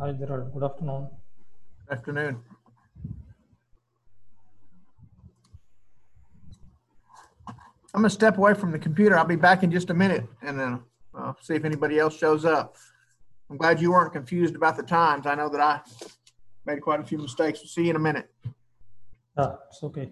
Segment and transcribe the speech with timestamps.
[0.00, 0.52] Hi, Gerald.
[0.52, 1.08] Good afternoon.
[1.86, 2.40] Good Afternoon.
[7.48, 9.16] I'm gonna step away from the computer.
[9.16, 10.80] I'll be back in just a minute and then
[11.16, 12.76] uh, see if anybody else shows up.
[13.48, 15.26] I'm glad you weren't confused about the times.
[15.26, 15.80] I know that I
[16.66, 17.60] made quite a few mistakes.
[17.60, 18.28] We'll see you in a minute.
[19.38, 20.10] Yeah, it's okay.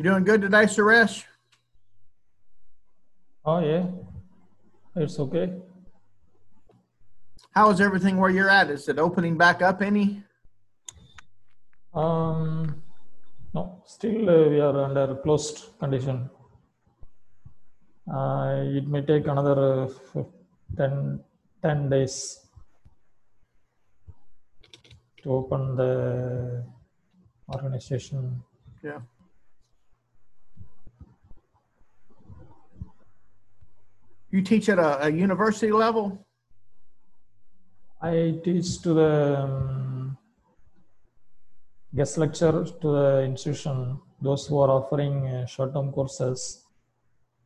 [0.00, 1.24] You doing good today, Suresh?
[3.44, 3.84] Oh, yeah.
[4.96, 5.52] It's okay.
[7.50, 8.70] How is everything where you're at?
[8.70, 10.22] Is it opening back up any?
[11.92, 12.82] Um,
[13.52, 16.30] no, still uh, we are under closed condition.
[18.10, 20.22] Uh, it may take another uh,
[20.78, 21.20] 10,
[21.62, 22.46] 10 days
[25.22, 26.64] to open the
[27.52, 28.42] organization.
[28.82, 29.00] Yeah.
[34.30, 36.24] You teach at a, a university level?
[38.00, 40.16] I teach to the um,
[41.94, 46.64] guest lecture to the institution, those who are offering uh, short-term courses.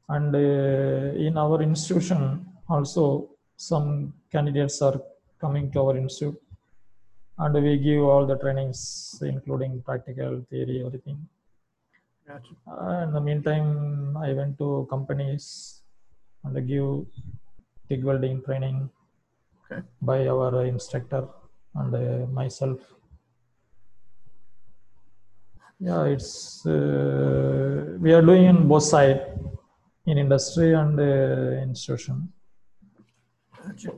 [0.08, 5.00] And uh, in our institution, also some candidates are
[5.40, 6.40] coming to our institute,
[7.38, 11.26] and we give all the trainings, including practical, theory, everything.
[12.28, 12.54] Gotcha.
[12.68, 15.80] Uh, in the meantime, I went to companies
[16.44, 17.06] and give
[17.88, 18.90] TIG welding training
[19.64, 19.82] Okay.
[20.00, 21.26] by our instructor
[21.74, 22.78] and uh, myself.
[25.80, 29.38] Yeah, it's uh, we are doing in both side
[30.06, 32.32] in industry and uh, institution.
[33.66, 33.92] Gotcha.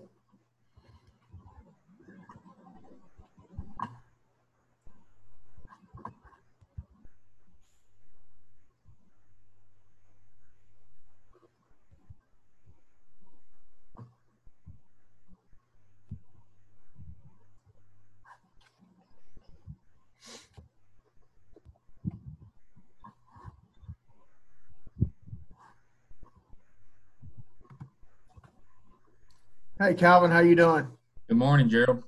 [29.78, 30.86] Hey, Calvin, how you doing?
[31.28, 32.02] Good morning, Gerald,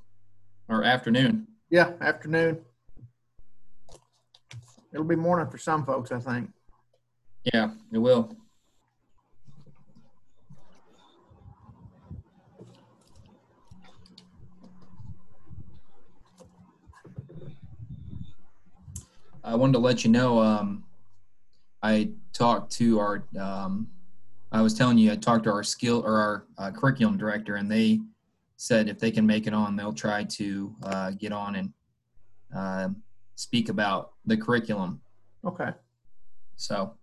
[0.69, 1.47] or afternoon.
[1.69, 2.61] Yeah, afternoon.
[4.91, 6.50] It'll be morning for some folks, I think.
[7.53, 8.35] Yeah, it will.
[19.44, 20.85] I wanted to let you know, um,
[21.82, 23.88] I talked to our, um,
[24.50, 27.71] I was telling you, I talked to our skill or our uh, curriculum director, and
[27.71, 28.00] they
[28.56, 31.73] said if they can make it on, they'll try to uh, get on and
[32.55, 32.89] uh,
[33.35, 35.00] speak about the curriculum.
[35.45, 35.71] Okay.
[36.56, 36.95] So,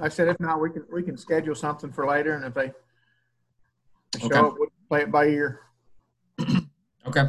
[0.00, 2.72] I said if not, we can we can schedule something for later, and if they
[4.18, 4.38] show Okay.
[4.38, 5.60] up, we'll play it by ear.
[7.06, 7.28] okay.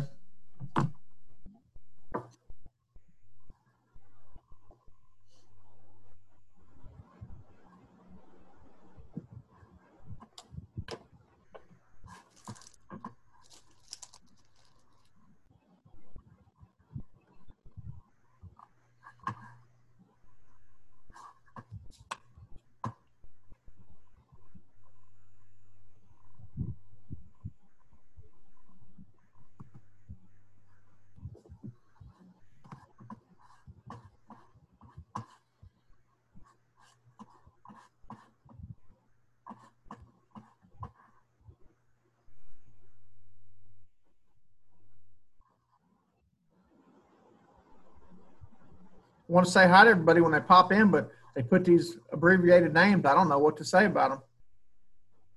[49.35, 52.73] Want to say hi to everybody when they pop in, but they put these abbreviated
[52.73, 53.05] names.
[53.05, 54.21] I don't know what to say about them.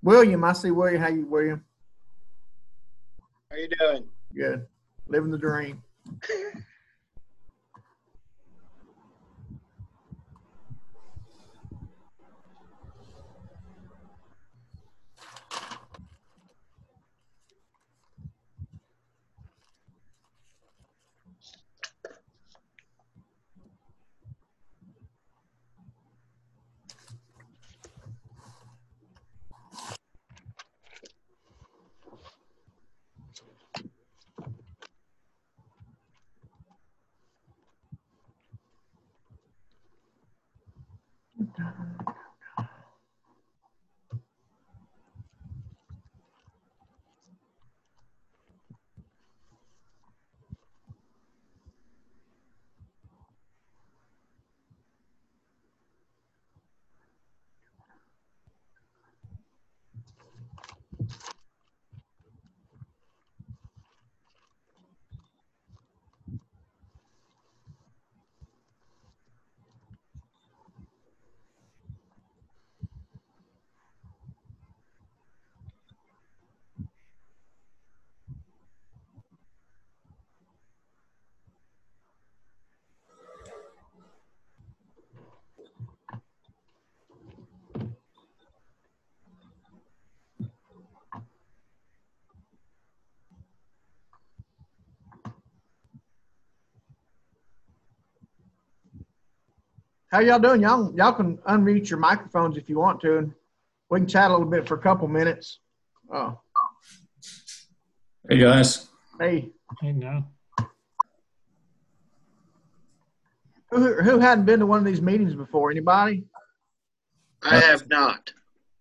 [0.04, 1.02] William, I see William.
[1.02, 1.64] How you, William?
[3.50, 4.04] How you doing?
[4.32, 4.66] Good.
[5.08, 5.82] Living the dream.
[100.10, 100.62] How y'all doing?
[100.62, 103.34] Y'all y'all can unmute your microphones if you want to, and
[103.90, 105.60] we can chat a little bit for a couple minutes.
[106.12, 106.40] Oh,
[108.28, 108.88] Hey guys,
[109.20, 109.50] hey,
[109.80, 110.26] Hey, now.
[113.70, 115.70] who who hadn't been to one of these meetings before?
[115.70, 116.24] Anybody?
[117.42, 118.32] I have not.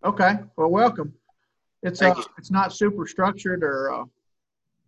[0.05, 1.13] Okay, well, welcome.
[1.83, 4.05] It's uh, it's not super structured, or uh,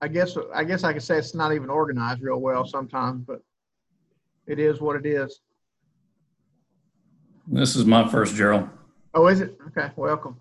[0.01, 3.41] I guess I guess I could say it's not even organized real well sometimes, but
[4.48, 5.41] it is what it is.
[7.50, 8.70] This is my first Gerald.
[9.13, 9.58] Oh, is it?
[9.68, 10.39] Okay, welcome.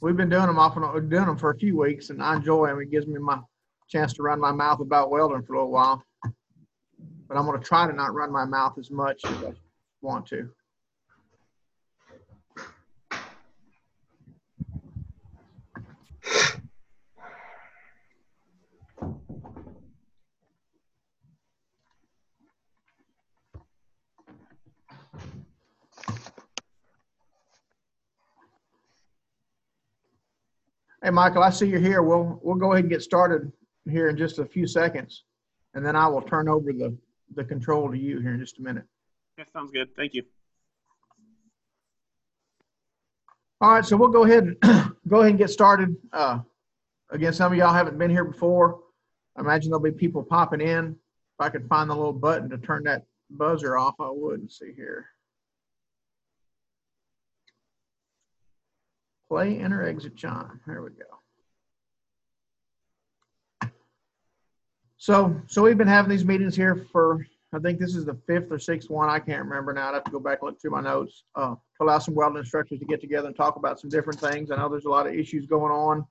[0.00, 2.36] We've been doing them off and on, doing them for a few weeks, and I
[2.36, 2.80] enjoy them.
[2.80, 3.38] It gives me my
[3.88, 6.02] chance to run my mouth about welding for a little while.
[7.26, 9.52] But I'm going to try to not run my mouth as much as I
[10.02, 10.50] want to.
[31.04, 32.00] Hey, Michael, I see you're here.
[32.00, 33.52] We'll, we'll go ahead and get started
[33.86, 35.24] here in just a few seconds.
[35.74, 36.96] And then I will turn over the,
[37.34, 38.84] the control to you here in just a minute.
[39.36, 39.94] Yeah, sounds good.
[39.96, 40.22] Thank you.
[43.60, 45.94] All right, so we'll go ahead and go ahead and get started.
[46.10, 46.38] Uh,
[47.10, 48.80] again, some of y'all haven't been here before.
[49.36, 50.86] I imagine there'll be people popping in.
[50.86, 54.40] If I could find the little button to turn that buzzer off, I would.
[54.40, 55.10] Let's see here.
[59.28, 60.60] Play, enter, exit John.
[60.66, 61.04] There we go.
[64.96, 68.50] So, so we've been having these meetings here for, I think this is the fifth
[68.50, 69.10] or sixth one.
[69.10, 69.88] I can't remember now.
[69.88, 71.24] I'd have to go back and look through my notes.
[71.34, 74.50] Uh, to allow some welding instructors to get together and talk about some different things.
[74.50, 76.06] I know there's a lot of issues going on.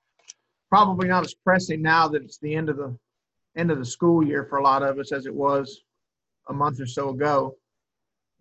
[0.69, 2.95] Probably not as pressing now that it's the end of the,
[3.55, 5.81] end of the school year for a lot of us as it was
[6.49, 7.55] a month or so ago.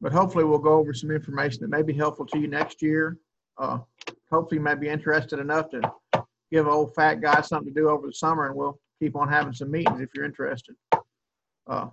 [0.01, 3.19] But hopefully we'll go over some information that may be helpful to you next year.
[3.57, 3.79] Uh,
[4.33, 5.81] hopefully you may be interested enough to
[6.51, 9.53] give old fat guy something to do over the summer and we'll keep on having
[9.53, 10.75] some meetings if you're interested.
[11.67, 11.89] Uh,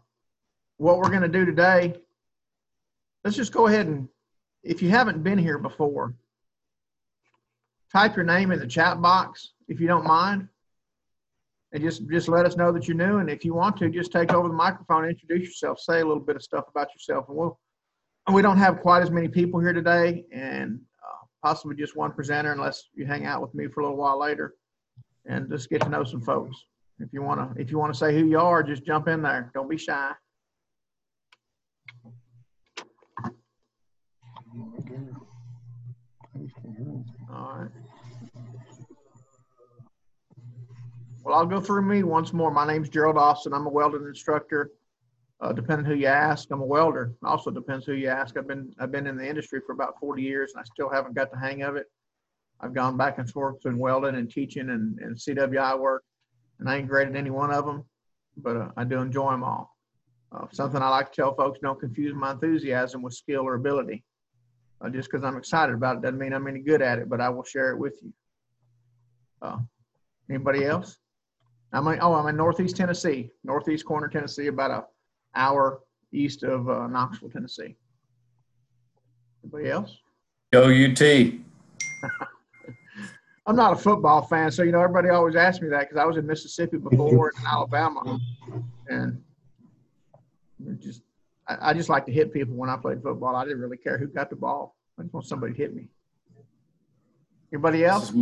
[0.77, 1.93] what we're going to do today,
[3.23, 4.07] let's just go ahead and,
[4.63, 6.13] if you haven't been here before,
[7.91, 10.47] type your name in the chat box if you don't mind.
[11.71, 13.17] And just, just let us know that you're new.
[13.19, 16.23] And if you want to, just take over the microphone, introduce yourself, say a little
[16.23, 17.25] bit of stuff about yourself.
[17.29, 17.59] And we'll,
[18.33, 20.81] we don't have quite as many people here today and
[21.43, 24.55] possibly just one presenter unless you hang out with me for a little while later
[25.25, 26.65] and just get to know some folks.
[26.99, 29.21] If you want to, if you want to say who you are, just jump in
[29.21, 29.51] there.
[29.53, 30.11] Don't be shy.
[37.31, 37.69] All right.
[41.23, 42.51] Well, I'll go through me once more.
[42.51, 43.53] My name's Gerald Austin.
[43.53, 44.71] I'm a welding instructor.
[45.41, 47.13] Uh, depending who you ask, I'm a welder.
[47.23, 48.37] Also depends who you ask.
[48.37, 51.15] I've been I've been in the industry for about 40 years, and I still haven't
[51.15, 51.85] got the hang of it.
[52.59, 56.03] I've gone back and forth between welding and teaching and, and CWI work,
[56.59, 57.85] and I ain't great at any one of them,
[58.35, 59.77] but uh, I do enjoy them all.
[60.33, 64.03] Uh, something I like to tell folks: don't confuse my enthusiasm with skill or ability.
[64.81, 67.21] Uh, just because I'm excited about it doesn't mean I'm any good at it, but
[67.21, 68.13] I will share it with you.
[69.41, 69.57] Uh,
[70.29, 70.97] anybody else?
[71.71, 74.83] I'm in, oh, I'm in Northeast Tennessee, Northeast corner Tennessee, about a
[75.35, 75.81] hour
[76.11, 77.75] east of uh, Knoxville, Tennessee.
[79.43, 79.97] Anybody else?
[80.51, 81.01] Go UT.
[83.45, 86.05] I'm not a football fan, so you know everybody always asks me that because I
[86.05, 88.19] was in Mississippi before and in Alabama,
[88.89, 89.23] and
[90.77, 91.01] just
[91.47, 93.35] I, I just like to hit people when I played football.
[93.35, 94.75] I didn't really care who got the ball.
[94.99, 95.87] I just want somebody to hit me.
[97.51, 98.13] Anybody else?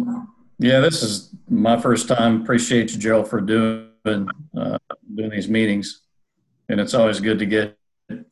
[0.59, 2.41] Yeah, this is my first time.
[2.41, 4.77] Appreciate you, Gerald, for doing uh,
[5.13, 6.03] doing these meetings,
[6.69, 7.77] and it's always good to get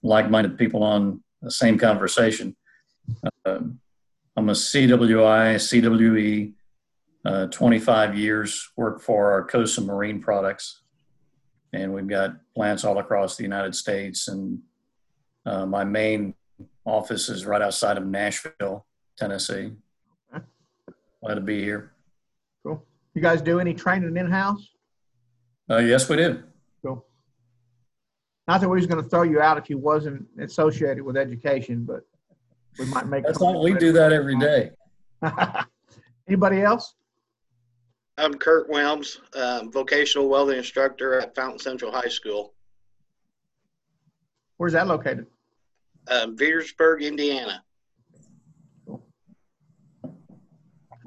[0.04, 2.56] like-minded people on the same conversation.
[3.46, 3.60] Uh,
[4.38, 6.54] I'm a CWI, CWE,
[7.25, 10.82] uh, 25 years, work for Arcosa Marine Products,
[11.74, 14.27] and we've got plants all across the United States.
[14.27, 14.60] And
[15.46, 16.34] uh, my main
[16.86, 18.86] office is right outside of Nashville,
[19.18, 19.72] Tennessee.
[21.24, 21.92] Glad to be here.
[22.63, 22.84] Cool.
[23.13, 24.70] You guys do any training in-house?
[25.70, 26.44] Uh, yes, we do.
[28.48, 28.54] Cool.
[28.54, 31.84] Not that we was going to throw you out if you wasn't associated with education,
[31.84, 32.02] but
[32.78, 33.24] we might make.
[33.25, 33.64] That's all.
[33.64, 34.72] We do that every day.
[36.28, 36.96] Anybody else?
[38.18, 42.54] I'm Kurt Wilms, um, vocational welding instructor at Fountain Central High School,
[44.58, 45.25] Where's that located?
[46.08, 47.62] um, Veedersburg, Indiana.
[48.88, 49.02] How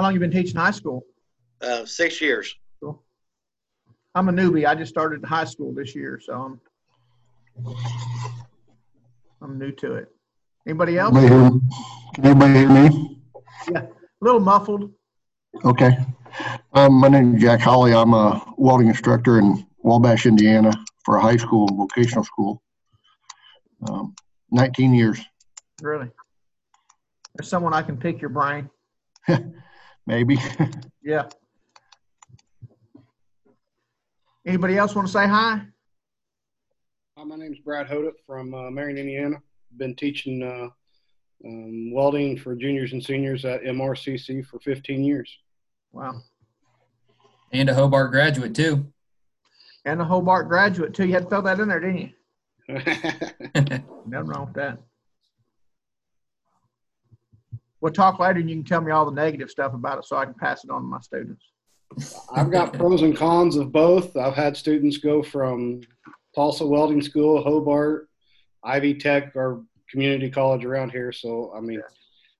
[0.00, 1.06] long you been teaching high school?
[1.62, 2.54] Uh, six years.
[2.80, 3.02] Cool.
[4.14, 4.66] I'm a newbie.
[4.66, 6.60] I just started high school this year, so I'm
[9.42, 10.08] I'm new to it.
[10.66, 11.14] Anybody else?
[11.14, 11.62] Can
[12.22, 13.20] anybody hear me?
[13.70, 13.88] Yeah, a
[14.20, 14.92] little muffled.
[15.64, 15.96] Okay.
[16.72, 17.94] Um, my name is Jack Holly.
[17.94, 20.72] I'm a welding instructor in Wabash, Indiana
[21.04, 22.62] for a high school vocational school.
[23.88, 24.14] Um,
[24.50, 25.20] 19 years,
[25.80, 26.10] Really?
[27.34, 28.68] There's someone I can pick your brain.
[30.06, 30.38] maybe.
[31.00, 31.28] Yeah.
[34.44, 35.62] Anybody else want to say hi?
[37.18, 39.42] Hi, my name's Brad Hoda from uh, Marion, Indiana.
[39.76, 40.68] Been teaching uh,
[41.44, 45.28] um, welding for juniors and seniors at MRCC for 15 years.
[45.90, 46.20] Wow.
[47.52, 48.86] And a Hobart graduate too.
[49.84, 51.06] And a Hobart graduate too.
[51.06, 52.12] You had to throw that in there, didn't you?
[54.06, 54.78] Nothing wrong with that.
[57.80, 60.16] We'll talk later and you can tell me all the negative stuff about it so
[60.16, 61.44] I can pass it on to my students.
[62.32, 64.16] I've got pros and cons of both.
[64.16, 65.80] I've had students go from
[66.38, 68.08] Tulsa Welding School, Hobart,
[68.62, 71.10] Ivy Tech, or community college around here.
[71.10, 71.82] So, I mean,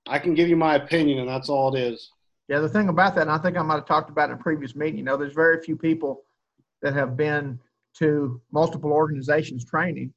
[0.07, 2.12] I can give you my opinion, and that's all it is.
[2.47, 4.38] Yeah, the thing about that, and I think I might have talked about in a
[4.38, 6.23] previous meeting, you know, there's very few people
[6.81, 7.59] that have been
[7.95, 10.14] to multiple organizations training.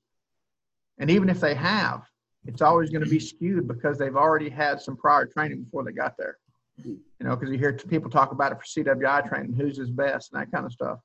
[0.99, 2.03] And even if they have,
[2.45, 5.91] it's always going to be skewed because they've already had some prior training before they
[5.91, 6.37] got there.
[6.85, 10.31] You know, because you hear people talk about it for CWI training, who's his best,
[10.31, 10.99] and that kind of stuff.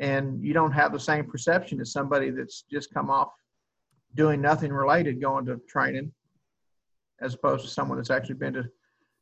[0.00, 3.32] And you don't have the same perception as somebody that's just come off
[4.14, 6.10] doing nothing related going to training
[7.20, 8.64] as opposed to someone that's actually been to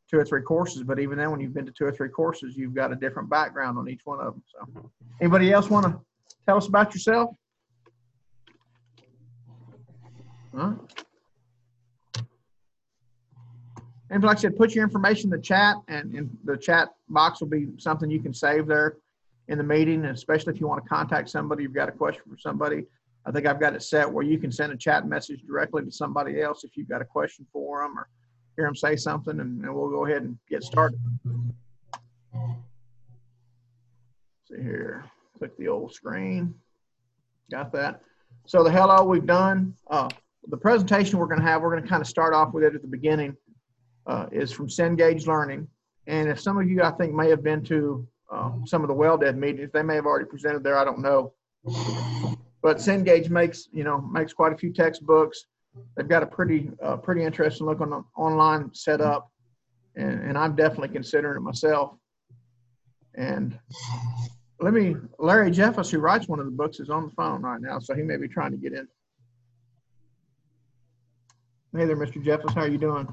[0.09, 0.83] two or three courses.
[0.83, 3.29] But even then, when you've been to two or three courses, you've got a different
[3.29, 4.43] background on each one of them.
[4.47, 5.99] So, anybody else want to
[6.45, 7.35] tell us about yourself?
[10.55, 10.73] Huh?
[14.11, 17.41] And like I said, put your information in the chat, and, and the chat box
[17.41, 18.95] will be something you can save there
[19.49, 22.37] in the meeting, especially if you want to contact somebody, you've got a question for
[22.37, 22.85] somebody.
[23.25, 25.91] I think I've got it set where you can send a chat message directly to
[25.91, 28.07] somebody else if you've got a question for them or
[28.55, 30.99] hear them say something, and, and we'll go ahead and get started.
[34.45, 35.03] See here,
[35.37, 36.53] click the old screen.
[37.51, 38.01] Got that.
[38.45, 39.73] So the hello we've done.
[39.89, 40.09] Uh,
[40.47, 42.75] the presentation we're going to have, we're going to kind of start off with it
[42.75, 43.35] at the beginning,
[44.05, 45.67] uh, is from Cengage Learning.
[46.05, 48.93] And if some of you, I think, may have been to uh, some of the
[48.93, 50.77] well Weld-Ed meetings, they may have already presented there.
[50.77, 51.33] I don't know.
[52.61, 55.45] But Cengage makes, you know, makes quite a few textbooks.
[55.95, 59.31] They've got a pretty, uh, pretty interesting look on the online setup,
[59.95, 61.93] and, and I'm definitely considering it myself.
[63.15, 63.57] And
[64.59, 67.61] let me, Larry Jeffus, who writes one of the books, is on the phone right
[67.61, 68.87] now, so he may be trying to get in.
[71.75, 72.23] Hey there, Mr.
[72.23, 73.07] Jeffus, how are you doing?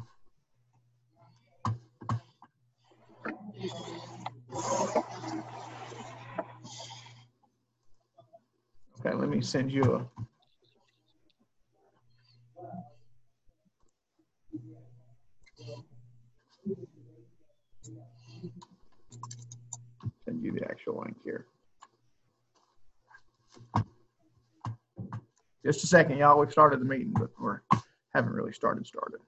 [9.06, 10.04] Okay, let me send you a.
[20.24, 21.46] Send you the actual link here.
[25.64, 26.40] Just a second, y'all.
[26.40, 27.60] We've started the meeting, but we're
[28.12, 29.20] haven't really started started.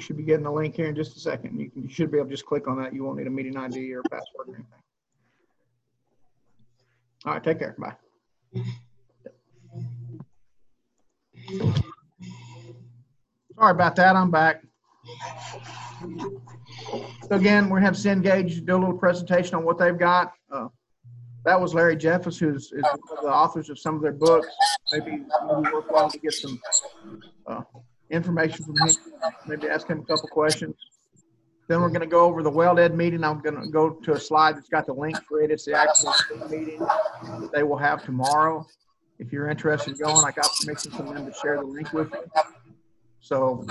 [0.00, 1.58] should be getting the link here in just a second.
[1.60, 2.94] You can, you should be able to just click on that.
[2.94, 4.66] You won't need a meeting ID or password or anything.
[7.24, 7.76] All right, take care.
[7.78, 7.94] Bye.
[13.54, 14.16] Sorry about that.
[14.16, 14.62] I'm back.
[17.28, 20.32] So again, we have Cengage do a little presentation on what they've got.
[20.50, 20.68] Uh,
[21.44, 24.48] that was Larry Jeffus, who's is one of the authors of some of their books.
[24.92, 26.60] Maybe, maybe worthwhile to get some
[27.46, 27.62] uh,
[28.10, 28.94] information from him.
[29.46, 30.74] Maybe ask him a couple questions.
[31.70, 33.22] Then we're going to go over the Weld-Ed meeting.
[33.22, 35.52] I'm going to go to a slide that's got the link for it.
[35.52, 36.12] It's the actual
[36.50, 38.66] meeting that they will have tomorrow.
[39.20, 42.10] If you're interested in going, I got permission from them to share the link with
[42.10, 42.42] you.
[43.20, 43.64] So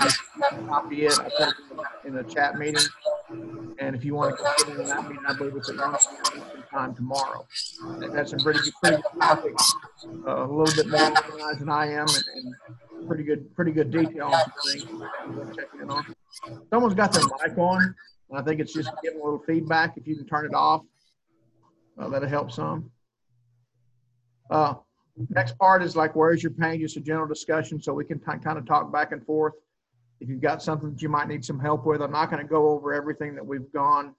[0.66, 1.18] copy it.
[1.20, 1.54] I put it
[2.06, 2.80] in the chat meeting.
[3.78, 5.98] And if you want to into that meeting, I believe it's at one
[6.70, 7.46] time tomorrow.
[7.98, 9.74] They've had some pretty good, pretty good topics,
[10.26, 12.54] uh, a little bit more organized than I am, and,
[12.96, 14.84] and pretty good, pretty good detail on things.
[15.54, 16.14] Checking in on.
[16.70, 17.94] Someone's got their mic on.
[18.30, 19.96] And I think it's just giving a little feedback.
[19.96, 20.82] If you can turn it off,
[21.98, 22.90] uh, that'll help some.
[24.50, 24.74] Uh,
[25.28, 26.80] next part is like, where's your pain?
[26.80, 29.54] Just a general discussion so we can kind of talk back and forth.
[30.20, 32.48] If you've got something that you might need some help with, I'm not going to
[32.48, 34.14] go over everything that we've gone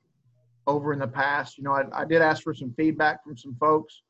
[0.68, 1.58] over in the past.
[1.58, 4.02] You know, I, I did ask for some feedback from some folks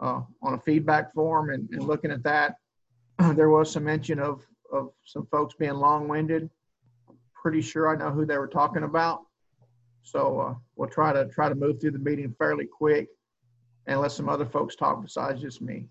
[0.00, 2.56] uh, on a feedback form, and, and looking at that,
[3.34, 6.50] there was some mention of of some folks being long-winded.
[7.44, 9.20] Pretty sure I know who they were talking about,
[10.02, 13.08] so uh, we'll try to try to move through the meeting fairly quick,
[13.86, 15.86] and let some other folks talk besides just me.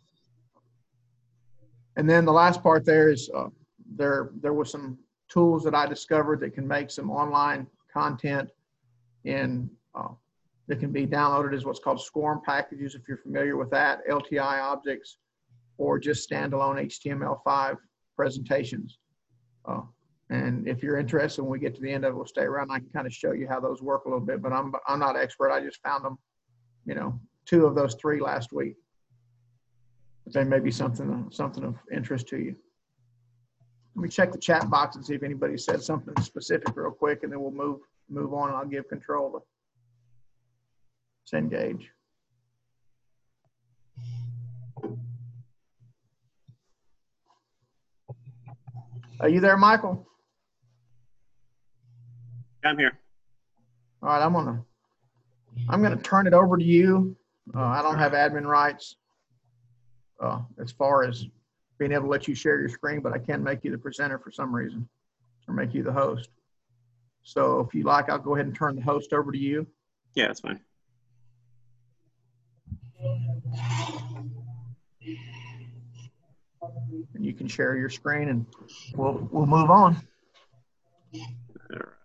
[1.96, 3.50] And then the last part there is uh,
[3.96, 4.98] there there was some
[5.30, 8.50] tools that I discovered that can make some online content
[9.24, 10.10] in uh,
[10.68, 14.60] that can be downloaded as what's called SCORM packages, if you're familiar with that, LTI
[14.60, 15.18] objects,
[15.78, 17.78] or just standalone HTML5
[18.16, 18.98] presentations.
[19.66, 19.82] Uh,
[20.30, 22.72] and if you're interested, when we get to the end of it, we'll stay around.
[22.72, 25.00] I can kind of show you how those work a little bit, but I'm, I'm
[25.00, 25.52] not expert.
[25.52, 26.18] I just found them,
[26.86, 28.76] you know, two of those three last week.
[30.24, 32.56] But they may be something, something of interest to you.
[33.96, 37.24] Let me check the chat box and see if anybody said something specific real quick,
[37.24, 38.54] and then we'll move move on.
[38.54, 39.40] I'll give control
[41.30, 41.84] to Cengage.
[49.20, 50.08] Are you there, Michael?
[52.64, 52.98] I'm here.
[54.02, 54.64] All right, I'm gonna
[55.70, 57.16] I'm going to turn it over to you.
[57.56, 58.96] Uh, I don't have admin rights
[60.22, 61.26] uh, as far as
[61.78, 64.18] being able to let you share your screen, but I can make you the presenter
[64.20, 64.88] for some reason
[65.48, 66.30] or make you the host.
[67.24, 69.68] So if you like, I'll go ahead and turn the host over to you.
[70.16, 70.60] Yeah, that's fine.
[77.14, 78.46] And you can share your screen and
[78.96, 79.98] we'll, we'll move on.
[81.14, 81.20] All
[81.72, 82.03] right.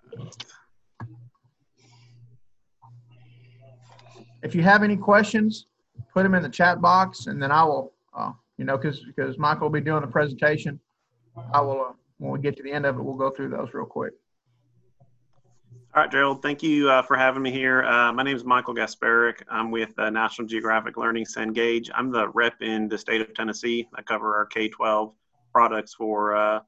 [4.42, 5.66] If you have any questions,
[6.12, 9.38] put them in the chat box and then I will, uh, you know, because because
[9.38, 10.78] Michael will be doing the presentation.
[11.52, 13.68] I will, uh, when we get to the end of it, we'll go through those
[13.72, 14.12] real quick.
[15.94, 17.82] All right, Gerald, thank you uh, for having me here.
[17.82, 19.42] Uh, my name is Michael Gasparic.
[19.50, 21.88] I'm with uh, National Geographic Learning Cengage.
[21.94, 23.88] I'm the rep in the state of Tennessee.
[23.94, 25.12] I cover our K-12
[25.52, 26.60] products for uh,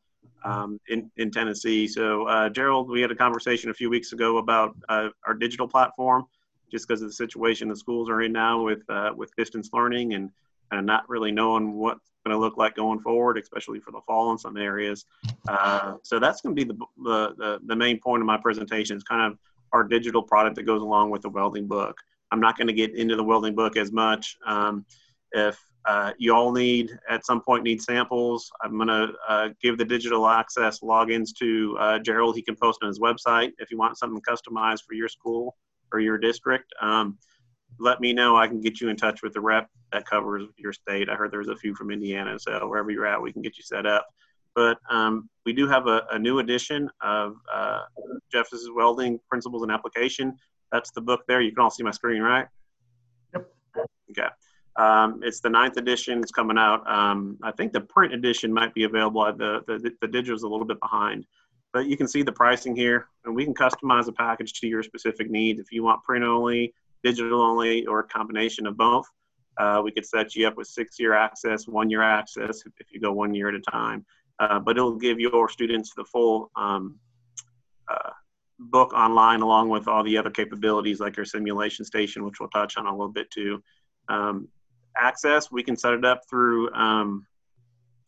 [0.44, 1.86] um, in, in Tennessee.
[1.86, 5.68] So, uh, Gerald, we had a conversation a few weeks ago about uh, our digital
[5.68, 6.24] platform,
[6.70, 8.82] just because of the situation the schools are in now with
[9.16, 10.30] with distance learning and
[10.70, 14.30] and not really knowing what's going to look like going forward, especially for the fall
[14.32, 15.04] in some areas.
[15.48, 19.02] Uh, so that's going to be the, the, the main point of my presentation is
[19.02, 19.38] kind of
[19.72, 21.96] our digital product that goes along with the welding book.
[22.30, 24.36] I'm not going to get into the welding book as much.
[24.46, 24.84] Um,
[25.32, 29.78] if uh, you all need, at some point, need samples, I'm going to uh, give
[29.78, 32.36] the digital access logins to uh, Gerald.
[32.36, 35.56] He can post on his website if you want something customized for your school
[35.92, 36.72] or your district.
[36.80, 37.18] Um,
[37.78, 38.36] let me know.
[38.36, 41.08] I can get you in touch with the rep that covers your state.
[41.08, 43.64] I heard there's a few from Indiana, so wherever you're at, we can get you
[43.64, 44.06] set up.
[44.54, 47.82] But um, we do have a, a new edition of uh,
[48.32, 50.36] Jeffus Welding Principles and Application.
[50.72, 51.40] That's the book there.
[51.40, 52.46] You can all see my screen, right?
[53.34, 53.50] Yep.
[54.10, 54.28] Okay.
[54.76, 56.20] Um, it's the ninth edition.
[56.20, 56.88] It's coming out.
[56.90, 59.24] Um, I think the print edition might be available.
[59.24, 61.26] The, the, the digital is a little bit behind.
[61.72, 64.82] But you can see the pricing here, and we can customize a package to your
[64.82, 65.60] specific needs.
[65.60, 69.06] If you want print only, digital only, or a combination of both,
[69.58, 73.00] uh, we could set you up with six year access, one year access if you
[73.00, 74.04] go one year at a time.
[74.38, 76.98] Uh, but it'll give your students the full um,
[77.88, 78.10] uh,
[78.58, 82.76] book online along with all the other capabilities like your simulation station, which we'll touch
[82.76, 83.62] on a little bit too.
[84.08, 84.48] Um,
[85.00, 87.26] access, we can set it up through um,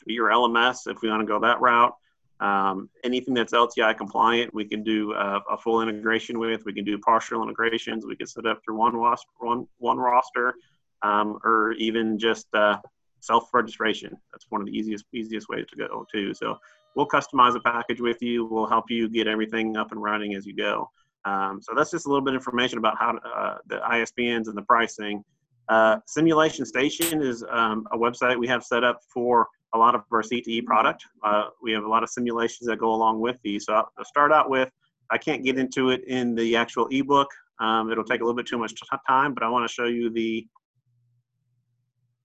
[0.07, 1.94] your LMS if we want to go that route.
[2.40, 6.64] Um, anything that's LTI compliant, we can do uh, a full integration with.
[6.64, 8.05] We can do partial integrations.
[8.05, 10.55] We can set up through one roster, one, one roster
[11.02, 12.78] um, or even just uh,
[13.20, 14.16] self-registration.
[14.33, 16.35] That's one of the easiest easiest ways to go too.
[16.35, 16.59] So
[16.94, 18.44] we'll customize a package with you.
[18.46, 20.90] We'll help you get everything up and running as you go.
[21.24, 24.57] Um, so that's just a little bit of information about how uh, the ISBNs and
[24.57, 25.24] the pricing.
[25.68, 30.03] Uh, Simulation Station is um, a website we have set up for a lot of
[30.12, 31.05] our CTE product.
[31.25, 33.66] Uh, we have a lot of simulations that go along with these.
[33.66, 34.68] So I'll start out with,
[35.11, 37.29] I can't get into it in the actual ebook.
[37.61, 38.75] Um, it'll take a little bit too much
[39.07, 40.46] time, but I want to show you the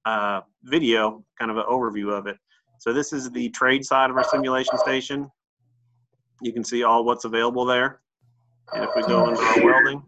[0.06, 2.38] uh, video, kind of an overview of it.
[2.80, 5.30] So this is the trade side of our simulation station.
[6.42, 8.02] You can see all what's available there.
[8.74, 10.04] And if we go into our welding,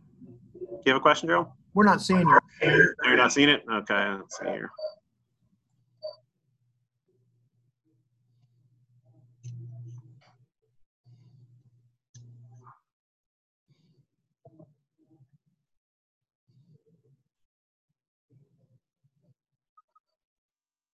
[0.60, 1.48] do you have a question, Gerald?
[1.74, 2.28] We're not seeing
[2.62, 2.96] your.
[3.04, 3.64] You're not seeing it?
[3.72, 4.72] Okay, let's see here.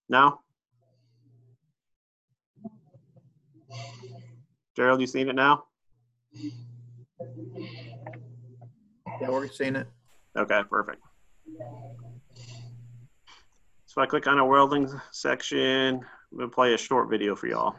[0.07, 0.41] Now?
[4.75, 5.65] Gerald, you seen it now?
[9.21, 9.87] Yeah, we're seeing it.
[10.37, 11.04] Okay, perfect.
[13.85, 16.01] So if I click on our welding section.
[16.31, 17.75] I'm gonna play a short video for y'all.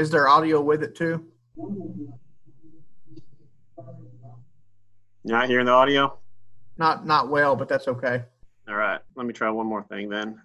[0.00, 1.22] Is there audio with it too?
[5.22, 6.18] You're not hearing the audio?
[6.78, 8.22] Not not well, but that's okay.
[8.66, 10.40] All right, let me try one more thing then.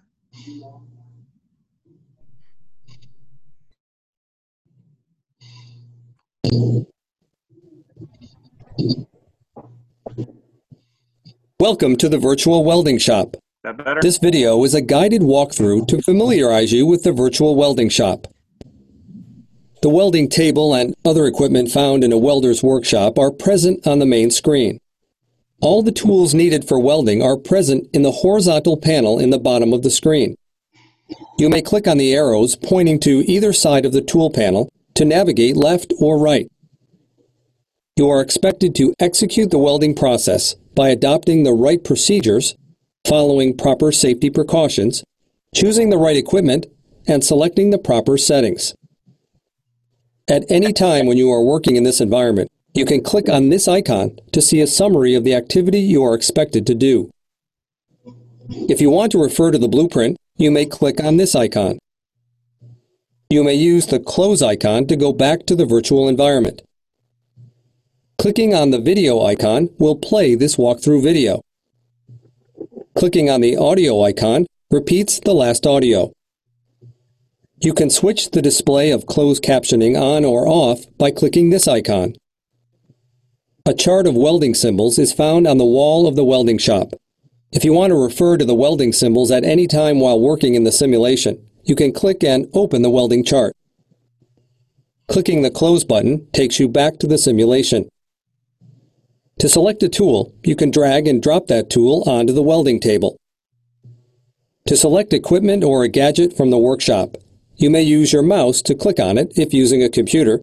[11.58, 13.36] Welcome to the Virtual Welding Shop.
[13.64, 14.00] That better?
[14.02, 18.26] This video is a guided walkthrough to familiarize you with the Virtual Welding Shop.
[19.86, 24.04] The welding table and other equipment found in a welder's workshop are present on the
[24.04, 24.80] main screen.
[25.60, 29.72] All the tools needed for welding are present in the horizontal panel in the bottom
[29.72, 30.34] of the screen.
[31.38, 35.04] You may click on the arrows pointing to either side of the tool panel to
[35.04, 36.48] navigate left or right.
[37.94, 42.56] You are expected to execute the welding process by adopting the right procedures,
[43.06, 45.04] following proper safety precautions,
[45.54, 46.66] choosing the right equipment,
[47.06, 48.74] and selecting the proper settings.
[50.28, 53.68] At any time when you are working in this environment, you can click on this
[53.68, 57.10] icon to see a summary of the activity you are expected to do.
[58.48, 61.78] If you want to refer to the blueprint, you may click on this icon.
[63.30, 66.62] You may use the close icon to go back to the virtual environment.
[68.18, 71.42] Clicking on the video icon will play this walkthrough video.
[72.96, 76.12] Clicking on the audio icon repeats the last audio.
[77.66, 82.14] You can switch the display of closed captioning on or off by clicking this icon.
[83.66, 86.92] A chart of welding symbols is found on the wall of the welding shop.
[87.50, 90.62] If you want to refer to the welding symbols at any time while working in
[90.62, 93.52] the simulation, you can click and open the welding chart.
[95.08, 97.88] Clicking the Close button takes you back to the simulation.
[99.40, 103.16] To select a tool, you can drag and drop that tool onto the welding table.
[104.66, 107.16] To select equipment or a gadget from the workshop,
[107.56, 110.40] you may use your mouse to click on it if using a computer,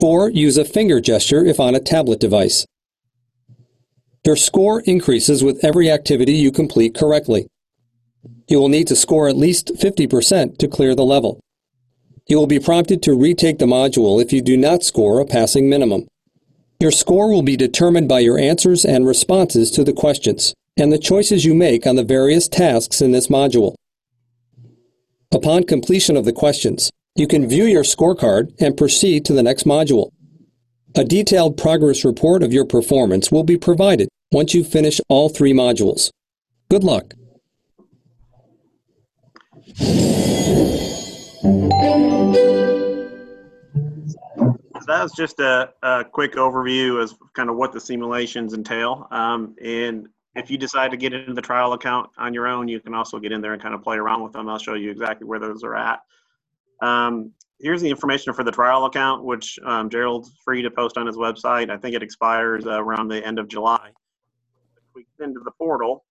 [0.00, 2.66] or use a finger gesture if on a tablet device.
[4.24, 7.46] Your score increases with every activity you complete correctly.
[8.48, 11.40] You will need to score at least 50% to clear the level.
[12.28, 15.70] You will be prompted to retake the module if you do not score a passing
[15.70, 16.08] minimum.
[16.80, 20.98] Your score will be determined by your answers and responses to the questions, and the
[20.98, 23.74] choices you make on the various tasks in this module.
[25.32, 29.64] Upon completion of the questions, you can view your scorecard and proceed to the next
[29.64, 30.10] module.
[30.94, 35.52] A detailed progress report of your performance will be provided once you finish all three
[35.52, 36.10] modules.
[36.70, 37.14] Good luck.
[44.86, 49.08] that was just a, a, quick overview of kind of what the simulations entail.
[49.10, 52.78] Um, and if you decide to get into the trial account on your own, you
[52.80, 54.48] can also get in there and kind of play around with them.
[54.48, 56.00] I'll show you exactly where those are at.
[56.82, 61.06] Um, here's the information for the trial account, which um, Gerald's free to post on
[61.06, 61.70] his website.
[61.70, 63.88] I think it expires uh, around the end of July.
[64.76, 66.04] If we get into the portal,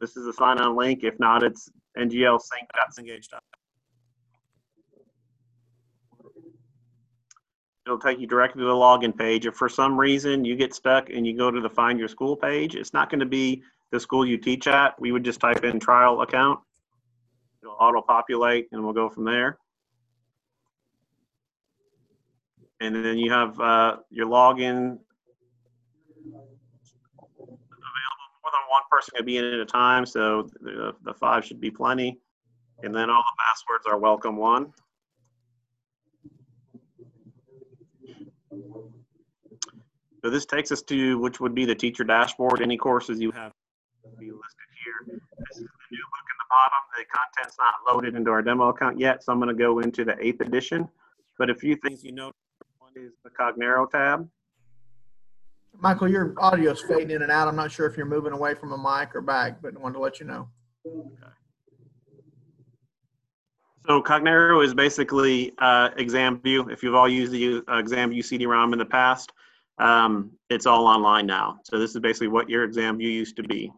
[0.00, 1.02] this is a sign-on link.
[1.02, 3.40] If not, it's nglsync.cengage.com.
[7.84, 9.44] It'll take you directly to the login page.
[9.46, 12.36] If for some reason you get stuck and you go to the find your school
[12.36, 14.98] page, it's not going to be the school you teach at.
[15.00, 16.60] We would just type in trial account.
[17.62, 19.58] It'll auto populate and we'll go from there.
[22.80, 24.98] And then you have uh, your login
[26.26, 27.58] available.
[28.42, 31.60] More than one person can be in at a time, so the, the five should
[31.60, 32.18] be plenty.
[32.82, 34.72] And then all the passwords are welcome one.
[40.24, 42.62] So this takes us to which would be the teacher dashboard.
[42.62, 43.52] Any courses you have
[44.18, 45.18] be listed here.
[45.38, 46.80] This is the new book in the bottom.
[46.96, 50.04] The content's not loaded into our demo account yet, so I'm going to go into
[50.04, 50.88] the eighth edition.
[51.38, 52.32] But a few things you know,
[52.78, 54.28] one is the Cognero tab.
[55.78, 57.48] Michael, your audio's fading in and out.
[57.48, 59.94] I'm not sure if you're moving away from a mic or back, but I wanted
[59.94, 60.48] to let you know.
[60.86, 61.32] Okay.
[63.86, 66.70] So Cognero is basically uh, ExamView.
[66.70, 69.32] If you've all used the uh, ExamView CD-ROM in the past,
[69.78, 71.58] um, it's all online now.
[71.64, 73.72] So this is basically what your ExamView used to be.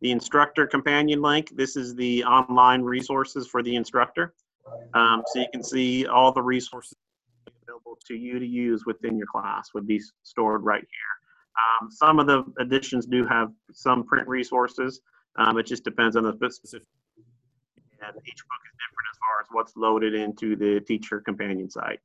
[0.00, 4.34] The instructor companion link, this is the online resources for the instructor.
[4.94, 6.96] Um, so you can see all the resources
[7.46, 11.82] available to you to use within your class would be stored right here.
[11.82, 15.00] Um, some of the editions do have some print resources.
[15.36, 16.88] Um, it just depends on the specific.
[18.02, 22.00] And each book is different as far as what's loaded into the teacher companion site.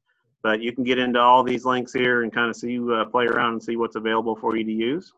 [0.46, 3.26] But you can get into all these links here and kind of see, uh, play
[3.26, 5.12] around and see what's available for you to use.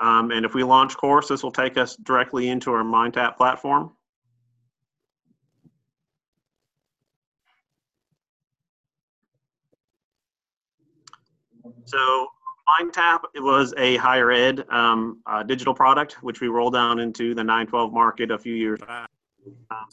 [0.00, 3.92] Um, and if we launch course, this will take us directly into our MindTap platform.
[11.84, 12.26] So
[12.80, 17.44] MindTap was a higher ed um, uh, digital product, which we rolled down into the
[17.44, 19.08] 912 market a few years back.
[19.70, 19.86] Um,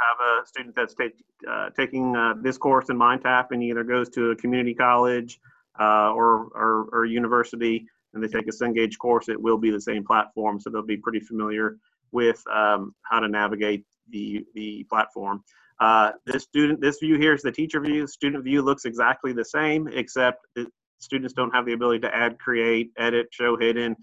[0.00, 1.12] have a student that's take,
[1.48, 5.40] uh, taking uh, this course in MindTap and either goes to a community college
[5.80, 9.80] uh, or, or, or, university and they take a Cengage course, it will be the
[9.80, 10.60] same platform.
[10.60, 11.76] So they'll be pretty familiar
[12.10, 15.44] with um, how to navigate the, the platform.
[15.78, 18.06] Uh, this student, this view here is the teacher view.
[18.06, 20.66] Student view looks exactly the same, except that
[20.98, 23.94] students don't have the ability to add, create, edit, show hidden.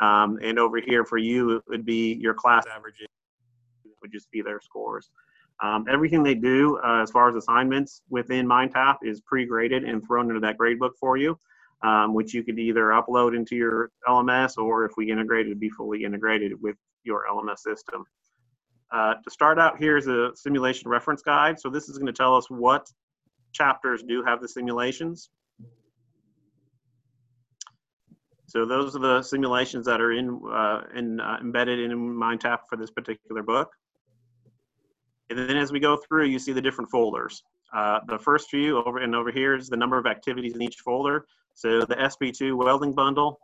[0.00, 3.06] Um, and over here for you, it would be your class averages
[4.02, 5.10] would just be their scores.
[5.62, 10.28] Um, everything they do uh, as far as assignments within MindTap is pre-graded and thrown
[10.28, 11.38] into that gradebook for you,
[11.82, 15.70] um, which you could either upload into your LMS or if we integrate it, be
[15.70, 18.04] fully integrated with your LMS system.
[18.90, 21.58] Uh, to start out, here's a simulation reference guide.
[21.60, 22.90] So this is going to tell us what
[23.52, 25.30] chapters do have the simulations.
[28.46, 32.76] So those are the simulations that are in, uh, in uh, embedded in MindTap for
[32.76, 33.70] this particular book.
[35.38, 37.42] And then as we go through, you see the different folders.
[37.74, 40.76] Uh, the first few over and over here is the number of activities in each
[40.80, 41.26] folder.
[41.54, 43.38] So the SP2 welding bundle,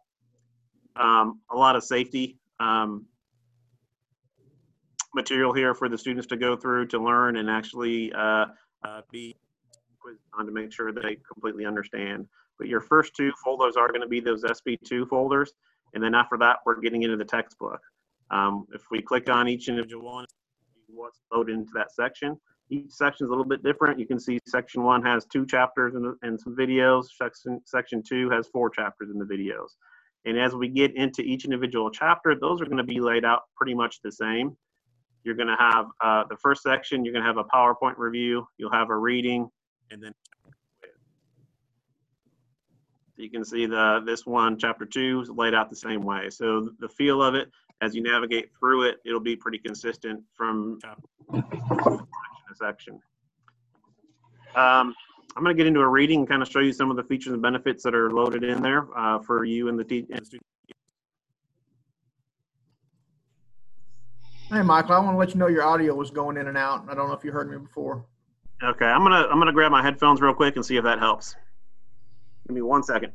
[0.96, 3.06] um, a lot of safety um,
[5.14, 8.46] material here for the students to go through to learn and actually uh,
[8.84, 9.34] uh, be
[10.38, 12.26] on to make sure they completely understand.
[12.58, 15.52] But your first two folders are going to be those SP2 folders.
[15.94, 17.80] And then after that, we're getting into the textbook.
[18.30, 20.26] Um, if we click on each individual one,
[20.88, 22.36] what's loaded into that section.
[22.70, 23.98] Each section is a little bit different.
[23.98, 27.06] You can see section one has two chapters and, and some videos.
[27.16, 29.68] Section, section two has four chapters in the videos.
[30.24, 33.42] And as we get into each individual chapter, those are going to be laid out
[33.56, 34.56] pretty much the same.
[35.24, 38.46] You're going to have uh, the first section, you're going to have a PowerPoint review,
[38.56, 39.48] you'll have a reading,
[39.90, 40.12] and then
[43.16, 46.30] you can see the this one, chapter two, is laid out the same way.
[46.30, 50.78] So the feel of it, as you navigate through it, it'll be pretty consistent from
[50.82, 52.94] section to section.
[54.56, 54.94] Um,
[55.36, 57.04] I'm going to get into a reading and kind of show you some of the
[57.04, 60.20] features and benefits that are loaded in there uh, for you and the, te- and
[60.20, 60.42] the student.
[64.50, 66.86] Hey, Michael, I want to let you know your audio was going in and out.
[66.88, 68.04] I don't know if you heard me before.
[68.64, 71.36] Okay, I'm gonna I'm gonna grab my headphones real quick and see if that helps.
[72.48, 73.12] Give me one second.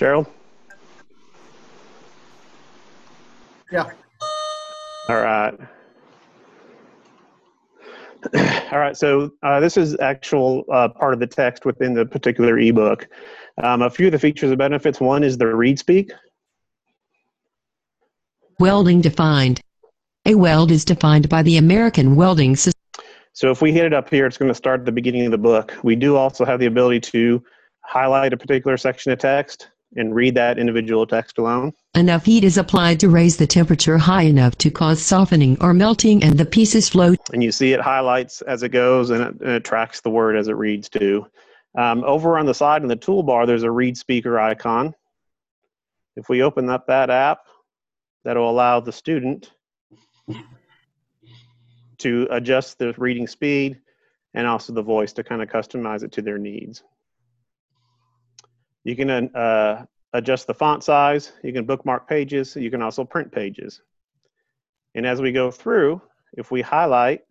[0.00, 0.26] Gerald?
[3.70, 3.90] Yeah.
[5.10, 5.54] All right.
[8.72, 12.58] All right, so uh, this is actual uh, part of the text within the particular
[12.58, 13.08] ebook.
[13.62, 15.00] Um, a few of the features and benefits.
[15.02, 16.10] One is the read speak.
[18.58, 19.60] Welding defined.
[20.24, 22.78] A weld is defined by the American Welding Society.
[23.34, 25.30] So if we hit it up here, it's going to start at the beginning of
[25.30, 25.74] the book.
[25.82, 27.44] We do also have the ability to
[27.82, 31.72] highlight a particular section of text and read that individual text alone.
[31.94, 36.22] Enough heat is applied to raise the temperature high enough to cause softening or melting
[36.22, 37.18] and the pieces float.
[37.32, 40.36] And you see it highlights as it goes and it, and it tracks the word
[40.36, 41.26] as it reads too.
[41.76, 44.94] Um, over on the side in the toolbar, there's a read speaker icon.
[46.16, 47.40] If we open up that app,
[48.24, 49.50] that'll allow the student
[51.98, 53.78] to adjust the reading speed
[54.34, 56.82] and also the voice to kind of customize it to their needs.
[58.84, 63.30] You can uh, adjust the font size, you can bookmark pages, you can also print
[63.30, 63.82] pages.
[64.94, 66.00] And as we go through,
[66.32, 67.22] if we highlight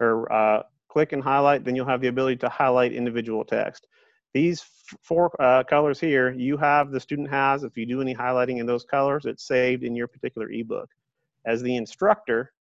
[0.00, 3.86] or uh, click and highlight, then you'll have the ability to highlight individual text.
[4.34, 4.64] These
[5.02, 8.66] four uh, colors here, you have, the student has, if you do any highlighting in
[8.66, 10.88] those colors, it's saved in your particular ebook.
[11.44, 12.52] As the instructor,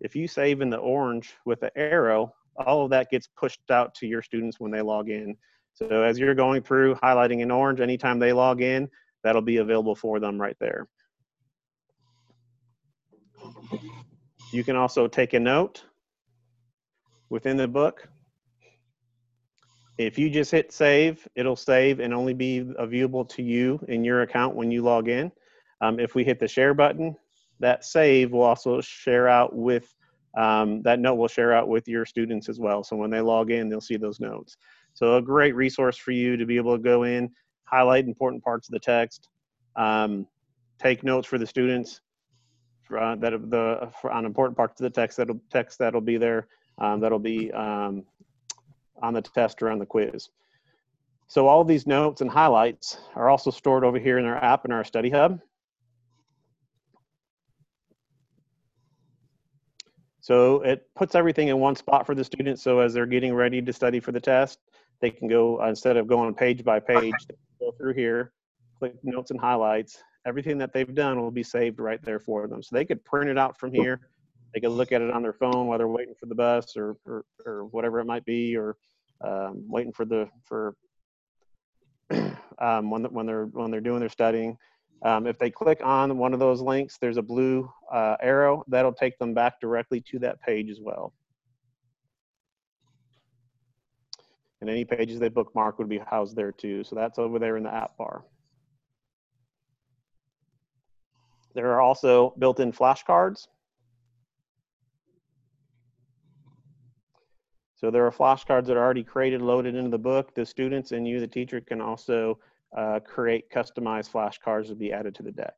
[0.00, 3.94] if you save in the orange with the arrow, all of that gets pushed out
[3.96, 5.36] to your students when they log in.
[5.74, 8.88] So as you're going through highlighting in orange, anytime they log in,
[9.24, 10.86] that'll be available for them right there.
[14.52, 15.84] You can also take a note
[17.28, 18.08] within the book.
[19.98, 24.22] If you just hit save, it'll save and only be viewable to you in your
[24.22, 25.32] account when you log in.
[25.80, 27.16] Um, if we hit the share button,
[27.58, 29.92] that save will also share out with,
[30.36, 32.84] um, that note will share out with your students as well.
[32.84, 34.56] So when they log in, they'll see those notes.
[34.94, 37.30] So a great resource for you to be able to go in,
[37.64, 39.28] highlight important parts of the text,
[39.76, 40.26] um,
[40.78, 42.00] take notes for the students
[42.82, 46.16] for, uh, that the for, on important parts of the text that'll text that'll be
[46.16, 46.46] there
[46.78, 48.04] um, that'll be um,
[49.02, 50.28] on the test or on the quiz.
[51.26, 54.72] So all these notes and highlights are also stored over here in our app in
[54.72, 55.40] our study hub.
[60.20, 62.62] So it puts everything in one spot for the students.
[62.62, 64.58] So as they're getting ready to study for the test,
[65.00, 67.14] they can go, uh, instead of going page by page,
[67.60, 68.32] go through here,
[68.78, 70.02] click notes and highlights.
[70.26, 72.62] Everything that they've done will be saved right there for them.
[72.62, 74.00] So they could print it out from here.
[74.54, 76.96] They could look at it on their phone while they're waiting for the bus or,
[77.04, 78.76] or, or whatever it might be, or
[79.20, 80.74] um, waiting for the, for
[82.58, 84.56] um, when, when they're, when they're doing their studying.
[85.02, 88.92] Um, if they click on one of those links, there's a blue uh, arrow that'll
[88.92, 91.12] take them back directly to that page as well.
[94.64, 96.84] And any pages they bookmark would be housed there too.
[96.84, 98.24] So that's over there in the app bar.
[101.54, 103.48] There are also built-in flashcards.
[107.76, 110.34] So there are flashcards that are already created, loaded into the book.
[110.34, 112.38] The students and you, the teacher, can also
[112.74, 115.56] uh, create customized flashcards to be added to the deck.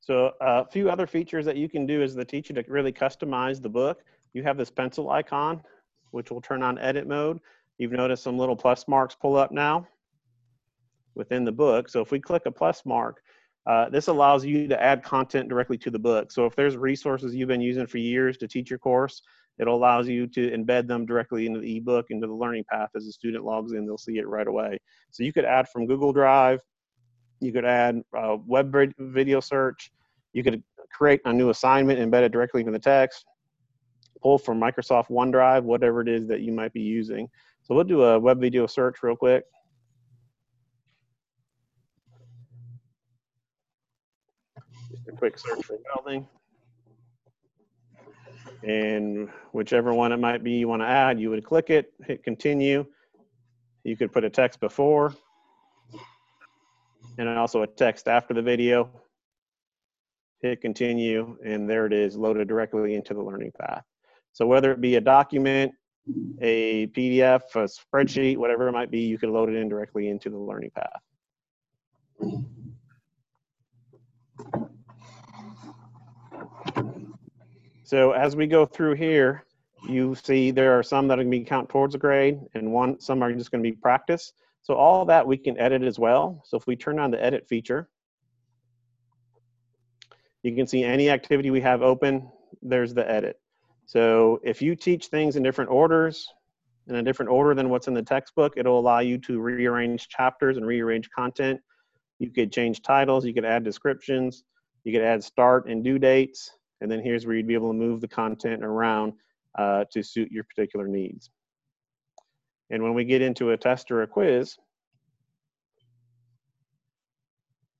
[0.00, 2.92] So uh, a few other features that you can do as the teacher to really
[2.92, 4.04] customize the book.
[4.32, 5.62] You have this pencil icon,
[6.10, 7.38] which will turn on edit mode.
[7.78, 9.86] You've noticed some little plus marks pull up now
[11.14, 11.88] within the book.
[11.88, 13.20] So if we click a plus mark,
[13.66, 16.32] uh, this allows you to add content directly to the book.
[16.32, 19.22] So if there's resources you've been using for years to teach your course,
[19.58, 22.88] it allows you to embed them directly into the ebook, into the learning path.
[22.96, 24.78] As the student logs in, they'll see it right away.
[25.10, 26.60] So you could add from Google Drive,
[27.40, 28.00] you could add
[28.46, 29.92] web video search,
[30.32, 33.24] you could create a new assignment, embed it directly into the text,
[34.22, 37.28] pull from Microsoft OneDrive, whatever it is that you might be using.
[37.62, 39.44] So we'll do a web video search real quick.
[44.90, 46.26] Just a quick search for welding.
[48.64, 52.22] And whichever one it might be you want to add, you would click it, hit
[52.22, 52.86] continue.
[53.84, 55.14] You could put a text before
[57.18, 58.88] and also a text after the video.
[60.40, 63.84] Hit continue, and there it is loaded directly into the learning path.
[64.32, 65.72] So whether it be a document,
[66.40, 70.30] a PDF, a spreadsheet, whatever it might be, you can load it in directly into
[70.30, 71.00] the learning path.
[77.84, 79.44] So as we go through here,
[79.86, 82.72] you see there are some that are going to be count towards a grade and
[82.72, 84.32] one some are just going to be practice.
[84.62, 86.40] So all that we can edit as well.
[86.46, 87.90] So if we turn on the edit feature,
[90.42, 92.30] you can see any activity we have open,
[92.62, 93.41] there's the edit.
[93.86, 96.26] So if you teach things in different orders,
[96.88, 100.56] in a different order than what's in the textbook, it'll allow you to rearrange chapters
[100.56, 101.60] and rearrange content.
[102.18, 104.44] You could change titles, you could add descriptions,
[104.84, 107.78] you could add start and due dates, and then here's where you'd be able to
[107.78, 109.12] move the content around
[109.58, 111.30] uh, to suit your particular needs.
[112.70, 114.56] And when we get into a test or a quiz,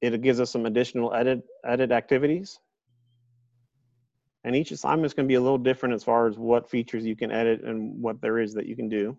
[0.01, 2.59] it gives us some additional edit, edit activities.
[4.45, 7.05] And each assignment is going to be a little different as far as what features
[7.05, 9.17] you can edit and what there is that you can do.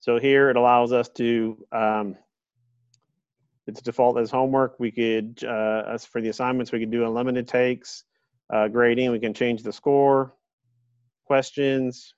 [0.00, 2.16] So here it allows us to, um,
[3.66, 4.78] it's default as homework.
[4.78, 8.04] We could, uh, as for the assignments, we could do unlimited takes,
[8.52, 9.10] uh, grading.
[9.10, 10.36] We can change the score,
[11.24, 12.14] questions.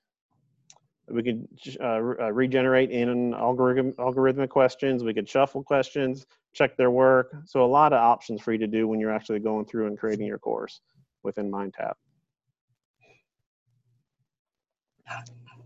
[1.09, 1.47] We could
[1.79, 5.03] uh, uh, regenerate in algorithm, algorithmic questions.
[5.03, 6.25] We could shuffle questions
[6.57, 7.35] check their work.
[7.45, 9.97] So a lot of options for you to do when you're actually going through and
[9.97, 10.81] creating your course
[11.23, 11.93] within MindTap.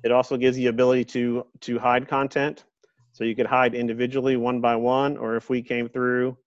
[0.03, 2.65] It also gives you ability to, to hide content.
[3.13, 6.37] So you could hide individually one by one, or if we came through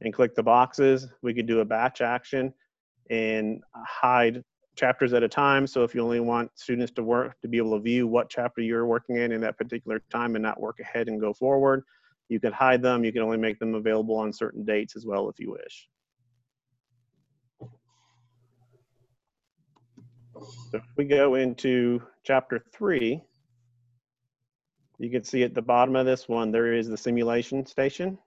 [0.00, 2.52] and clicked the boxes, we could do a batch action
[3.10, 4.42] and hide
[4.76, 5.66] chapters at a time.
[5.66, 8.60] So if you only want students to work to be able to view what chapter
[8.60, 11.84] you're working in in that particular time and not work ahead and go forward,
[12.28, 13.04] you can hide them.
[13.04, 15.88] You can only make them available on certain dates as well if you wish.
[20.70, 23.22] So if we go into chapter three,
[24.98, 28.18] you can see at the bottom of this one, there is the simulation station.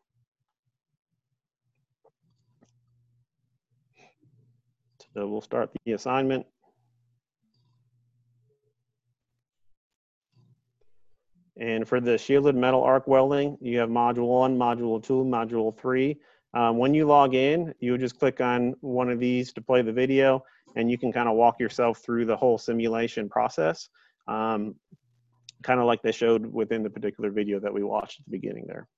[5.16, 6.46] So we'll start the assignment.
[11.58, 16.20] And for the shielded metal arc welding, you have module one, module two, module three.
[16.54, 19.94] Um, when you log in, you just click on one of these to play the
[19.94, 20.44] video
[20.76, 23.88] and you can kind of walk yourself through the whole simulation process.
[24.28, 24.76] Um,
[25.64, 28.66] kind of like they showed within the particular video that we watched at the beginning
[28.68, 28.90] there.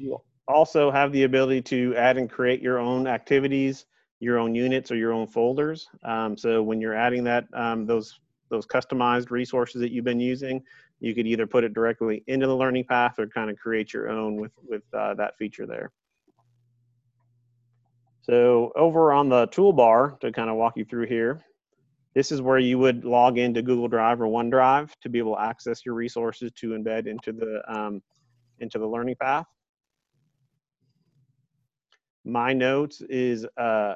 [0.00, 3.86] You also have the ability to add and create your own activities
[4.20, 5.88] your own units or your own folders.
[6.04, 8.20] Um, so when you're adding that, um, those
[8.50, 10.60] those customized resources that you've been using,
[10.98, 14.10] you could either put it directly into the learning path or kind of create your
[14.10, 15.90] own with with uh, that feature there.
[18.22, 21.40] So over on the toolbar to kind of walk you through here,
[22.14, 25.42] this is where you would log into Google Drive or OneDrive to be able to
[25.42, 28.02] access your resources to embed into the um,
[28.58, 29.46] into the learning path.
[32.30, 33.94] My Notes is uh,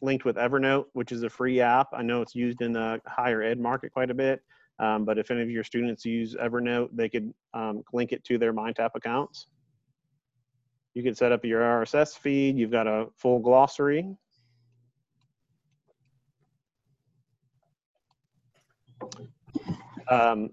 [0.00, 1.88] linked with Evernote, which is a free app.
[1.92, 4.40] I know it's used in the higher ed market quite a bit,
[4.78, 8.38] um, but if any of your students use Evernote, they could um, link it to
[8.38, 9.48] their MindTap accounts.
[10.94, 12.56] You can set up your RSS feed.
[12.56, 14.16] You've got a full glossary.
[20.10, 20.50] Um,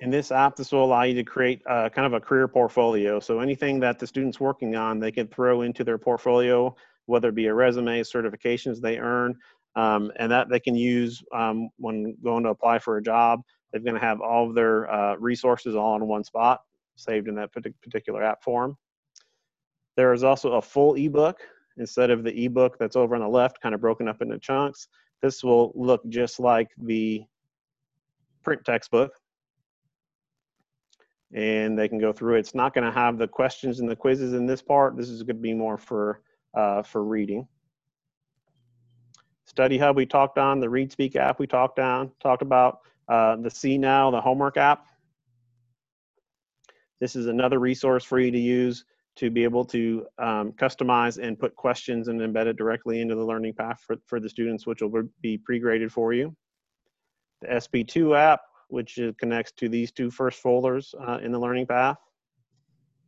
[0.00, 3.18] in this app, this will allow you to create uh, kind of a career portfolio.
[3.18, 6.74] So anything that the student's working on, they can throw into their portfolio,
[7.06, 9.36] whether it be a resume, certifications they earn,
[9.74, 13.40] um, and that they can use um, when going to apply for a job.
[13.72, 16.60] They're going to have all of their uh, resources all in one spot,
[16.96, 18.76] saved in that particular app form.
[19.96, 21.40] There is also a full ebook
[21.76, 24.88] instead of the ebook that's over on the left, kind of broken up into chunks.
[25.22, 27.24] This will look just like the
[28.44, 29.12] print textbook.
[31.34, 32.40] And they can go through it.
[32.40, 34.96] It's not going to have the questions and the quizzes in this part.
[34.96, 36.22] This is going to be more for,
[36.54, 37.46] uh, for reading.
[39.44, 43.78] Study Hub we talked on, the ReadSpeak app we talked on, talked about uh, the
[43.78, 44.86] Now the homework app.
[47.00, 48.84] This is another resource for you to use
[49.18, 53.24] to be able to um, customize and put questions and embed it directly into the
[53.24, 56.34] learning path for, for the students, which will be pre-graded for you.
[57.40, 61.98] The SP2 app, which connects to these two first folders uh, in the learning path.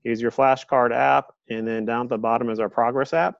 [0.04, 3.36] Here's your flashcard app, and then down at the bottom is our progress app.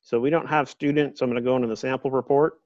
[0.00, 2.60] So we don't have students, so I'm gonna go into the sample report.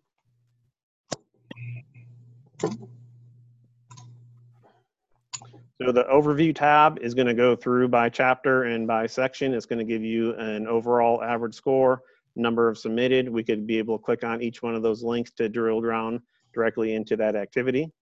[5.81, 9.55] So the overview tab is going to go through by chapter and by section.
[9.55, 12.03] It's going to give you an overall average score,
[12.39, 13.29] number of submitted.
[13.29, 16.23] We could be able to click on each one of those links to drill down
[16.55, 17.93] directly into that activity.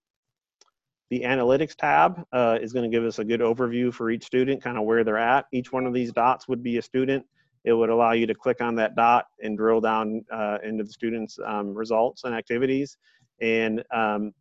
[1.09, 4.61] The analytics tab uh, is going to give us a good overview for each student,
[4.61, 5.45] kind of where they're at.
[5.53, 7.25] Each one of these dots would be a student.
[7.63, 10.91] It would allow you to click on that dot and drill down uh, into the
[10.91, 12.97] student's um, results and activities.
[13.41, 14.33] And um,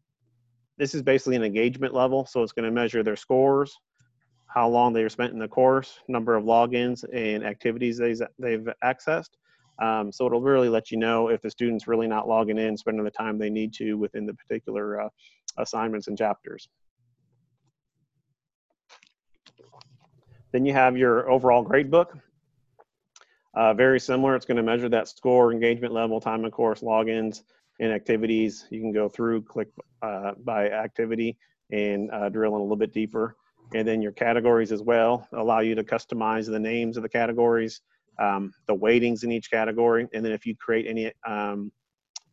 [0.76, 3.76] this is basically an engagement level, so it's going to measure their scores,
[4.46, 9.30] how long they were spent in the course, number of logins, and activities they've accessed.
[9.78, 13.04] Um, so it'll really let you know if the student's really not logging in, spending
[13.04, 15.08] the time they need to within the particular uh,
[15.58, 16.68] assignments and chapters.
[20.52, 22.16] Then you have your overall grade book.
[23.54, 27.42] Uh, very similar, it's going to measure that score, engagement level, time of course, logins,
[27.80, 28.66] and activities.
[28.70, 29.68] You can go through, click
[30.02, 31.36] uh, by activity,
[31.70, 33.36] and uh, drill in a little bit deeper.
[33.74, 37.80] And then your categories as well allow you to customize the names of the categories,
[38.18, 41.70] um, the weightings in each category, and then if you create any um,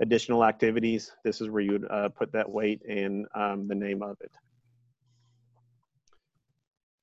[0.02, 4.02] additional activities, this is where you would uh, put that weight and um, the name
[4.02, 4.18] of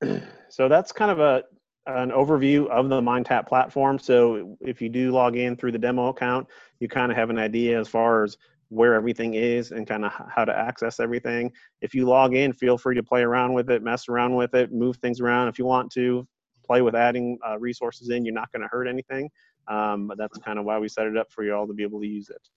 [0.02, 0.22] it.
[0.48, 1.42] so that's kind of a
[1.86, 3.98] an overview of the MindTap platform.
[3.98, 6.46] So if you do log in through the demo account,
[6.78, 8.36] you kind of have an idea as far as
[8.68, 11.50] where everything is and kind of how to access everything.
[11.80, 14.72] If you log in, feel free to play around with it, mess around with it,
[14.72, 15.48] move things around.
[15.48, 16.26] If you want to
[16.70, 19.28] play with adding uh, resources in, you're not going to hurt anything.
[19.66, 21.82] Um, but that's kind of why we set it up for you all to be
[21.82, 22.48] able to use it.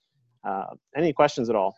[0.48, 1.76] Uh, any questions at all?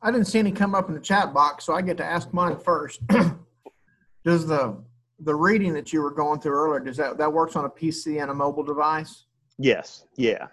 [0.00, 2.32] I didn't see any come up in the chat box, so I get to ask
[2.32, 3.00] mine first.
[4.24, 4.82] Does the
[5.24, 8.20] the reading that you were going through earlier, does that that works on a PC
[8.20, 9.26] and a mobile device?
[9.58, 10.06] Yes.
[10.16, 10.46] Yeah.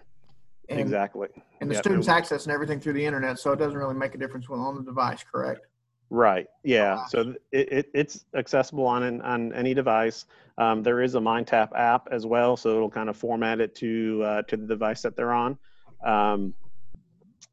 [0.68, 1.28] And, exactly.
[1.60, 4.18] And the Yep, students accessing everything through the internet, so it doesn't really make a
[4.18, 5.66] difference when on the device, correct?
[6.10, 6.46] Right.
[6.64, 7.04] Yeah.
[7.06, 10.26] So it, it, it's accessible on an, on any device.
[10.58, 14.22] Um, there is a MindTap app as well, so it'll kind of format it to
[14.24, 15.56] uh, to the device that they're on.
[16.04, 16.52] Um,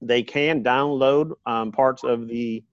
[0.02, 2.64] they can download um, parts of the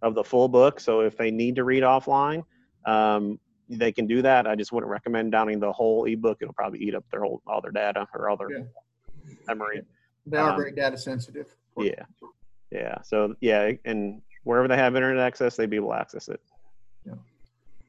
[0.00, 0.78] of the full book.
[0.80, 2.44] So if they need to read offline,
[2.86, 3.38] um,
[3.68, 4.46] they can do that.
[4.46, 6.38] I just wouldn't recommend downloading the whole ebook.
[6.40, 8.64] It'll probably eat up their whole all their data or all their Yeah.
[9.48, 9.82] memory.
[10.26, 11.54] They are Um, very data sensitive.
[11.76, 12.04] Yeah.
[12.70, 13.02] Yeah.
[13.02, 16.40] So yeah, and wherever they have internet access, they'd be able to access it.
[17.06, 17.14] Yeah.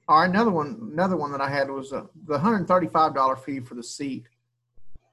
[0.07, 3.13] All right, another one, another one that I had was uh, the hundred and thirty-five
[3.13, 4.25] dollar fee for the seat.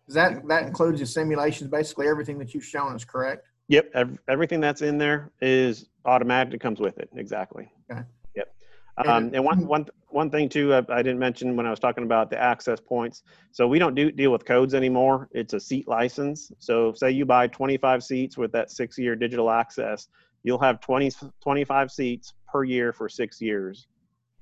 [0.07, 3.47] Does that that includes the simulations, basically everything that you've shown us, correct?
[3.68, 6.55] Yep, ev- everything that's in there is automatic.
[6.55, 7.09] It comes with it.
[7.14, 7.70] Exactly.
[7.91, 8.03] Okay.
[8.34, 8.55] Yep.
[8.99, 11.78] And- Um, and one one one thing too, I, I didn't mention when I was
[11.78, 13.22] talking about the access points.
[13.53, 15.28] So we don't do deal with codes anymore.
[15.30, 16.51] It's a seat license.
[16.59, 20.09] So say you buy 25 seats with that six-year digital access,
[20.43, 21.11] you'll have 20,
[21.43, 23.86] 25 seats per year for six years.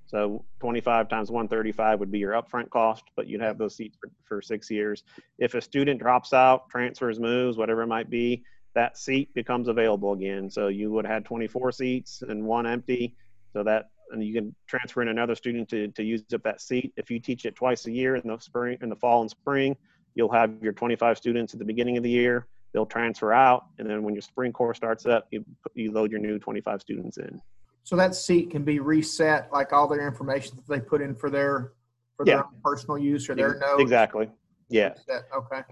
[0.07, 4.11] So 25 times 135 would be your upfront cost, but you'd have those seats for,
[4.25, 5.05] for six years.
[5.39, 8.43] If a student drops out, transfers, moves, whatever it might be,
[8.75, 10.51] that seat becomes available again.
[10.51, 13.17] So you would have had 24 seats and one empty.
[13.53, 16.93] So that and you can transfer in another student to, to use up that seat.
[16.97, 19.77] If you teach it twice a year in the spring, in the fall and spring,
[20.15, 22.47] you'll have your 25 students at the beginning of the year.
[22.73, 25.45] They'll transfer out, and then when your spring course starts up, you
[25.75, 27.41] you load your new 25 students in.
[27.83, 31.31] So that seat can be reset, like all their information that they put in for
[31.31, 31.73] their
[32.17, 32.35] for Yeah.
[32.37, 33.81] their own personal use or their notes.
[33.81, 34.29] Exactly.
[34.69, 34.95] Yeah.
[35.35, 35.63] Okay.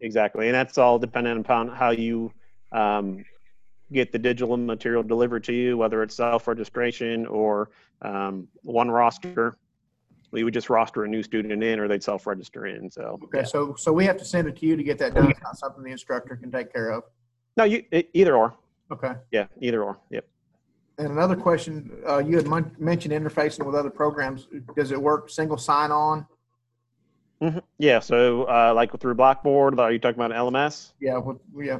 [0.00, 2.32] Exactly, and that's all dependent upon how you
[2.72, 3.24] um,
[3.92, 7.70] get the digital material delivered to you, whether it's self-registration or
[8.02, 9.56] um, one roster.
[10.30, 12.90] We would just roster a new student in, or they'd self-register in.
[12.90, 13.44] So Okay.
[13.44, 15.30] So so we have to send it to you to get that done.
[15.30, 17.04] It's not something the instructor can take care of.
[17.56, 18.54] no, you either or.
[18.92, 19.12] Okay.
[19.32, 19.98] Yeah, either or.
[20.10, 20.26] Yep.
[20.98, 24.48] And another question, uh, you had mon- mentioned interfacing with other programs.
[24.76, 26.26] Does it work single sign-on?
[27.40, 27.98] hmm Yeah.
[28.00, 30.92] So uh, like through Blackboard, are you talking about LMS?
[31.00, 31.18] Yeah.
[31.18, 31.78] With, yeah.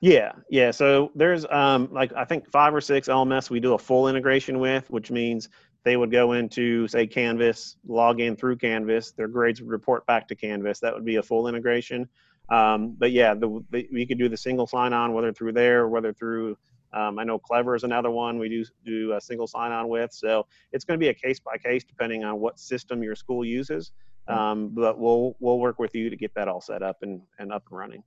[0.00, 0.70] Yeah, yeah.
[0.70, 4.58] So there's um like I think five or six LMS we do a full integration
[4.58, 5.48] with, which means
[5.84, 10.26] they would go into say Canvas, log in through Canvas, their grades would report back
[10.28, 10.80] to Canvas.
[10.80, 12.08] That would be a full integration.
[12.48, 15.88] Um, but yeah, the, the, we could do the single sign-on whether through there, or
[15.88, 16.56] whether through
[16.92, 20.12] um, I know Clever is another one we do do a single sign-on with.
[20.12, 23.44] So it's going to be a case by case depending on what system your school
[23.44, 23.92] uses.
[24.26, 27.52] Um, but we'll we'll work with you to get that all set up and, and
[27.52, 28.02] up and running.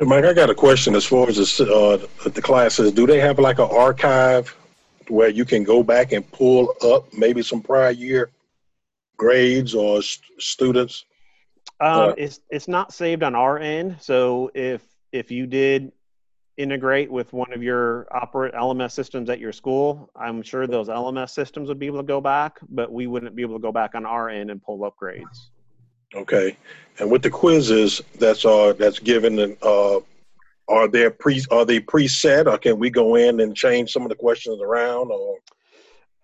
[0.00, 2.92] Mike, I got a question as far as this, uh, the classes.
[2.92, 4.54] Do they have like an archive
[5.10, 8.30] where you can go back and pull up maybe some prior year
[9.16, 11.04] grades or st- students?
[11.80, 13.96] Um, Uh, it's it's not saved on our end.
[14.00, 14.82] So if
[15.12, 15.92] if you did
[16.56, 21.30] integrate with one of your operate LMS systems at your school, I'm sure those LMS
[21.30, 23.94] systems would be able to go back, but we wouldn't be able to go back
[23.94, 25.50] on our end and pull up grades.
[26.14, 26.56] Okay,
[26.98, 30.00] and with the quizzes that's uh that's given, uh,
[30.68, 34.08] are they pre are they preset or can we go in and change some of
[34.08, 35.38] the questions around or?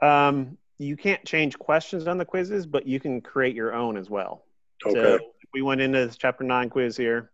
[0.06, 4.10] Um, you can't change questions on the quizzes, but you can create your own as
[4.10, 4.44] well.
[4.84, 5.14] Okay.
[5.14, 7.30] if we went into this chapter nine quiz here,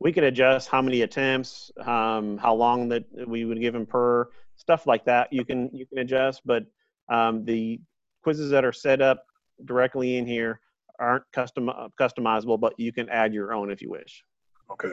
[0.00, 4.28] we could adjust how many attempts, um, how long that we would give them per
[4.56, 5.32] stuff like that.
[5.32, 6.64] You can you can adjust, but
[7.08, 7.80] um, the
[8.22, 9.24] quizzes that are set up
[9.64, 10.60] directly in here
[10.98, 14.24] aren't custom customizable, but you can add your own if you wish.
[14.70, 14.92] Okay.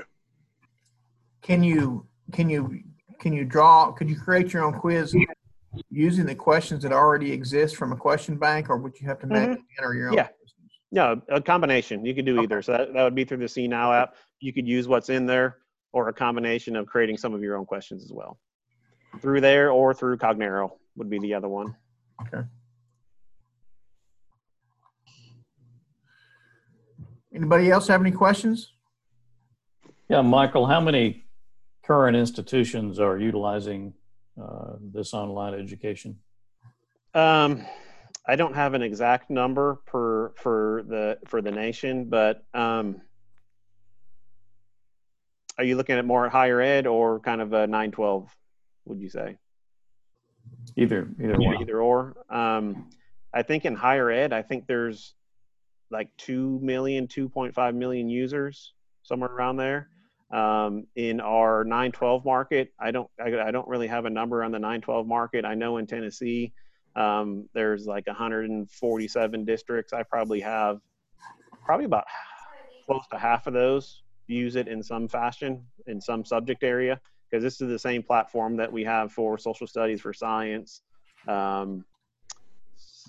[1.46, 2.82] Can you can you
[3.20, 3.92] can you draw?
[3.92, 5.16] Could you create your own quiz
[5.92, 9.28] using the questions that already exist from a question bank, or would you have to
[9.28, 9.34] mm-hmm.
[9.34, 10.16] manually enter your own?
[10.16, 10.30] Yeah.
[10.92, 12.04] No, a combination.
[12.04, 12.64] You could do either.
[12.64, 14.16] So that, that would be through the CNOW app.
[14.40, 15.58] You could use what's in there
[15.94, 18.40] or a combination of creating some of your own questions as well.
[19.22, 21.76] Through there or through Cognero would be the other one.
[22.22, 22.48] Okay.
[27.36, 28.72] Anybody else have any questions?
[30.10, 31.25] Yeah, Michael, how many
[31.86, 33.94] current institutions are utilizing
[34.42, 36.18] uh, this online education?
[37.14, 37.66] Um,
[38.28, 43.02] I don't have an exact number per for the for the nation, but um,
[45.58, 48.36] are you looking at more at higher ed or kind of a 912?
[48.86, 49.38] Would you say?
[50.76, 51.62] Either, either one.
[51.62, 52.18] either or.
[52.30, 52.90] Um,
[53.34, 55.14] I think in higher ed, I think there's
[55.92, 58.74] like 2 million, 2.5 million users,
[59.04, 59.90] somewhere around there.
[60.36, 64.52] Um, in our 912 market, I don't, I, I don't really have a number on
[64.52, 65.46] the 912 market.
[65.46, 66.52] I know in Tennessee,
[66.98, 69.94] um, there's like 147 districts.
[69.94, 70.82] I probably have
[71.64, 72.04] probably about
[72.86, 77.44] close to half of those use it in some fashion in some subject area because
[77.44, 80.82] this is the same platform that we have for social studies for science
[81.28, 81.84] um,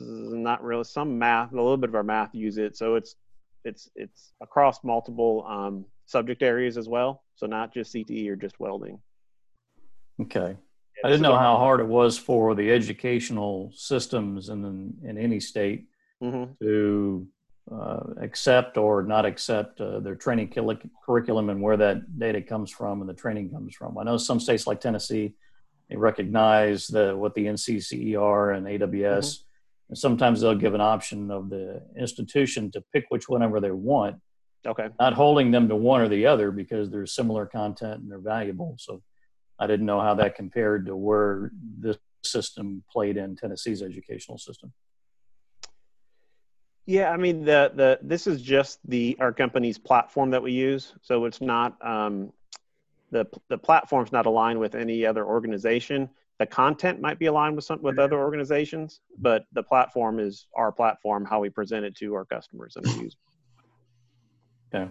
[0.00, 3.16] not really some math a little bit of our math use it so it's
[3.64, 8.58] it's it's across multiple um, subject areas as well so not just cte or just
[8.58, 8.98] welding
[10.20, 10.56] Okay.
[11.04, 15.86] I didn't know how hard it was for the educational systems in, in any state
[16.22, 16.52] mm-hmm.
[16.64, 17.28] to
[17.70, 20.54] uh, accept or not accept uh, their training
[21.04, 23.98] curriculum and where that data comes from and the training comes from.
[23.98, 25.34] I know some states like Tennessee,
[25.90, 29.40] they recognize the what the NCCER and AWS,
[29.90, 34.16] and sometimes they'll give an option of the institution to pick which whatever they want,
[34.66, 38.18] okay not holding them to one or the other because there's similar content and they're
[38.18, 38.76] valuable.
[38.78, 39.02] So
[39.58, 44.72] I didn't know how that compared to where this system played in Tennessee's educational system.
[46.86, 50.94] Yeah, I mean the the this is just the our company's platform that we use,
[51.02, 52.32] so it's not um,
[53.10, 56.08] the the platform's not aligned with any other organization.
[56.38, 60.70] The content might be aligned with some with other organizations, but the platform is our
[60.70, 63.16] platform, how we present it to our customers and our users.
[64.74, 64.90] Okay.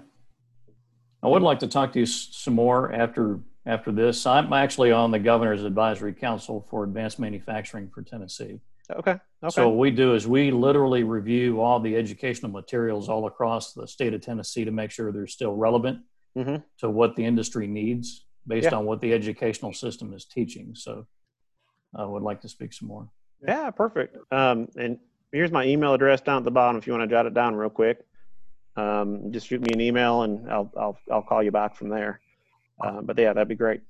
[1.24, 4.26] I would like to talk to you some more after after this.
[4.28, 8.60] I'm actually on the governor's advisory council for advanced manufacturing for Tennessee.
[8.92, 9.12] Okay.
[9.12, 9.20] Okay.
[9.50, 13.88] So what we do is we literally review all the educational materials all across the
[13.88, 16.02] state of Tennessee to make sure they're still relevant
[16.38, 16.64] Mhm.
[16.80, 18.78] to what the industry needs based Yeah.
[18.78, 20.76] on what the educational system is teaching.
[20.76, 21.08] So
[21.96, 23.10] I would like to speak some more.
[23.42, 24.16] Yeah, perfect.
[24.32, 25.00] Um, and
[25.32, 27.56] here's my email address down at the bottom if you want to jot it down
[27.56, 28.06] real quick.
[28.78, 32.20] Um, just shoot me an email and I'll I'll I'll call you back from there.
[32.84, 33.82] Uh, but yeah, that'd be great.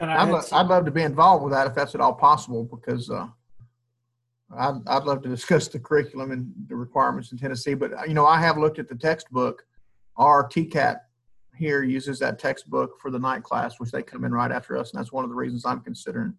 [0.00, 3.10] I'd, lo- I'd love to be involved with that if that's at all possible because
[3.10, 3.26] uh,
[4.56, 7.74] I'd, I'd love to discuss the curriculum and the requirements in Tennessee.
[7.74, 9.64] But uh, you know, I have looked at the textbook.
[10.16, 11.00] Our TCAT
[11.56, 14.92] here uses that textbook for the night class, which they come in right after us,
[14.92, 16.34] and that's one of the reasons I'm considering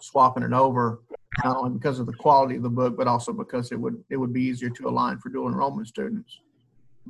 [0.00, 1.00] swapping it over,
[1.44, 4.16] not only because of the quality of the book, but also because it would it
[4.16, 6.40] would be easier to align for dual enrollment students.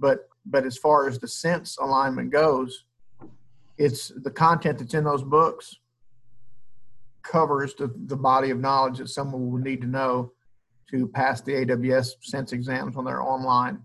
[0.01, 2.85] But but as far as the sense alignment goes,
[3.77, 5.77] it's the content that's in those books
[7.23, 10.33] covers the, the body of knowledge that someone would need to know
[10.91, 13.83] to pass the AWS Sense exams when they're online.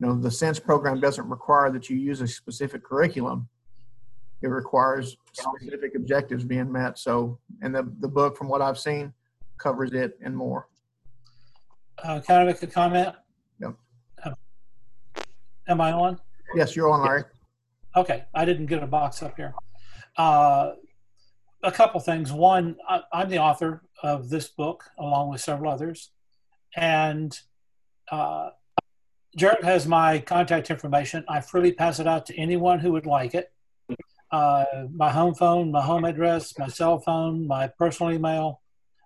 [0.00, 3.48] You know, the Sense program doesn't require that you use a specific curriculum.
[4.42, 6.98] It requires specific objectives being met.
[6.98, 9.12] So, and the, the book, from what I've seen,
[9.58, 10.68] covers it and more.
[12.02, 13.14] Uh, can I make a comment?
[13.60, 13.74] Yep.
[15.66, 16.20] Am I on?
[16.54, 17.24] Yes, you're on, Larry.
[17.96, 19.54] Okay, I didn't get a box up here.
[20.16, 20.72] Uh,
[21.62, 22.32] a couple things.
[22.32, 26.10] One, I, I'm the author of this book along with several others,
[26.76, 27.36] and
[28.10, 28.50] uh,
[29.36, 31.24] Jared has my contact information.
[31.28, 33.50] I freely pass it out to anyone who would like it.
[34.30, 38.60] Uh, my home phone, my home address, my cell phone, my personal email.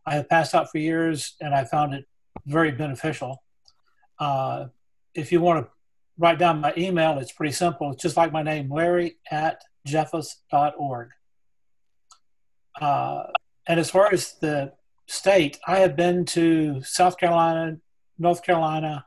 [0.06, 2.06] I have passed out for years, and I found it
[2.46, 3.42] very beneficial.
[4.18, 4.66] Uh,
[5.14, 5.70] if you want to
[6.18, 7.92] write down my email, it's pretty simple.
[7.92, 11.10] It's just like my name, Larry at jeffus.org.
[12.80, 13.22] Uh,
[13.66, 14.72] and as far as the
[15.06, 17.78] state, I have been to South Carolina,
[18.18, 19.06] North Carolina.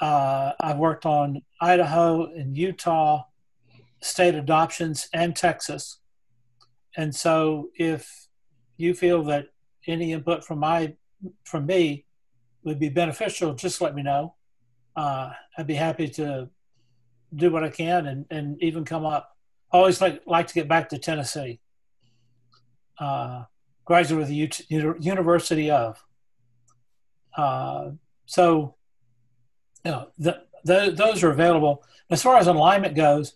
[0.00, 3.24] Uh, I've worked on Idaho and Utah
[4.02, 5.98] state adoptions and Texas.
[6.96, 8.28] And so if
[8.76, 9.48] you feel that
[9.86, 10.94] any input from my
[11.44, 12.04] from me
[12.62, 14.35] would be beneficial, just let me know.
[14.96, 16.48] Uh, I'd be happy to
[17.34, 19.36] do what I can and, and even come up.
[19.70, 21.60] Always like like to get back to Tennessee.
[22.98, 23.44] Uh,
[23.84, 26.02] graduate of the U- University of.
[27.36, 27.90] Uh,
[28.26, 28.74] so,
[29.84, 31.84] you know, the, the, those are available.
[32.10, 33.34] As far as alignment goes,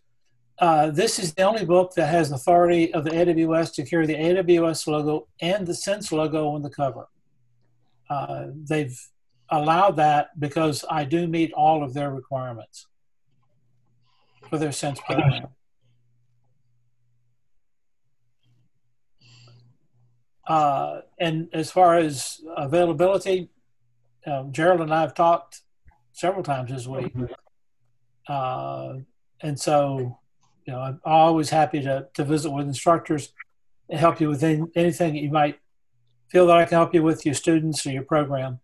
[0.59, 4.15] uh, this is the only book that has authority of the AWS to carry the
[4.15, 7.09] AWS logo and the Sense logo on the cover.
[8.09, 8.99] Uh, they've
[9.51, 12.87] allowed that because I do meet all of their requirements
[14.49, 15.49] for their Sense program.
[20.47, 23.51] Uh, and as far as availability,
[24.27, 25.61] um, Gerald and I have talked
[26.13, 27.13] several times this week.
[28.29, 28.95] Uh,
[29.41, 30.19] and so,
[30.67, 33.33] you know, I'm always happy to, to visit with instructors
[33.89, 35.59] and help you with any, anything that you might
[36.29, 38.61] feel that I can help you with your students or your program.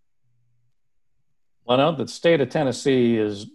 [1.66, 3.46] Well, I know the state of Tennessee is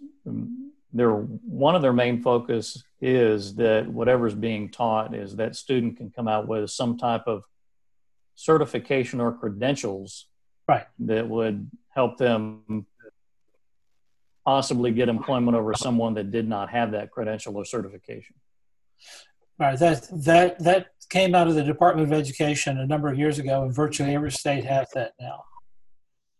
[0.92, 6.10] their one of their main focus is that whatever's being taught is that student can
[6.10, 7.42] come out with some type of
[8.34, 10.26] certification or credentials
[10.68, 10.86] right.
[10.98, 12.86] that would help them
[14.44, 18.36] possibly get employment over someone that did not have that credential or certification.
[19.58, 23.38] Right that that that came out of the department of education a number of years
[23.38, 25.44] ago and virtually every state has that now.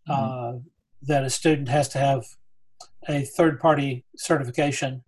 [0.08, 0.56] Mm-hmm.
[0.56, 0.71] uh,
[1.02, 2.24] that a student has to have
[3.08, 5.02] a third party certification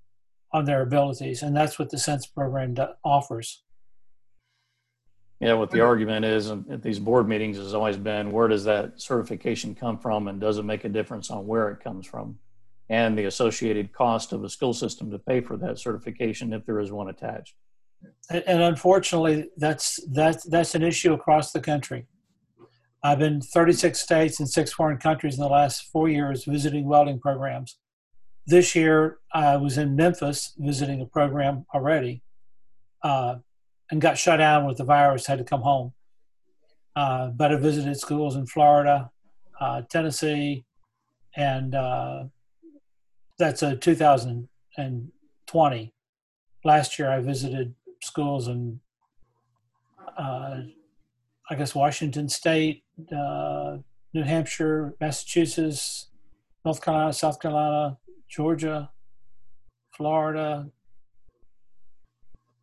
[0.53, 2.75] on their abilities and that's what the sense program
[3.05, 3.63] offers
[5.41, 9.01] yeah, what the argument is at these board meetings has always been where does that
[9.01, 12.39] certification come from and does it make a difference on where it comes from
[12.89, 16.81] and the associated cost of the school system to pay for that certification if there
[16.81, 17.55] is one attached.
[18.31, 22.07] And, and unfortunately, that's, that's, that's an issue across the country.
[23.05, 27.21] I've been 36 states and six foreign countries in the last four years visiting welding
[27.21, 27.77] programs.
[28.47, 32.23] This year, I was in Memphis visiting a program already.
[33.03, 33.37] Uh,
[33.91, 35.93] and got shut down with the virus, had to come home.
[36.97, 39.11] Uh, but I visited schools in Florida,
[39.61, 40.65] uh, Tennessee,
[41.37, 42.25] and uh,
[43.39, 45.95] that's a 2020.
[46.65, 48.81] Last year, I visited schools in
[50.17, 50.61] uh,
[51.51, 52.84] I guess Washington State,
[53.17, 53.79] uh,
[54.13, 56.09] New Hampshire, Massachusetts,
[56.65, 58.91] North Carolina, South Carolina, Georgia,
[59.91, 60.69] Florida,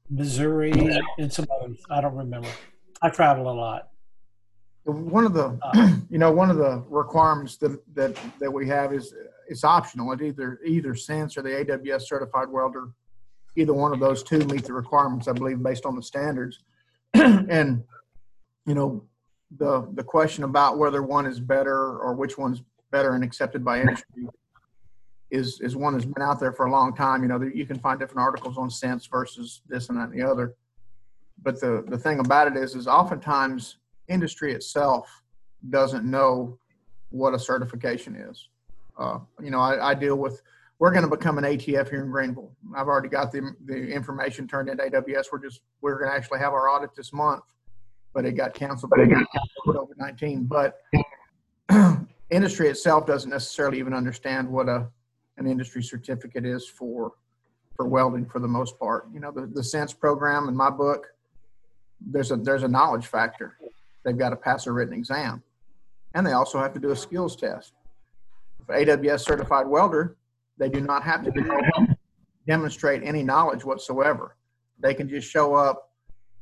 [0.09, 0.71] Missouri,
[1.17, 1.77] and some others.
[1.89, 2.49] I don't remember.
[3.01, 3.89] I travel a lot.
[4.83, 8.93] One of the, Uh, you know, one of the requirements that, that, that we have
[8.93, 9.13] is
[9.47, 10.11] it's optional.
[10.13, 12.89] It either, either Sense or the AWS certified welder,
[13.55, 16.59] either one of those two meet the requirements, I believe, based on the standards.
[17.13, 17.83] and,
[18.65, 19.03] you know,
[19.57, 23.79] the, the question about whether one is better or which one's better and accepted by
[23.79, 24.27] industry
[25.29, 27.23] is, is one that's been out there for a long time.
[27.23, 30.29] You know, you can find different articles on Sense versus this and that and the
[30.29, 30.55] other.
[31.41, 33.77] But the, the thing about it is, is oftentimes
[34.07, 35.23] industry itself
[35.69, 36.57] doesn't know
[37.09, 38.49] what a certification is.
[38.97, 40.41] Uh, you know, I, I deal with,
[40.79, 42.51] we're going to become an ATF here in Greenville.
[42.75, 45.25] I've already got the, the information turned into AWS.
[45.31, 47.43] We're just, we're going to actually have our audit this month,
[48.13, 49.05] but it got canceled by
[49.67, 50.43] COVID 19.
[50.45, 50.77] But
[52.29, 54.87] industry itself doesn't necessarily even understand what a,
[55.37, 57.13] an industry certificate is for,
[57.75, 59.07] for welding for the most part.
[59.13, 61.07] You know, the, the Sense program in my book,
[61.99, 63.57] there's a, there's a knowledge factor
[64.03, 65.43] they've got to pass a written exam.
[66.15, 67.73] And they also have to do a skills test.
[68.65, 70.17] For AWS certified welder,
[70.57, 71.49] they do not have to do,
[72.47, 74.35] demonstrate any knowledge whatsoever.
[74.79, 75.91] They can just show up,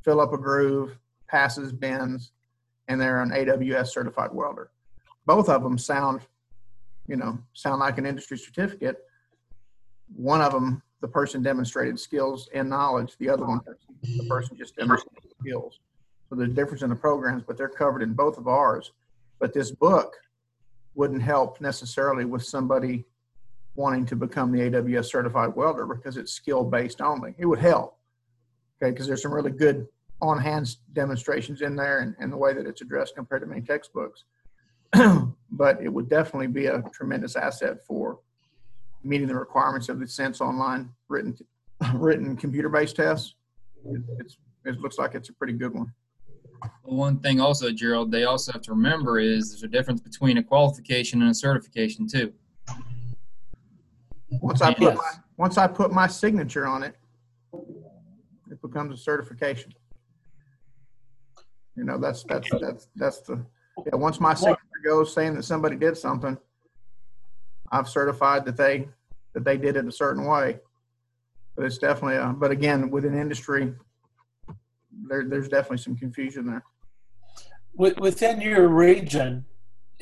[0.04, 0.98] fill up a groove,
[1.30, 2.32] passes bends,
[2.88, 4.72] and they're an AWS certified welder.
[5.26, 6.22] Both of them sound,
[7.08, 8.98] you know, sound like an industry certificate.
[10.16, 13.16] One of them, the person demonstrated skills and knowledge.
[13.20, 13.62] The other one,
[14.02, 15.80] the person just demonstrated skills.
[16.30, 18.92] So there's difference in the programs, but they're covered in both of ours.
[19.40, 20.16] But this book
[20.96, 23.06] wouldn't help necessarily with somebody
[23.76, 27.34] wanting to become the AWS certified welder because it's skill based only.
[27.38, 27.98] It would help,
[28.82, 29.88] okay, because there's some really good
[30.22, 33.62] on hands demonstrations in there and, and the way that it's addressed compared to many
[33.62, 34.26] textbooks.
[35.52, 38.20] but it would definitely be a tremendous asset for
[39.04, 41.38] meeting the requirements of the Sense Online written
[41.94, 43.36] written computer based tests.
[43.86, 45.94] It, it's, it looks like it's a pretty good one.
[46.84, 50.38] Well, one thing also, Gerald, they also have to remember is there's a difference between
[50.38, 52.34] a qualification and a certification too.
[54.42, 56.96] Once I put my once I put my signature on it,
[58.52, 59.74] it becomes a certification.
[61.80, 63.42] You know, that's that's that's that's the
[63.86, 63.96] yeah.
[63.96, 66.38] Once my signature goes saying that somebody did something,
[67.72, 68.90] I've certified that they
[69.34, 70.60] that they did it a certain way.
[71.56, 73.74] But it's definitely a, but again, within industry,
[75.08, 76.66] there, there's definitely some confusion there.
[77.76, 79.46] Within your region,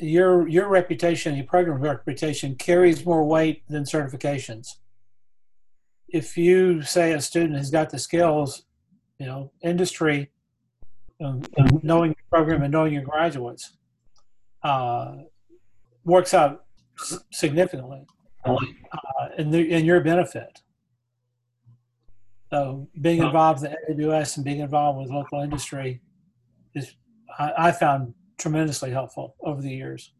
[0.00, 4.78] your your reputation, your program reputation carries more weight than certifications.
[6.08, 8.64] If you say a student has got the skills,
[9.20, 10.32] you know, industry,
[11.20, 11.42] um,
[11.82, 13.76] knowing your program and knowing your graduates,
[14.62, 15.16] uh,
[16.04, 16.64] works out
[17.32, 18.06] significantly
[18.44, 18.56] uh,
[19.36, 20.60] in, the, in your benefit.
[22.50, 26.00] So being involved in the AWS and being involved with local industry
[26.74, 26.94] is,
[27.38, 30.12] I, I found tremendously helpful over the years.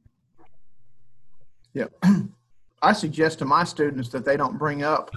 [1.72, 1.86] Yeah.
[2.82, 5.10] I suggest to my students that they don't bring up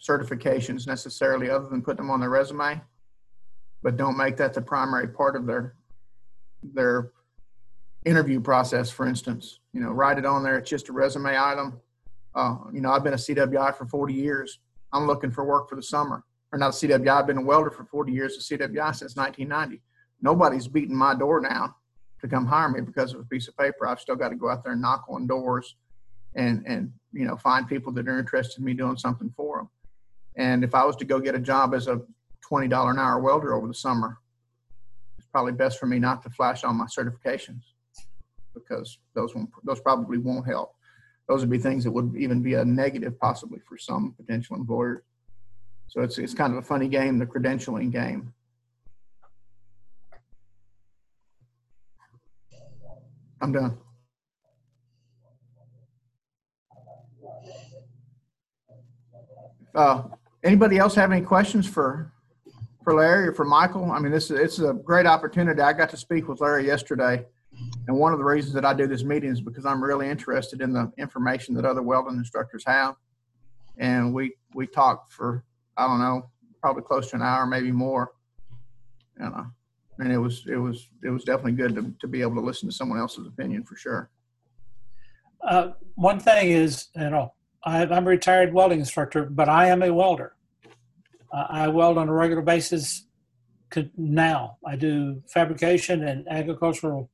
[0.00, 2.80] certifications necessarily other than putting them on their resume,
[3.82, 5.74] but don't make that the primary part of their
[6.62, 7.10] their
[8.04, 9.60] interview process, for instance.
[9.72, 10.58] You know, write it on there.
[10.58, 11.80] It's just a resume item.
[12.34, 14.58] Uh, you know, I've been a CWI for 40 years.
[14.92, 16.24] I'm looking for work for the summer.
[16.52, 19.80] Or not a CWI, I've been a welder for 40 years, a CWI since 1990.
[20.20, 21.76] Nobody's beating my door now
[22.20, 23.86] to come hire me because of a piece of paper.
[23.86, 25.76] I've still got to go out there and knock on doors
[26.34, 29.68] and, and you know, find people that are interested in me doing something for them.
[30.36, 32.00] And if I was to go get a job as a
[32.52, 34.18] $20 an hour welder over the summer,
[35.18, 37.62] it's probably best for me not to flash on my certifications
[38.52, 40.74] because those won't, those probably won't help.
[41.28, 45.02] Those would be things that would even be a negative possibly for some potential employers.
[45.88, 48.34] So it's it's kind of a funny game, the credentialing game.
[53.40, 53.78] I'm done.
[59.74, 60.02] Uh,
[60.44, 62.12] anybody else have any questions for
[62.82, 63.90] for Larry or for Michael?
[63.90, 65.60] I mean, this is it's a great opportunity.
[65.60, 67.24] I got to speak with Larry yesterday,
[67.86, 70.60] and one of the reasons that I do this meeting is because I'm really interested
[70.60, 72.96] in the information that other welding instructors have.
[73.78, 75.44] And we we talked for
[75.76, 76.30] I don't know,
[76.60, 78.12] probably close to an hour, maybe more.
[79.18, 79.46] You know,
[79.98, 82.68] and it was it was it was definitely good to to be able to listen
[82.68, 84.10] to someone else's opinion for sure.
[85.42, 89.82] Uh, one thing is, you know, I, I'm a retired welding instructor, but I am
[89.82, 90.34] a welder.
[91.32, 93.06] Uh, I weld on a regular basis,
[93.96, 94.58] now.
[94.66, 97.10] I do fabrication and agricultural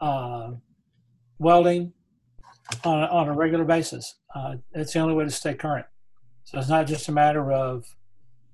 [0.00, 0.52] uh,
[1.38, 1.92] welding
[2.84, 4.16] on, on a regular basis.
[4.34, 5.86] Uh, it's the only way to stay current.
[6.44, 7.84] So it's not just a matter of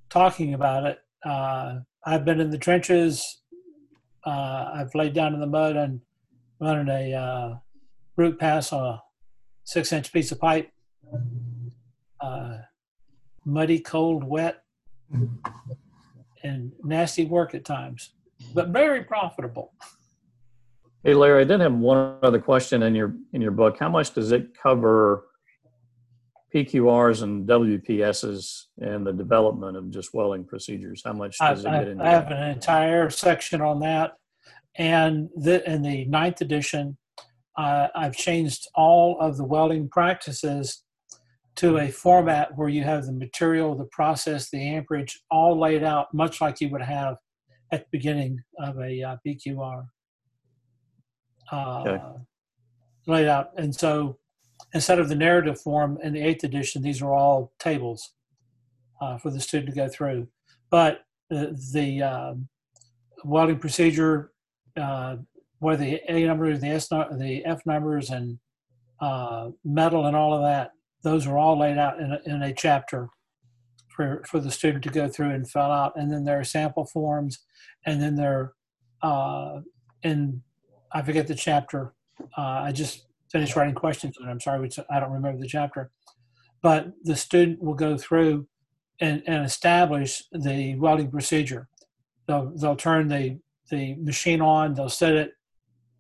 [0.09, 0.99] talking about it.
[1.25, 3.43] Uh, I've been in the trenches.
[4.25, 6.01] Uh, I've laid down in the mud and
[6.61, 7.55] running a uh,
[8.17, 9.03] root pass on a
[9.65, 10.71] six inch piece of pipe.
[12.21, 12.59] Uh,
[13.45, 14.63] muddy, cold, wet,
[16.43, 18.15] and nasty work at times,
[18.55, 19.73] but very profitable.
[21.05, 23.79] Hey, Larry, I did have one other question in your in your book.
[23.79, 25.27] How much does it cover
[26.55, 31.03] PQRs and WPSs and the development of just welding procedures?
[31.05, 32.05] How much does I, it get into?
[32.05, 32.39] I have that?
[32.39, 34.15] an entire section on that,
[34.77, 36.97] and the, in the ninth edition,
[37.57, 40.83] uh, I've changed all of the welding practices
[41.57, 46.13] to a format where you have the material, the process, the amperage, all laid out,
[46.13, 47.17] much like you would have
[47.73, 49.87] at the beginning of a uh, PQR.
[51.51, 52.03] Uh, Okay.
[53.09, 54.19] Laid out, and so
[54.75, 58.15] instead of the narrative form in the eighth edition, these are all tables
[59.01, 60.27] uh, for the student to go through.
[60.71, 62.49] But the, the um,
[63.25, 64.33] welding procedure,
[64.77, 65.19] uh,
[65.61, 68.41] where the A numbers, the S, the F numbers, and
[69.01, 70.73] uh, metal and all of that,
[71.07, 73.09] those are all laid out in a, in a chapter
[73.95, 75.93] for, for the student to go through and fill out.
[75.95, 77.39] And then there are sample forms,
[77.87, 78.55] and then there,
[79.03, 79.61] uh,
[80.03, 80.43] in
[80.93, 81.95] I forget the chapter.
[82.37, 84.33] Uh, I just finished writing questions on it.
[84.33, 85.93] I'm sorry, which I don't remember the chapter.
[86.61, 88.49] But the student will go through
[89.01, 91.69] and, and establish the welding procedure.
[92.27, 93.39] They'll, they'll turn the,
[93.71, 95.31] the machine on, they'll set it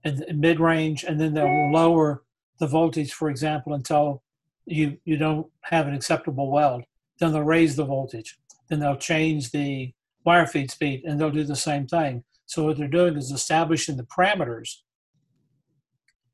[0.02, 2.24] in mid range, and then they'll lower
[2.58, 4.24] the voltage, for example, until
[4.66, 6.84] you, you don't have an acceptable weld.
[7.18, 8.38] Then they'll raise the voltage.
[8.68, 9.92] Then they'll change the
[10.24, 12.24] wire feed speed, and they'll do the same thing.
[12.46, 14.78] So what they're doing is establishing the parameters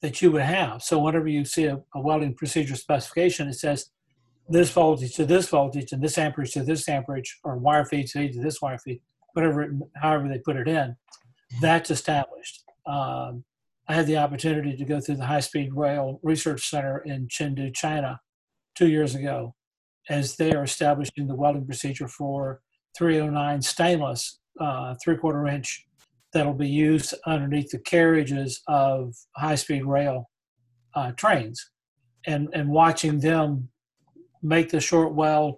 [0.01, 0.83] that you would have.
[0.83, 3.91] So whenever you see a, a welding procedure specification, it says
[4.49, 8.33] this voltage to this voltage and this amperage to this amperage, or wire feed speed
[8.33, 9.01] to this wire feed,
[9.35, 10.97] whatever, however they put it in,
[11.61, 12.65] that's established.
[12.87, 13.45] Um,
[13.89, 17.75] I had the opportunity to go through the High Speed Rail Research Center in Chengdu,
[17.75, 18.21] China,
[18.75, 19.55] two years ago,
[20.09, 22.61] as they are establishing the welding procedure for
[22.97, 25.85] 309 stainless, uh, three quarter inch
[26.33, 30.31] that'll be used underneath the carriages of high speed rail
[30.95, 31.71] uh, trains.
[32.27, 33.69] And, and watching them
[34.43, 35.57] make the short weld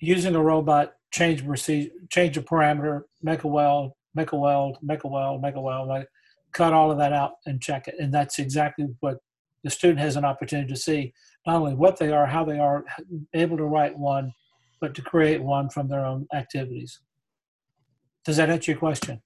[0.00, 5.04] using a robot, change procedure, change a parameter, make a weld, make a weld, make
[5.04, 6.06] a weld, make a weld, make,
[6.52, 7.94] cut all of that out and check it.
[7.98, 9.18] And that's exactly what
[9.64, 11.12] the student has an opportunity to see
[11.46, 12.84] not only what they are, how they are
[13.34, 14.32] able to write one,
[14.80, 17.00] but to create one from their own activities.
[18.24, 19.22] Does that answer your question?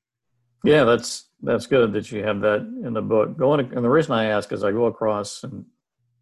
[0.64, 3.36] Yeah, that's that's good that you have that in the book.
[3.36, 5.64] Going and the reason I ask is I go across and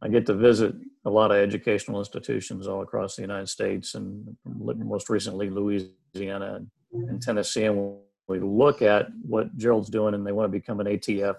[0.02, 0.74] I get to visit
[1.04, 6.60] a lot of educational institutions all across the United States and most recently Louisiana
[6.92, 7.64] and, Tennessee.
[7.64, 7.98] And
[8.28, 11.36] we look at what Gerald's doing and they want to become an ATF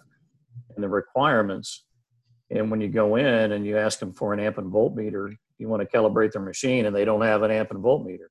[0.76, 1.86] and the requirements,
[2.52, 5.68] and when you go in and you ask them for an amp and voltmeter, you
[5.68, 8.28] want to calibrate their machine and they don't have an amp and voltmeter.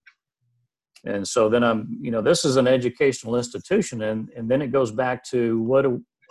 [1.05, 4.69] And so then I'm, you know, this is an educational institution, and and then it
[4.69, 5.85] goes back to what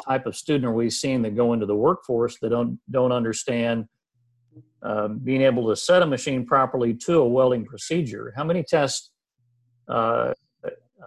[0.08, 3.86] type of student are we seeing that go into the workforce that don't don't understand
[4.82, 8.34] um, being able to set a machine properly to a welding procedure.
[8.36, 9.12] How many tests
[9.88, 10.34] uh,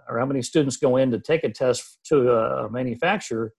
[0.09, 3.53] or how many students go in to take a test to a manufacturer,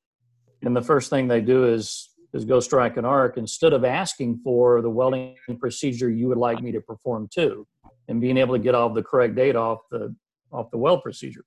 [0.63, 4.39] and the first thing they do is is go strike an arc instead of asking
[4.45, 7.67] for the welding procedure you would like me to perform too
[8.09, 10.15] and being able to get all the correct data off the
[10.51, 11.45] off the weld procedure.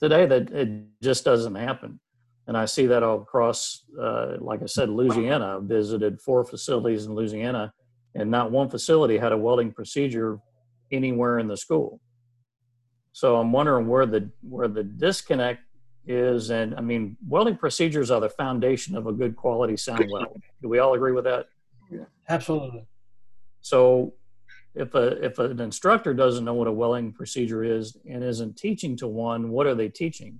[0.00, 0.68] Today, that it
[1.00, 2.00] just doesn't happen,
[2.48, 3.84] and I see that all across.
[4.00, 5.58] Uh, like I said, Louisiana.
[5.58, 7.72] I visited four facilities in Louisiana,
[8.16, 10.40] and not one facility had a welding procedure
[10.90, 12.00] anywhere in the school.
[13.12, 15.60] So I'm wondering where the where the disconnect
[16.06, 20.40] is, and I mean, welding procedures are the foundation of a good quality sound weld.
[20.60, 21.48] Do we all agree with that?
[22.28, 22.86] Absolutely.
[23.60, 24.14] So
[24.74, 28.96] if a if an instructor doesn't know what a welding procedure is and isn't teaching
[28.96, 30.38] to one, what are they teaching?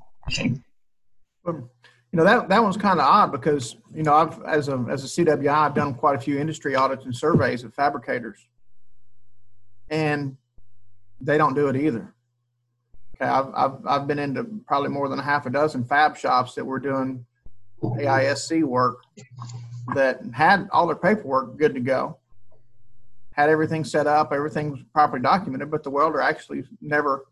[1.45, 1.69] Um,
[2.11, 5.05] you know that that one's kind of odd because you know I've as a as
[5.05, 8.39] a CWI I've done quite a few industry audits and surveys of fabricators,
[9.89, 10.37] and
[11.21, 12.15] they don't do it either.
[13.29, 16.65] I've I've I've been into probably more than a half a dozen fab shops that
[16.65, 17.25] were doing
[17.83, 19.03] AISC work
[19.95, 22.19] that had all their paperwork good to go,
[23.33, 27.27] had everything set up, everything was properly documented, but the welder actually never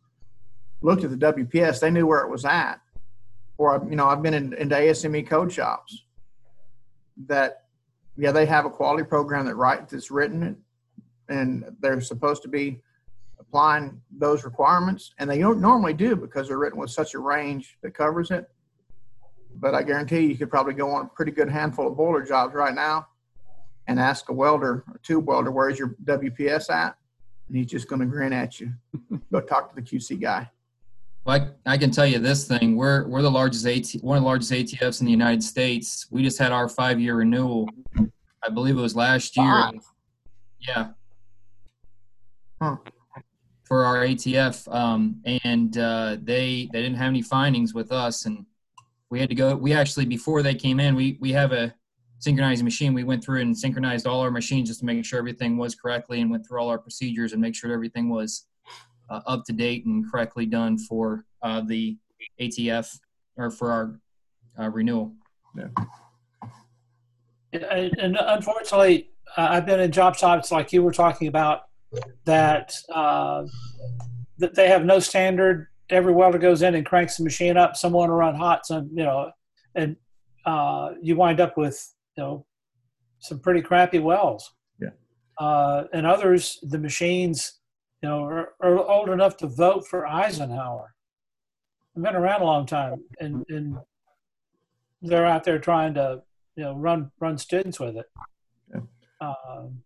[0.83, 2.81] looked at the WPS, they knew where it was at.
[3.59, 6.05] Or, you know, I've been in, into ASME code shops
[7.27, 7.65] that,
[8.17, 10.57] yeah, they have a quality program that right that's written
[11.29, 12.81] and they're supposed to be
[13.51, 17.77] applying those requirements, and they don't normally do because they're written with such a range
[17.83, 18.49] that covers it.
[19.57, 22.23] But I guarantee you, you could probably go on a pretty good handful of boiler
[22.23, 23.09] jobs right now
[23.89, 26.97] and ask a welder, a tube welder, where's your WPS at?
[27.49, 28.73] And he's just going to grin at you.
[29.33, 30.49] go talk to the QC guy.
[31.25, 34.23] Well, I, I, can tell you this thing: we're we're the largest AT, one of
[34.23, 36.07] the largest ATFs in the United States.
[36.11, 37.69] We just had our five-year renewal.
[38.43, 39.45] I believe it was last year.
[39.45, 39.83] Five.
[40.61, 40.89] Yeah.
[42.63, 42.77] Huh.
[43.71, 48.45] For our ATF, um, and uh, they they didn't have any findings with us, and
[49.11, 49.55] we had to go.
[49.55, 51.73] We actually before they came in, we we have a
[52.19, 52.95] synchronizing machine.
[52.95, 56.21] We went through and synchronized all our machines just to make sure everything was correctly,
[56.21, 58.49] and went through all our procedures and make sure everything was
[59.09, 61.97] uh, up to date and correctly done for uh, the
[62.41, 62.99] ATF
[63.37, 64.01] or for our
[64.59, 65.15] uh, renewal.
[65.57, 65.69] Yeah.
[67.53, 71.70] And, and unfortunately, uh, I've been in job sites like you were talking about
[72.25, 73.45] that uh,
[74.39, 75.69] that they have no standard.
[75.91, 77.77] Every welder goes in and cranks the machine up.
[77.77, 79.31] Someone will run hot, some you know,
[79.75, 79.97] and
[80.47, 82.47] uh, you wind up with you know
[83.19, 84.53] some pretty crappy wells.
[84.81, 85.85] Yeah.
[85.93, 87.61] and others, the machines
[88.03, 90.95] you know, are, are, old enough to vote for Eisenhower.
[91.97, 93.77] I've been around a long time, and, and
[95.03, 96.23] they're out there trying to,
[96.57, 98.07] you know, run run students with it.
[98.73, 98.81] Yeah.
[99.21, 99.83] Um,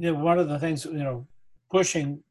[0.00, 1.26] you know, one of the things you know,
[1.70, 2.22] pushing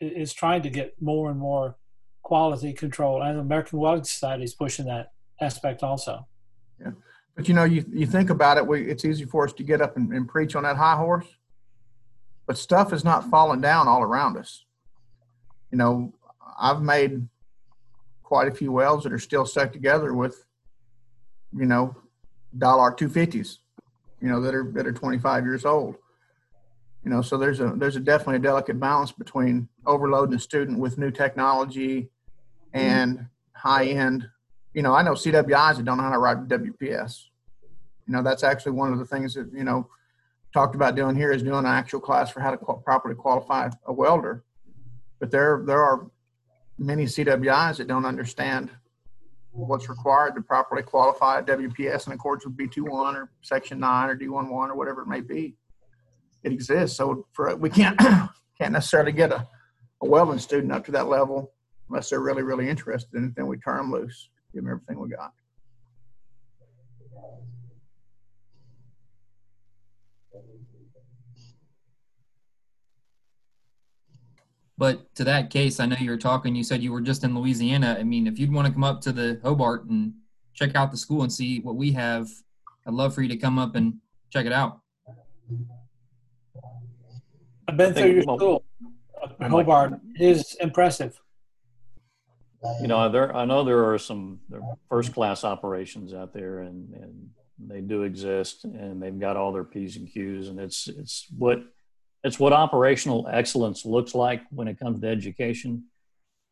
[0.00, 1.76] is trying to get more and more
[2.22, 6.26] quality control, and the American Welding Society is pushing that aspect also.
[6.80, 6.92] Yeah,
[7.34, 9.80] but you know, you you think about it, we it's easy for us to get
[9.80, 11.26] up and, and preach on that high horse
[12.48, 14.64] but stuff is not falling down all around us.
[15.70, 16.14] You know,
[16.58, 17.28] I've made
[18.22, 20.44] quite a few welds that are still stuck together with,
[21.54, 21.94] you know,
[22.56, 23.58] dollar two fifties,
[24.22, 25.96] you know, that are that are 25 years old.
[27.04, 30.78] You know, so there's a there's a definitely a delicate balance between overloading a student
[30.78, 32.02] with new technology
[32.74, 32.78] mm-hmm.
[32.78, 34.28] and high end.
[34.74, 37.24] You know, I know CWIs that don't know how to write WPS.
[38.06, 39.88] You know, that's actually one of the things that you know
[40.52, 43.70] talked about doing here is doing an actual class for how to qual- properly qualify
[43.86, 44.44] a welder.
[45.20, 46.10] But there, there are
[46.78, 48.70] many CWIs that don't understand
[49.50, 54.16] what's required to properly qualify a WPS in accordance with B21 or Section 9 or
[54.16, 55.54] D11 or whatever it may be.
[56.44, 56.96] It exists.
[56.96, 57.98] So for we can't
[58.58, 59.46] can't necessarily get a,
[60.02, 61.52] a welding student up to that level
[61.88, 63.34] unless they're really, really interested in it.
[63.36, 65.32] Then we turn them loose, give them everything we got.
[74.76, 76.54] But to that case, I know you were talking.
[76.54, 77.96] You said you were just in Louisiana.
[77.98, 80.12] I mean, if you'd want to come up to the Hobart and
[80.54, 82.28] check out the school and see what we have,
[82.86, 83.94] I'd love for you to come up and
[84.30, 84.80] check it out.
[87.68, 88.64] I've been through your school.
[89.40, 91.20] Hobart is impressive.
[92.80, 94.40] You know, there I know there are some
[94.88, 97.28] first class operations out there, and and
[97.58, 101.62] they do exist, and they've got all their p's and q's, and it's it's what
[102.24, 105.84] it's what operational excellence looks like when it comes to education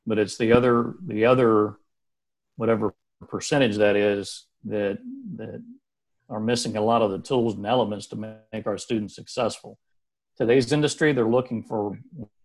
[0.07, 1.77] but it's the other the other
[2.57, 2.95] whatever
[3.29, 4.99] percentage that is that
[5.35, 5.63] that
[6.29, 9.79] are missing a lot of the tools and elements to make our students successful
[10.37, 11.99] today's industry they're looking for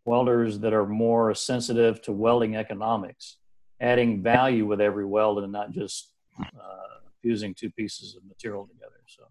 [0.05, 3.37] welders that are more sensitive to welding economics
[3.79, 9.01] adding value with every weld and not just uh, fusing two pieces of material together
[9.07, 9.23] so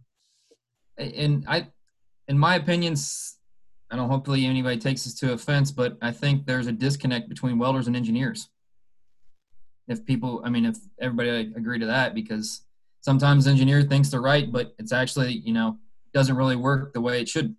[0.98, 1.66] and i
[2.28, 3.38] in my opinions
[3.90, 7.58] I don't hopefully anybody takes this to offense, but I think there's a disconnect between
[7.58, 8.48] welders and engineers.
[9.88, 12.62] If people, I mean, if everybody agree to that, because
[13.00, 15.78] sometimes engineer thinks they're right, but it's actually, you know,
[16.14, 17.56] doesn't really work the way it should.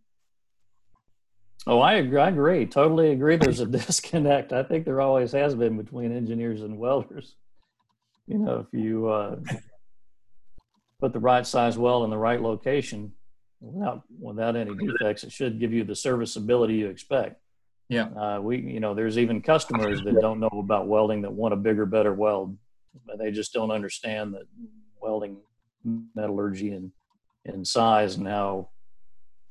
[1.68, 2.20] Oh, I agree.
[2.20, 2.66] I agree.
[2.66, 3.36] Totally agree.
[3.36, 4.54] There's a disconnect.
[4.54, 7.36] I think there always has been between engineers and welders.
[8.28, 9.38] You know, if you uh,
[11.00, 13.14] put the right size weld in the right location,
[13.60, 17.40] without without any defects, it should give you the serviceability you expect.
[17.90, 18.06] Yeah.
[18.06, 21.58] Uh, we, you know, there's even customers that don't know about welding that want a
[21.58, 22.58] bigger, better weld,
[23.06, 24.44] but they just don't understand that
[25.02, 25.38] welding
[26.16, 26.92] metallurgy and
[27.46, 28.70] in size and how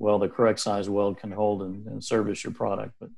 [0.00, 2.94] well the correct size weld can hold and, and service your product.
[2.98, 3.10] But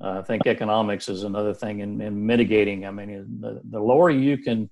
[0.00, 2.86] uh, I think economics is another thing in, in mitigating.
[2.86, 4.70] I mean, the, the lower you can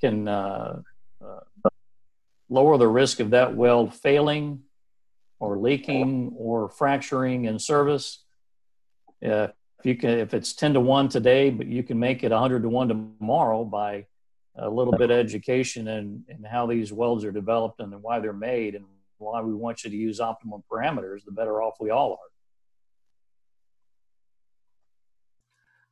[0.00, 0.82] can uh,
[1.24, 1.68] uh,
[2.48, 4.60] lower the risk of that weld failing
[5.40, 8.24] or leaking or fracturing in service.
[9.24, 9.48] Uh,
[9.78, 12.62] if you can, if it's 10 to 1 today, but you can make it 100
[12.62, 14.06] to 1 tomorrow by
[14.56, 18.32] a little bit of education and, and how these welds are developed and why they're
[18.32, 18.84] made and
[19.22, 22.18] why we want you to use optimum parameters, the better off we all are.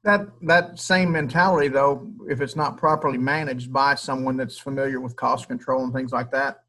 [0.02, 5.14] That that same mentality, though, if it's not properly managed by someone that's familiar with
[5.14, 6.60] cost control and things like that,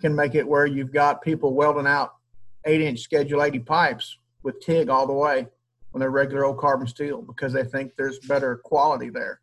[0.00, 2.14] can make it where you've got people welding out
[2.64, 5.46] eight-inch Schedule 80 pipes with TIG all the way
[5.90, 9.40] when they're regular old carbon steel because they think there's better quality there.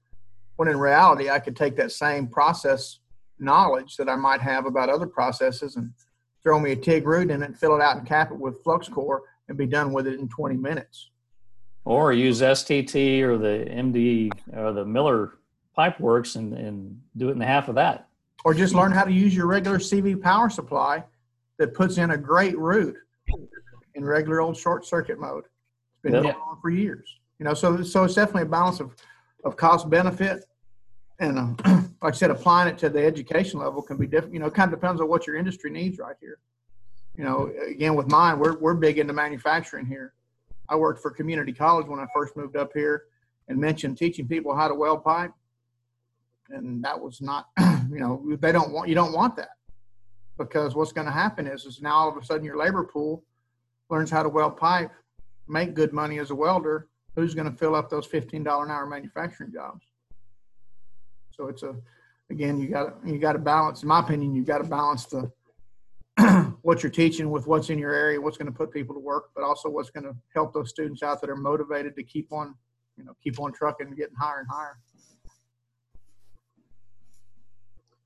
[0.56, 2.99] When in reality, I could take that same process
[3.39, 5.91] knowledge that I might have about other processes and
[6.48, 8.88] throw me a TIG root in it, fill it out, and cap it with flux
[8.88, 11.10] core, and be done with it in 20 minutes.
[11.84, 15.40] Or use STT or the MD or the Miller
[15.78, 18.07] PipeWorx and, and do it in half of that.
[18.45, 21.03] Or just learn how to use your regular CV power supply
[21.57, 22.95] that puts in a great root
[23.95, 25.44] in regular old short circuit mode.
[25.44, 26.24] It's been Yep.
[26.24, 27.19] going on for years.
[27.40, 28.95] You know, so so it's definitely a balance of,
[29.44, 30.45] of cost benefit,
[31.19, 34.34] and uh, like I said, applying it to the education level can be different.
[34.34, 36.40] You know, it kind of depends on what your industry needs right here.
[37.15, 40.14] You know, again with mine, we're we're big into manufacturing here.
[40.69, 43.06] I worked for community college when I first moved up here,
[43.48, 45.32] and mentioned teaching people how to weld pipe,
[46.49, 49.49] and that was not, you know, they don't want you don't want that
[50.38, 53.24] because what's going to happen is is now all of a sudden your labor pool
[53.90, 54.91] learns how to weld pipe,
[55.48, 56.88] make good money as a welder.
[57.15, 59.86] Who's going to fill up those fifteen dollar an hour manufacturing jobs?
[61.38, 61.76] So it's a
[62.30, 63.84] again you got you got to balance.
[63.84, 65.31] In my opinion, you got to balance the
[66.64, 69.30] what you're teaching with what's in your area, what's going to put people to work,
[69.35, 72.55] but also what's going to help those students out that are motivated to keep on,
[72.97, 74.77] you know, keep on trucking and getting higher and higher.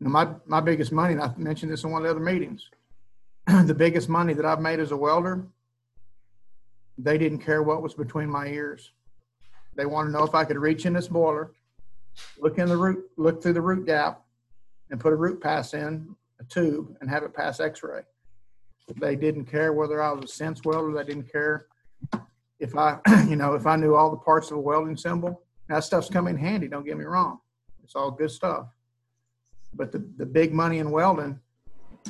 [0.02, 2.70] Now, my, my biggest money, and I mentioned this in one of the other meetings,
[3.66, 5.46] the biggest money that I've made as a welder,
[6.98, 8.92] they didn't care what was between my ears.
[9.76, 11.54] They wanted to know if I could reach in this boiler,
[12.40, 14.24] look in the root, look through the root gap,
[14.90, 18.02] and put a root pass in a tube and have it pass X-ray.
[19.00, 20.94] They didn't care whether I was a sense welder.
[20.94, 21.68] They didn't care
[22.60, 25.44] if I, you know, if I knew all the parts of a welding symbol.
[25.70, 26.68] That stuff's come in handy.
[26.68, 27.40] Don't get me wrong.
[27.84, 28.68] It's all good stuff.
[29.74, 31.40] But the, the big money in welding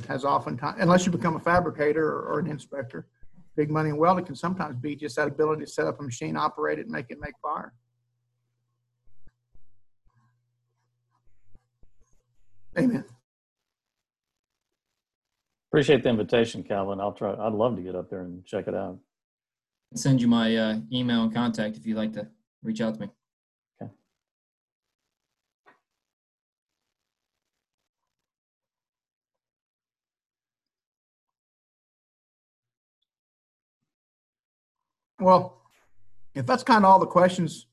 [0.07, 3.07] has oftentimes, unless you become a fabricator or, or an inspector,
[3.55, 6.35] big money in welding can sometimes be just that ability to set up a machine,
[6.35, 7.73] operate it, and make it make fire.
[12.77, 13.05] Amen.
[15.69, 16.99] Appreciate the invitation, Calvin.
[16.99, 17.33] I'll try.
[17.33, 18.99] I'd love to get up there and check it out.
[19.95, 22.27] Send you my uh, email and contact if you'd like to
[22.63, 23.09] reach out to me.
[23.81, 23.91] Okay.
[35.19, 35.61] Well,
[36.35, 37.67] if that's kind of all the questions,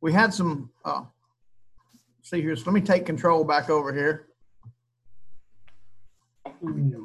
[0.00, 1.02] we had some, uh,
[2.22, 4.27] see here, so let me take control back over here.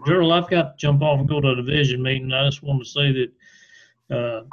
[0.06, 2.32] Gerald, I've got to jump off and go to a division meeting.
[2.32, 4.44] I just want to say that uh,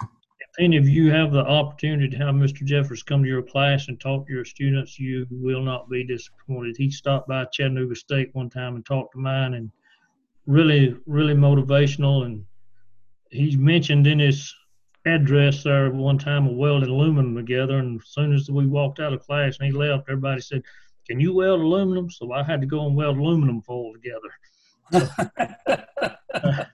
[0.41, 2.65] if any of you have the opportunity to have Mr.
[2.65, 6.77] Jeffus come to your class and talk to your students, you will not be disappointed.
[6.77, 9.71] He stopped by Chattanooga State one time and talked to mine, and
[10.47, 12.27] really, really motivational.
[12.27, 12.45] And
[13.31, 14.55] he's mentioned in his
[15.07, 17.79] address there one time of welding aluminum together.
[17.79, 20.63] And as soon as we walked out of class and he left, everybody said,
[21.09, 24.31] "Can you weld aluminum?" So I had to go and weld aluminum foil together.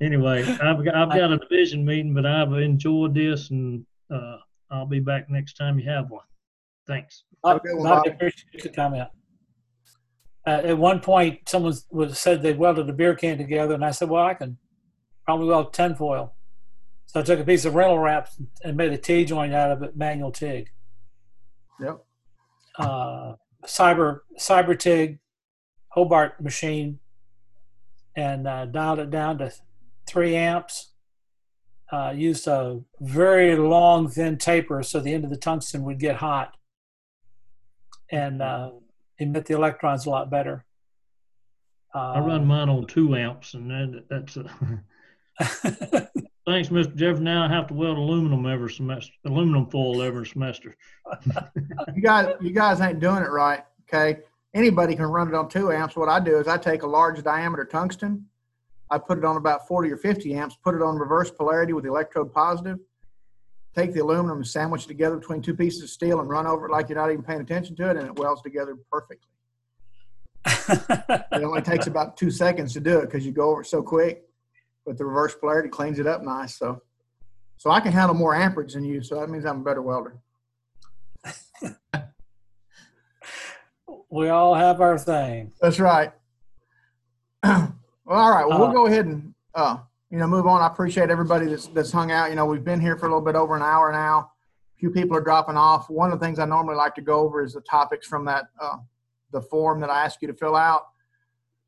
[0.00, 4.38] anyway, I've got, I've got a division meeting, but I've enjoyed this, and uh,
[4.70, 6.24] I'll be back next time you have one.
[6.86, 7.24] Thanks.
[7.44, 9.08] I, I appreciate the comment.
[10.46, 13.92] Uh, at one point, someone was said they welded a beer can together, and I
[13.92, 14.58] said, "Well, I can
[15.24, 16.34] probably weld tinfoil."
[17.06, 18.28] So I took a piece of Reynolds Wrap
[18.64, 20.70] and made a T joint out of it, manual TIG.
[21.80, 22.04] Yep.
[22.78, 23.34] Uh,
[23.66, 25.20] cyber cyber TIG,
[25.88, 26.98] Hobart machine,
[28.16, 29.52] and uh, dialed it down to
[30.06, 30.90] three amps.
[31.90, 36.16] Uh, used a very long, thin taper so the end of the tungsten would get
[36.16, 36.56] hot
[38.10, 38.70] and uh,
[39.18, 40.64] emit the electrons a lot better.
[41.94, 44.48] I run mine on two amps, and that, that's a.
[46.46, 46.96] Thanks, Mr.
[46.96, 47.20] Jeff.
[47.20, 50.76] Now I have to weld aluminum every semester, aluminum foil every semester.
[51.94, 53.64] You guys, you guys ain't doing it right.
[53.82, 54.20] Okay.
[54.54, 55.96] Anybody can run it on two amps.
[55.96, 58.26] What I do is I take a large diameter tungsten,
[58.90, 61.84] I put it on about 40 or 50 amps, put it on reverse polarity with
[61.84, 62.78] the electrode positive,
[63.74, 66.66] take the aluminum and sandwich it together between two pieces of steel and run over
[66.66, 69.30] it like you're not even paying attention to it, and it welds together perfectly.
[70.46, 73.82] it only takes about two seconds to do it because you go over it so
[73.82, 74.24] quick,
[74.84, 76.58] but the reverse polarity cleans it up nice.
[76.58, 76.82] So
[77.56, 80.18] So I can handle more amperage than you, so that means I'm a better welder.
[84.12, 85.52] We all have our thing.
[85.62, 86.12] That's right.
[87.42, 87.72] well,
[88.06, 88.46] all right.
[88.46, 89.78] Well, we'll Uh, go ahead and uh,
[90.10, 90.60] you know move on.
[90.60, 92.28] I appreciate everybody that's that's hung out.
[92.28, 94.30] You know, we've been here for a little bit over an hour now.
[94.76, 95.88] A few people are dropping off.
[95.88, 98.48] One of the things I normally like to go over is the topics from that
[98.60, 98.76] uh,
[99.30, 100.88] the form that I asked you to fill out.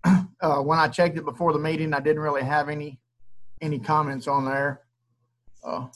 [0.41, 2.99] Uh, when I checked it before the meeting, I didn't really have any
[3.63, 4.83] any comments on there.
[5.63, 5.87] Uh,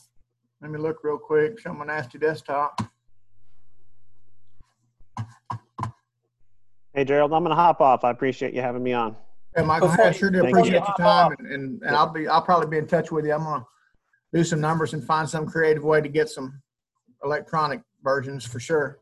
[0.59, 1.59] let me look real quick.
[1.59, 2.81] Show my nasty desktop.
[6.93, 8.03] Hey, Gerald, I'm going to hop off.
[8.03, 9.15] I appreciate you having me on.
[9.55, 10.59] Yeah, Michael, Before I sure do Thank you.
[10.59, 13.33] appreciate your time, and, and, and I'll be, I'll probably be in touch with you.
[13.33, 13.65] I'm gonna
[14.33, 16.61] do some numbers and find some creative way to get some
[17.23, 18.99] electronic versions for sure.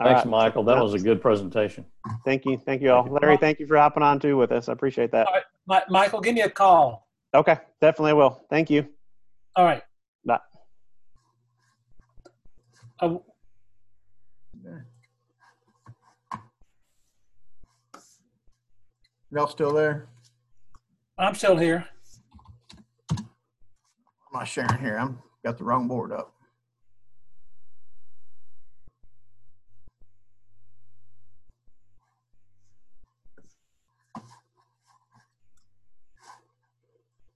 [0.00, 0.30] All Thanks, right.
[0.30, 0.62] Michael.
[0.62, 1.84] That was a good presentation.
[2.24, 2.58] Thank you.
[2.58, 3.04] Thank you all.
[3.20, 4.68] Larry, thank you for hopping on too with us.
[4.68, 5.26] I appreciate that.
[5.26, 7.08] All right, Mi- Michael, give me a call.
[7.34, 8.40] Okay, definitely will.
[8.48, 8.86] Thank you.
[9.56, 9.82] All right.
[10.24, 10.38] Bye.
[13.00, 13.16] Uh,
[19.30, 20.08] Y'all still there?
[21.18, 21.86] I'm still here.
[23.10, 23.26] I'm
[24.32, 24.96] not sharing here.
[24.96, 26.32] I'm got the wrong board up.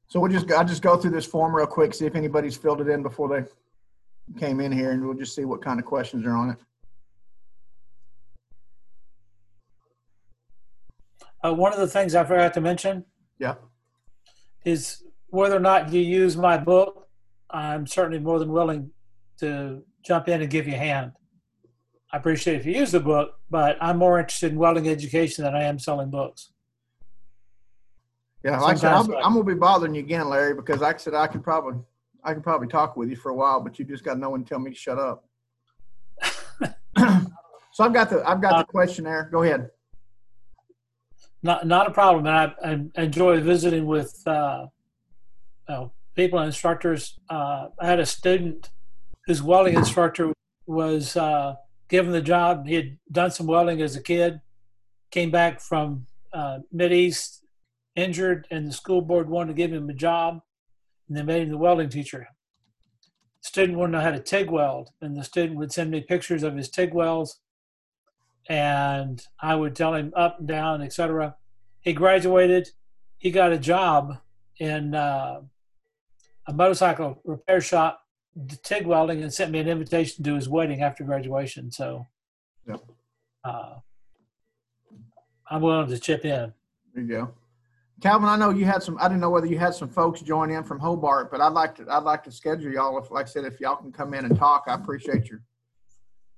[0.08, 2.82] So we'll just, I'll just go through this form real quick, see if anybody's filled
[2.82, 6.26] it in before they came in here, and we'll just see what kind of questions
[6.26, 6.58] are on it.
[11.44, 13.04] Uh, one of the things I forgot to mention
[13.38, 13.54] Yeah.
[14.64, 17.08] is whether or not you use my book,
[17.50, 18.90] I'm certainly more than willing
[19.38, 21.12] to jump in and give you a hand.
[22.12, 25.54] I appreciate if you use the book, but I'm more interested in welding education than
[25.54, 26.52] I am selling books.
[28.44, 30.98] Yeah, like I said, be- I'm gonna be bothering you again, Larry, because like I
[30.98, 31.80] said, I could probably,
[32.22, 34.42] I could probably talk with you for a while, but you just got no one
[34.44, 35.24] to tell me to shut up.
[36.98, 39.28] so I've got the, I've got the questionnaire.
[39.32, 39.70] Go ahead.
[41.42, 44.66] Not not a problem, and I, I enjoy visiting with uh,
[45.68, 47.18] you know, people and instructors.
[47.28, 48.70] Uh, I had a student
[49.26, 50.32] whose welding instructor
[50.66, 51.56] was uh,
[51.88, 52.66] given the job.
[52.66, 54.40] He had done some welding as a kid,
[55.10, 57.44] came back from uh, Mid East,
[57.96, 60.40] injured, and the school board wanted to give him a job,
[61.08, 62.28] and they made him the welding teacher.
[63.40, 66.44] Student wanted to know how to TIG weld, and the student would send me pictures
[66.44, 67.40] of his TIG welds
[68.48, 71.36] and I would tell him up and down, etc.
[71.80, 72.68] He graduated.
[73.18, 74.18] He got a job
[74.58, 75.40] in uh,
[76.46, 78.00] a motorcycle repair shop,
[78.62, 81.70] TIG welding, and sent me an invitation to his wedding after graduation.
[81.70, 82.06] So,
[82.66, 82.76] Yeah.
[83.44, 83.76] uh,
[85.48, 86.52] I'm willing to chip in.
[86.94, 87.34] There you go.
[88.00, 90.50] Calvin, I know you had some, I didn't know whether you had some folks join
[90.50, 92.98] in from Hobart, but I'd like to, I'd like to schedule y'all.
[92.98, 95.40] If, like I said, if y'all can come in and talk, I appreciate your,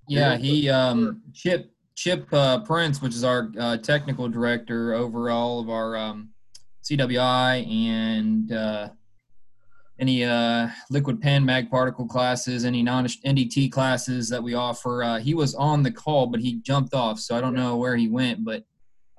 [0.06, 5.60] Yeah, he um, Chip Chip uh, Prince, which is our uh, technical director over all
[5.60, 6.30] of our um,
[6.82, 8.88] CWI and uh,
[10.00, 15.04] any uh, liquid pen mag particle classes, any non NDT classes that we offer.
[15.04, 17.94] Uh, he was on the call, but he jumped off, so I don't know where
[17.96, 18.44] he went.
[18.44, 18.64] But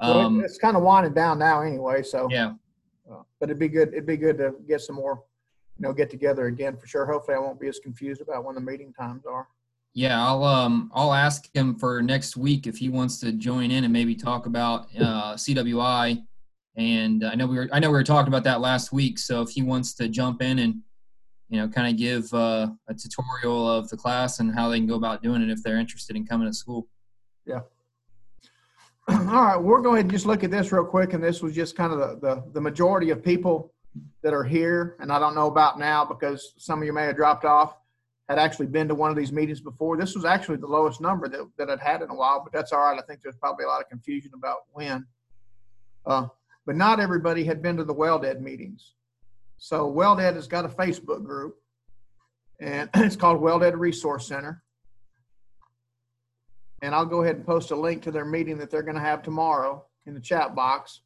[0.02, 2.28] um, it- it's kind of winding down now anyway, so.
[2.30, 2.54] yeah,
[3.10, 5.24] Uh, But it'd be good, it'd be good to get some more,
[5.78, 7.06] you know, get together again for sure.
[7.06, 9.48] Hopefully I won't be as confused about when the meeting times are.
[9.96, 13.86] Yeah, I'll um I'll ask him for next week if he wants to join in
[13.86, 16.22] and maybe talk about uh, CWI.
[16.76, 19.18] And I know we were I know we were talking about that last week.
[19.18, 20.82] So if he wants to jump in and
[21.48, 24.86] you know kind of give uh, a tutorial of the class and how they can
[24.86, 26.90] go about doing it if they're interested in coming to school.
[27.46, 27.62] Yeah.
[29.08, 31.78] All right, we're going to just look at this real quick, and this was just
[31.78, 33.72] kind of the, the, the majority of people
[34.24, 37.16] that are here, and I don't know about now because some of you may have
[37.16, 37.78] dropped off,
[38.30, 39.98] had actually been to one of these meetings before.
[39.98, 42.72] This was actually the lowest number that, that I'd had in a while, but that's
[42.72, 42.98] all right.
[42.98, 45.06] I think there's probably a lot of confusion about when.
[46.06, 46.28] Uh,
[46.66, 48.94] but not everybody had been to the Weld-Ed meetings.
[49.58, 51.58] So Weld-Ed has got a Facebook group,
[52.60, 54.64] and it's called Weld-Ed Resource Center
[56.86, 59.02] and I'll go ahead and post a link to their meeting that they're going to
[59.02, 61.02] have tomorrow in the chat box.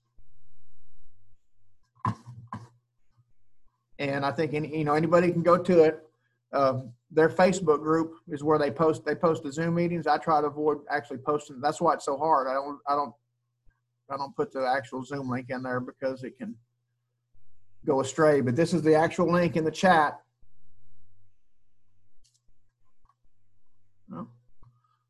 [3.97, 6.05] And I think any, you know anybody can go to it.
[6.51, 6.81] Uh,
[7.11, 10.05] their Facebook group is where they post they post the Zoom meetings.
[10.05, 11.59] I try to avoid actually posting.
[11.59, 12.47] That's why it's so hard.
[12.47, 13.13] I don't I don't
[14.11, 16.55] I don't put the actual Zoom link in there because it can
[17.85, 18.41] go astray.
[18.41, 20.19] But this is the actual link in the chat.
[24.13, 24.27] Oh.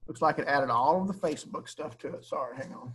[0.07, 2.25] Looks like it added all of the Facebook stuff to it.
[2.25, 2.93] Sorry, hang on.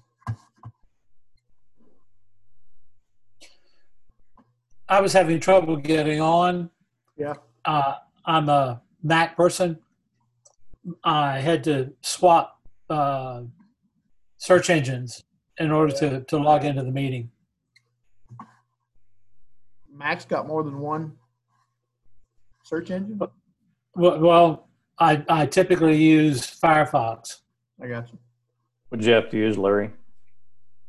[4.89, 6.71] I was having trouble getting on.
[7.17, 7.35] Yeah.
[7.65, 7.95] Uh,
[8.27, 9.79] I'm a Mac person.
[11.05, 12.61] I had to swap
[12.91, 13.43] uh,
[14.39, 15.23] search engines
[15.59, 17.31] in order to, to log into the meeting.
[19.93, 21.13] Mac's got more than one
[22.65, 23.21] search engine?
[23.95, 24.69] Well, well
[24.99, 27.41] I, I typically use Firefox.
[27.81, 28.19] I got you.
[28.91, 29.91] Would you have to use Larry?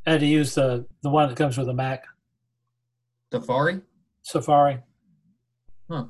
[0.07, 2.05] I had to use the, the one that comes with a Mac,
[3.31, 3.81] Safari?
[4.21, 4.79] Safari.
[5.89, 6.05] Huh.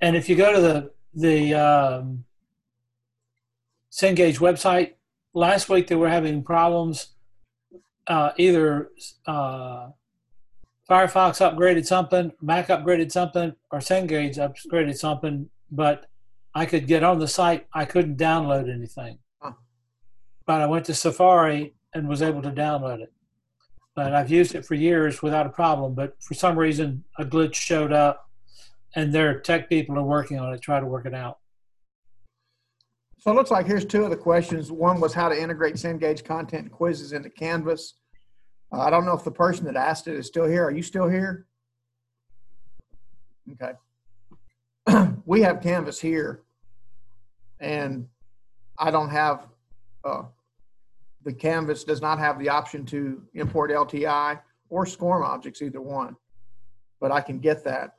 [0.00, 2.24] And if you go to the the um,
[3.90, 4.94] Cengage website,
[5.34, 7.08] last week they were having problems.
[8.06, 8.90] Uh, either
[9.26, 9.90] uh,
[10.88, 16.06] Firefox upgraded something, Mac upgraded something, or Cengage upgraded something, but
[16.54, 17.66] I could get on the site.
[17.72, 19.18] I couldn't download anything.
[19.40, 19.52] Huh.
[20.46, 23.12] But I went to Safari and was able to download it.
[23.94, 25.94] But I've used it for years without a problem.
[25.94, 28.29] But for some reason, a glitch showed up,
[28.94, 31.38] and their tech people are working on it, try to work it out.
[33.18, 34.72] So it looks like here's two of the questions.
[34.72, 37.94] One was how to integrate Cengage content and quizzes into Canvas.
[38.72, 40.64] Uh, I don't know if the person that asked it is still here.
[40.64, 41.46] Are you still here?
[43.52, 43.72] Okay.
[45.26, 46.42] we have Canvas here,
[47.58, 48.08] and
[48.78, 49.48] I don't have
[50.04, 50.22] uh,
[51.24, 54.40] the Canvas does not have the option to import LTI
[54.70, 56.16] or SCORM objects, either one.
[57.00, 57.96] But I can get that.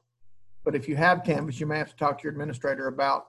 [0.63, 3.27] But if you have Canvas, you may have to talk to your administrator about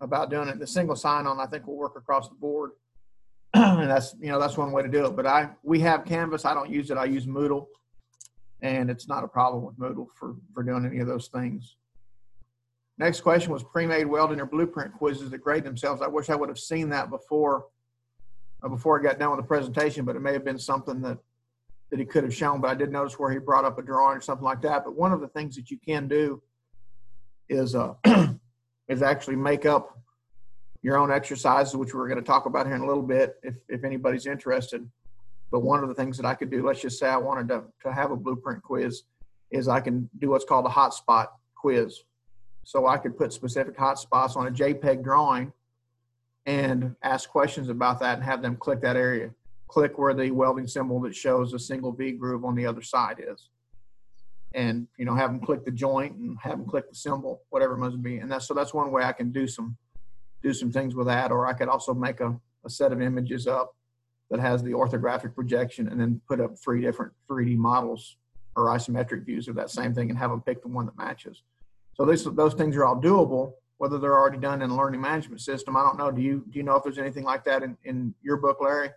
[0.00, 0.58] about doing it.
[0.58, 2.72] The single sign-on, I think, will work across the board,
[3.54, 5.16] and that's you know that's one way to do it.
[5.16, 6.44] But I we have Canvas.
[6.44, 6.96] I don't use it.
[6.96, 7.66] I use Moodle,
[8.60, 11.76] and it's not a problem with Moodle for for doing any of those things.
[12.96, 16.00] Next question was pre-made welding or blueprint quizzes that grade themselves.
[16.00, 17.66] I wish I would have seen that before
[18.62, 21.18] uh, before I got done with the presentation, but it may have been something that
[21.90, 22.60] that he could have shown.
[22.60, 24.84] But I did notice where he brought up a drawing or something like that.
[24.84, 26.42] But one of the things that you can do
[27.48, 27.94] is uh,
[28.88, 29.98] is actually make up
[30.82, 33.54] your own exercises, which we're going to talk about here in a little bit, if
[33.68, 34.88] if anybody's interested.
[35.50, 37.64] But one of the things that I could do, let's just say I wanted to
[37.82, 39.02] to have a blueprint quiz,
[39.50, 42.02] is I can do what's called a hotspot quiz.
[42.64, 45.52] So I could put specific hotspots on a JPEG drawing
[46.46, 49.30] and ask questions about that and have them click that area.
[49.68, 53.22] Click where the welding symbol that shows a single V groove on the other side
[53.26, 53.50] is.
[54.54, 57.74] And you know, have them click the joint and have them click the symbol, whatever
[57.74, 58.18] it must be.
[58.18, 59.76] And that's so that's one way I can do some
[60.42, 61.32] do some things with that.
[61.32, 63.74] Or I could also make a, a set of images up
[64.30, 68.16] that has the orthographic projection and then put up three different 3D models
[68.56, 71.42] or isometric views of that same thing and have them pick the one that matches.
[71.94, 75.40] So these those things are all doable whether they're already done in a learning management
[75.40, 75.76] system.
[75.76, 76.10] I don't know.
[76.10, 78.90] Do you do you know if there's anything like that in, in your book, Larry?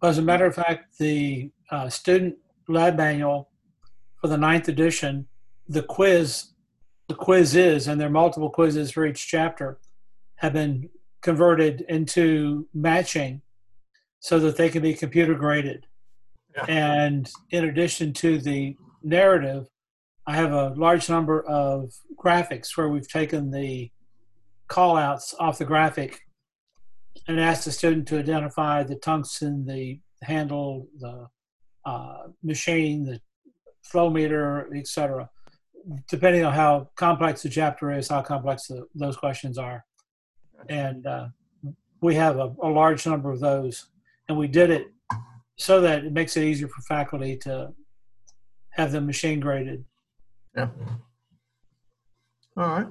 [0.00, 2.36] Well, as a matter of fact, the uh, student
[2.68, 3.47] lab manual
[4.20, 5.26] for the ninth edition,
[5.68, 6.48] the quiz,
[7.08, 9.78] the quiz is, and there are multiple quizzes for each chapter,
[10.36, 10.88] have been
[11.22, 13.42] converted into matching
[14.20, 15.86] so that they can be computer graded.
[16.54, 16.64] Yeah.
[16.68, 19.66] And in addition to the narrative,
[20.26, 23.90] I have a large number of graphics where we've taken the
[24.66, 26.20] call outs off the graphic
[27.26, 31.28] and asked the student to identify the tungsten, the handle, the
[31.84, 33.20] uh, machine, the
[33.82, 35.28] flow meter, etc.
[36.08, 39.84] Depending on how complex the chapter is, how complex the, those questions are.
[40.68, 41.28] And uh,
[42.00, 43.86] we have a, a large number of those.
[44.28, 44.88] And we did it
[45.56, 47.72] so that it makes it easier for faculty to
[48.70, 49.84] have them machine graded.
[50.56, 50.68] Yeah.
[52.56, 52.86] All right.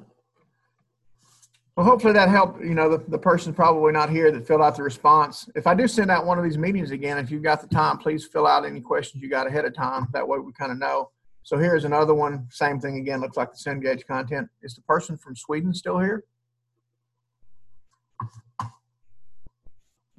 [1.78, 2.60] Well, hopefully that helped.
[2.64, 5.48] You know, the, the person's probably not here that filled out the response.
[5.54, 7.99] If I do send out one of these meetings again, if you've got the time,
[7.99, 10.08] please fill out any questions you got ahead of time.
[10.12, 11.12] That way we kind of know.
[11.44, 12.48] So here's another one.
[12.49, 13.22] Same thing again.
[13.22, 14.49] Looks like the Cengage content.
[14.64, 16.24] Is the person from Sweden still here?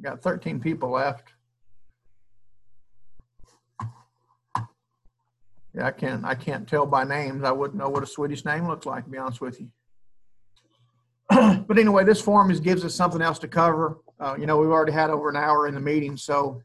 [0.01, 1.33] Got 13 people left.
[5.75, 6.25] Yeah, I can't.
[6.25, 7.43] I can't tell by names.
[7.43, 9.07] I wouldn't know what a Swedish name looks like.
[9.07, 9.73] To be honest with you.
[11.67, 13.99] but anyway, this form is gives us something else to cover.
[14.19, 16.63] Uh, you know, we've already had over an hour in the meeting, so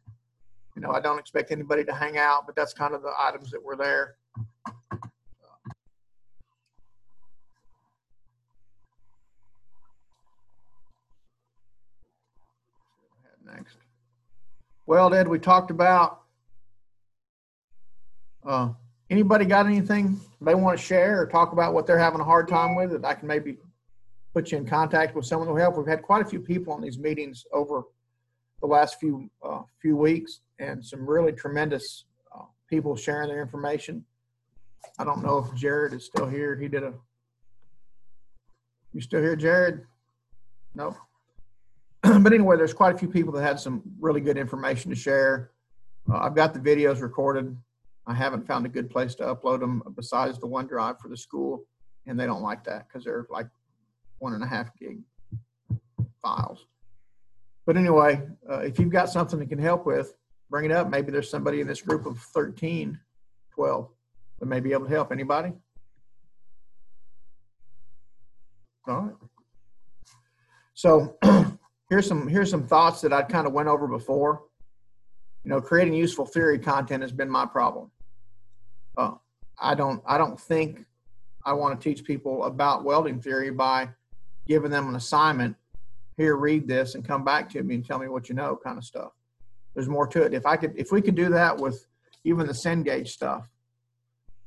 [0.76, 2.46] you know, I don't expect anybody to hang out.
[2.46, 4.16] But that's kind of the items that were there.
[13.46, 13.76] Next.
[14.86, 16.22] Weld-Ed, we talked about.
[18.46, 18.70] Uh,
[19.10, 22.48] anybody got anything they want to share or talk about what they're having a hard
[22.48, 23.58] time with that I can maybe
[24.34, 25.78] put you in contact with someone who help.
[25.78, 27.84] We've had quite a few people on these meetings over
[28.62, 32.06] the last few uh, few weeks, and some really tremendous
[32.36, 34.04] uh, people sharing their information.
[34.98, 36.56] I don't know if Jared is still here.
[36.56, 36.94] He did a
[38.94, 39.86] You still here, Jared?
[40.76, 40.96] Nope.
[42.02, 45.52] but anyway, there's quite a few people that had some really good information to share.
[46.12, 47.56] Uh, I've got the videos recorded.
[48.06, 51.66] I haven't found a good place to upload them besides the OneDrive for the school,
[52.06, 53.48] and they don't like that because they're like
[54.24, 55.00] one and a half gig
[56.22, 56.66] files.
[57.66, 60.14] But anyway, uh, if you've got something that can help with,
[60.50, 60.90] bring it up.
[60.90, 62.98] Maybe there's somebody in this group of 13,
[63.52, 63.90] 12
[64.40, 65.12] that may be able to help.
[65.12, 65.52] Anybody?
[68.88, 69.16] All right.
[70.74, 71.18] So
[71.90, 74.44] here's some here's some thoughts that I kind of went over before.
[75.44, 77.92] You know, creating useful theory content has been my problem.
[78.98, 79.16] Uh,
[79.60, 80.86] I don't I don't think
[81.46, 83.90] I want to teach people about welding theory by
[84.48, 85.56] giving them an assignment.
[86.18, 88.78] Here, read this and come back to me and tell me what you know, kind
[88.78, 89.12] of stuff.
[89.74, 90.34] There's more to it.
[90.34, 91.88] If I could, if we could do that with
[92.24, 93.50] even the Cengage stuff,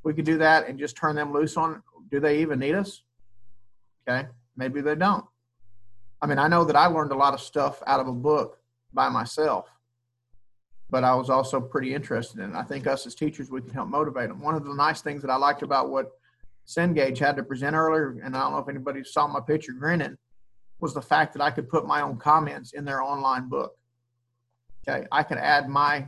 [0.05, 1.83] we could do that and just turn them loose on.
[2.11, 3.03] Do they even need us?
[4.09, 5.25] Okay, maybe they don't.
[6.23, 8.59] I mean, I know that I learned a lot of stuff out of a book
[8.95, 9.69] by myself,
[10.89, 12.57] but I was also pretty interested in it.
[12.57, 14.41] I think us as teachers, we can help motivate them.
[14.41, 16.13] One of the nice things that I liked about what
[16.67, 20.17] Cengage had to present earlier, and I don't know if anybody saw my picture grinning,
[20.81, 23.77] was the fact that I could put my own comments in their online book.
[24.87, 26.07] Okay, I could add my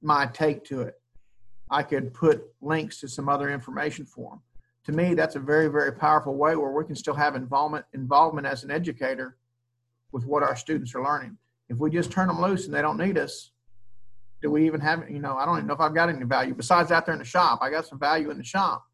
[0.00, 0.94] my take to it.
[1.70, 4.40] I could put links to some other information for them.
[4.86, 8.46] To me, that's a very, very powerful way where we can still have involvement involvement
[8.46, 9.36] as an educator
[10.12, 11.38] with what our students are learning.
[11.68, 13.52] If we just turn them loose and they don't need us,
[14.42, 16.54] do we even have, you know, I don't even know if I've got any value
[16.54, 17.60] besides out there in the shop.
[17.62, 18.84] I got some value in the shop.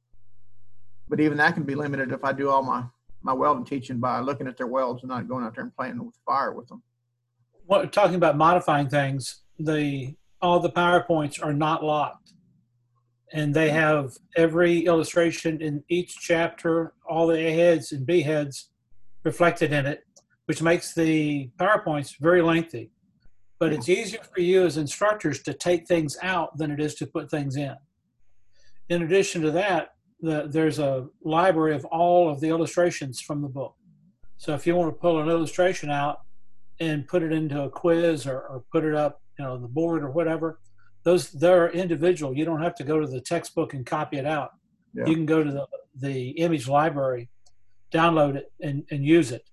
[1.09, 2.85] But even that can be limited if I do all my,
[3.22, 6.05] my welding teaching by looking at their welds and not going out there and playing
[6.05, 6.82] with fire with them.
[7.66, 12.32] What, talking about modifying things, the all the PowerPoints are not locked.
[13.32, 18.70] And they have every illustration in each chapter, all the A heads and B heads
[19.24, 20.05] reflected in it,
[20.47, 22.90] which makes the PowerPoints very lengthy.
[23.59, 27.06] But it's easier for you as instructors to take things out than it is to
[27.06, 27.74] put things in.
[28.89, 29.90] In addition to that,
[30.20, 33.74] the, there's a library of all of the illustrations from the book.
[34.36, 36.20] So if you want to pull an illustration out
[36.81, 39.69] and put it into a quiz or, or put it up, you know, on the
[39.69, 40.61] board or whatever,
[41.05, 42.36] those they're individual.
[42.36, 44.51] You don't have to go to the textbook and copy it out.
[44.95, 45.07] Yeah.
[45.07, 47.28] You can go to the, the image library,
[47.93, 49.45] download it, and, and use it.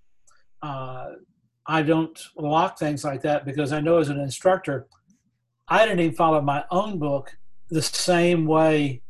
[0.61, 1.11] Uh,
[1.67, 4.87] I don't lock things like that because I know as an instructor,
[5.67, 7.35] I didn't even follow my own book
[7.69, 9.01] the same way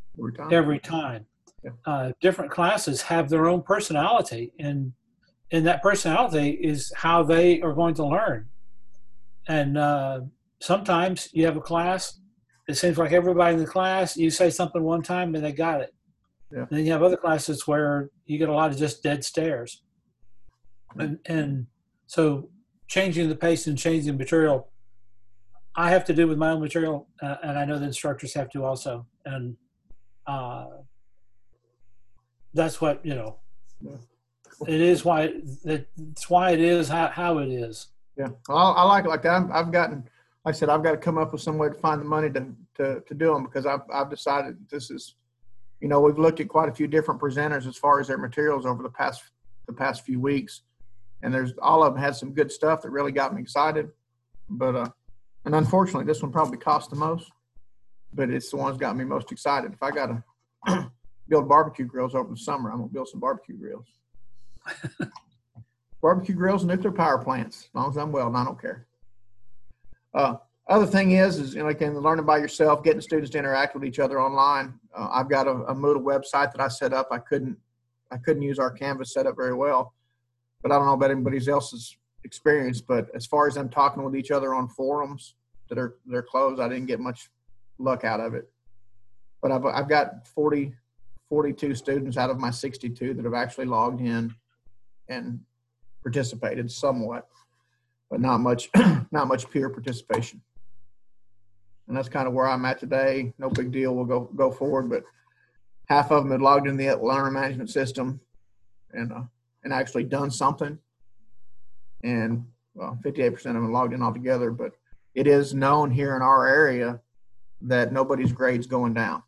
[0.51, 1.25] Every time.
[1.85, 4.93] Uh, different classes have their own personality, and
[5.51, 8.47] and that personality is how they are going to learn.
[9.47, 10.21] And uh,
[10.59, 12.19] sometimes you have a class.
[12.67, 15.81] It seems like everybody in the class, you say something one time and they got
[15.81, 15.93] it.
[16.51, 16.61] Yeah.
[16.61, 19.83] And then you have other classes where you get a lot of just dead stares.
[20.97, 21.67] And, and
[22.07, 22.49] so
[22.87, 24.69] changing the pace and changing material,
[25.75, 28.49] I have to do with my own material, uh, and I know the instructors have
[28.51, 29.05] to also.
[29.25, 29.57] And
[30.25, 30.67] uh,
[32.55, 33.35] that's what, you know,
[34.67, 35.33] it is why,
[35.65, 37.87] it's why it is how, how it is.
[38.17, 39.33] Yeah, well, I, I like it like that.
[39.33, 40.09] I've, I've gotten,
[40.45, 42.29] like I said, I've got to come up with some way to find the money
[42.31, 45.15] to, to, to do them because I've, I've decided this is,
[45.81, 48.65] you know, we've looked at quite a few different presenters as far as their materials
[48.65, 49.23] over the past,
[49.67, 50.61] the past few weeks.
[51.21, 53.89] And there's, all of them had some good stuff that really got me excited.
[54.49, 54.89] But, uh,
[55.43, 57.29] and unfortunately, this one probably cost the most,
[58.13, 59.73] but it's the one that's got me most excited.
[59.73, 60.23] If I got
[60.67, 60.91] to
[61.27, 63.87] build barbecue grills over the summer, I'm going to build some barbecue grills.
[66.01, 67.63] barbecue grills and nuclear power plants.
[67.63, 68.85] As long as I'm well, and I don't care.
[70.13, 70.35] Uh,
[70.67, 73.75] other thing is, is you know, like in learning by yourself, getting students to interact
[73.75, 74.73] with each other online.
[74.95, 77.09] Uh, I've got a, a Moodle website that I set up.
[77.11, 77.57] I couldn't,
[78.11, 79.93] I couldn't use our Canvas setup very well,
[80.63, 82.81] but I don't know about anybody else's experience.
[82.81, 85.35] But as far as them talking with each other on forums
[85.69, 87.29] that are they're closed, I didn't get much
[87.77, 88.49] luck out of it.
[89.41, 90.73] But I've I've got 40,
[91.35, 94.33] 42 students out of my 62 that have actually logged in
[95.09, 95.41] and
[96.01, 97.27] participated somewhat,
[98.09, 98.69] but not much,
[99.11, 100.41] not much peer participation.
[101.89, 103.33] And that's kind of where I'm at today.
[103.37, 103.93] No big deal.
[103.93, 105.03] We'll go go forward, but
[105.89, 108.21] half of them had logged in the learner management system
[108.93, 109.23] and uh,
[109.65, 110.79] and actually done something.
[112.01, 112.45] And
[112.75, 114.51] well, 58% of them logged in altogether.
[114.51, 114.71] But
[115.13, 117.01] it is known here in our area
[117.63, 119.21] that nobody's grade's going down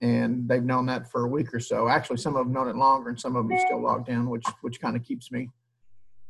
[0.00, 1.88] and they've known that for a week or so.
[1.88, 4.28] Actually, some of them known it longer, and some of them are still logged in,
[4.28, 5.48] which which kind of keeps me,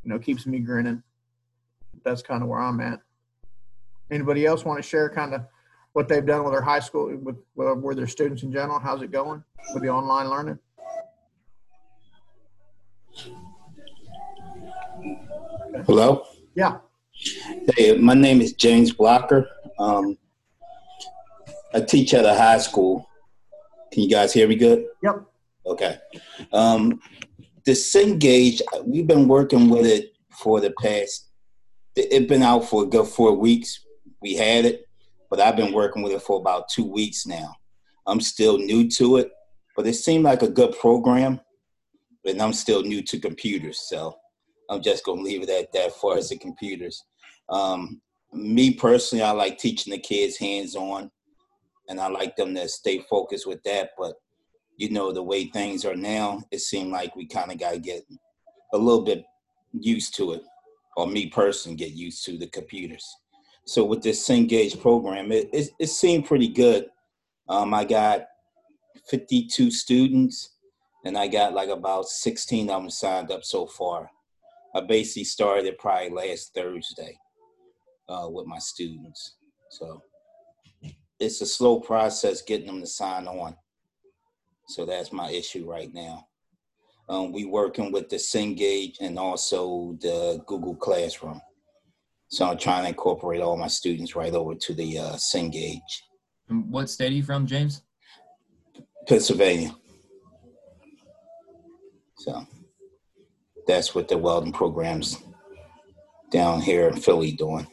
[0.02, 1.02] you know, keeps me grinning.
[2.04, 3.00] That's kind of where I'm at.
[4.10, 5.42] Anybody else want to share kind of
[5.92, 8.78] what they've done with their high school, with, with their students in general?
[8.78, 9.42] How's it going
[9.74, 10.58] with the online learning?
[15.86, 16.24] Hello?
[16.54, 16.78] Yeah.
[17.76, 19.48] Hey, my name is James Blocker.
[19.78, 20.16] Um,
[21.74, 23.09] I teach at a high school.
[23.92, 24.86] Can you guys hear me good?
[25.02, 25.24] Yep.
[25.66, 25.98] Okay.
[26.52, 27.00] Um,
[27.64, 31.30] the Cengage, we've been working with it for the past,
[31.96, 33.84] it's been out for a good four weeks.
[34.22, 34.86] We had it,
[35.28, 37.54] but I've been working with it for about two weeks now.
[38.06, 39.30] I'm still new to it,
[39.76, 41.40] but it seemed like a good program,
[42.24, 44.16] and I'm still new to computers, so
[44.68, 47.02] I'm just gonna leave it at that for as the computers.
[47.48, 48.00] Um,
[48.32, 51.10] me personally, I like teaching the kids hands-on,
[51.90, 53.90] and I like them to stay focused with that.
[53.98, 54.14] But
[54.76, 57.78] you know, the way things are now, it seemed like we kind of got to
[57.78, 58.02] get
[58.72, 59.24] a little bit
[59.72, 60.42] used to it,
[60.96, 63.06] or me personally get used to the computers.
[63.66, 66.86] So with this Cengage program, it, it, it seemed pretty good.
[67.48, 68.26] Um, I got
[69.08, 70.56] 52 students,
[71.04, 74.08] and I got like about 16 of them signed up so far.
[74.74, 77.18] I basically started probably last Thursday
[78.08, 79.34] uh, with my students.
[79.70, 80.02] So
[81.20, 83.54] it's a slow process getting them to sign on.
[84.66, 86.26] So that's my issue right now.
[87.08, 91.40] Um, we working with the Cengage and also the Google Classroom.
[92.28, 95.80] So I'm trying to incorporate all my students right over to the uh, Cengage.
[96.48, 97.82] What state are you from, James?
[99.08, 99.74] Pennsylvania.
[102.18, 102.46] So
[103.66, 105.18] that's what the welding programs
[106.30, 107.66] down here in Philly doing,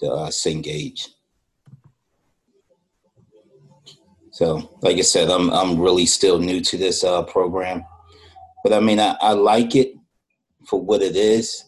[0.00, 1.08] the uh, Cengage.
[4.34, 7.84] So, like I said, I'm I'm really still new to this uh, program,
[8.64, 9.94] but I mean, I, I like it
[10.66, 11.66] for what it is.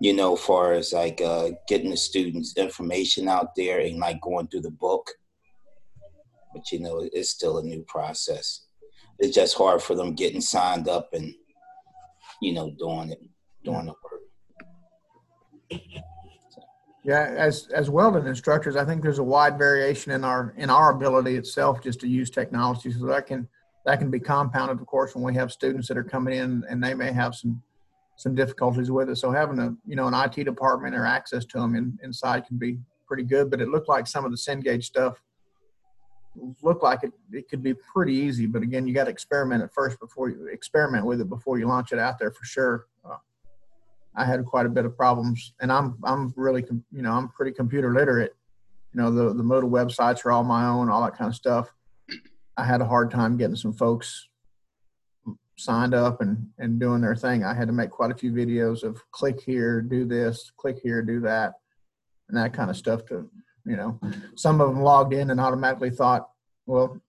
[0.00, 4.48] You know, far as like uh, getting the students information out there and like going
[4.48, 5.08] through the book.
[6.52, 8.66] But you know, it's still a new process.
[9.20, 11.32] It's just hard for them getting signed up and
[12.42, 13.20] you know doing it,
[13.62, 15.80] doing the work.
[17.06, 20.90] Yeah, as as welding instructors, I think there's a wide variation in our in our
[20.90, 22.90] ability itself just to use technology.
[22.90, 23.46] So that can
[23.84, 26.82] that can be compounded, of course, when we have students that are coming in and
[26.82, 27.62] they may have some
[28.16, 29.16] some difficulties with it.
[29.16, 32.58] So having a you know an IT department or access to them in, inside can
[32.58, 33.52] be pretty good.
[33.52, 35.22] But it looked like some of the Cengage stuff
[36.60, 38.46] looked like it, it could be pretty easy.
[38.46, 41.68] But again, you got to experiment at first before you experiment with it before you
[41.68, 42.86] launch it out there for sure.
[44.16, 47.52] I had quite a bit of problems, and I'm I'm really you know I'm pretty
[47.52, 48.34] computer literate.
[48.92, 51.72] You know the the Moodle websites are all my own, all that kind of stuff.
[52.56, 54.28] I had a hard time getting some folks
[55.58, 57.44] signed up and and doing their thing.
[57.44, 61.02] I had to make quite a few videos of click here, do this, click here,
[61.02, 61.54] do that,
[62.28, 63.04] and that kind of stuff.
[63.06, 63.28] To
[63.66, 64.00] you know,
[64.34, 66.28] some of them logged in and automatically thought,
[66.66, 67.00] well,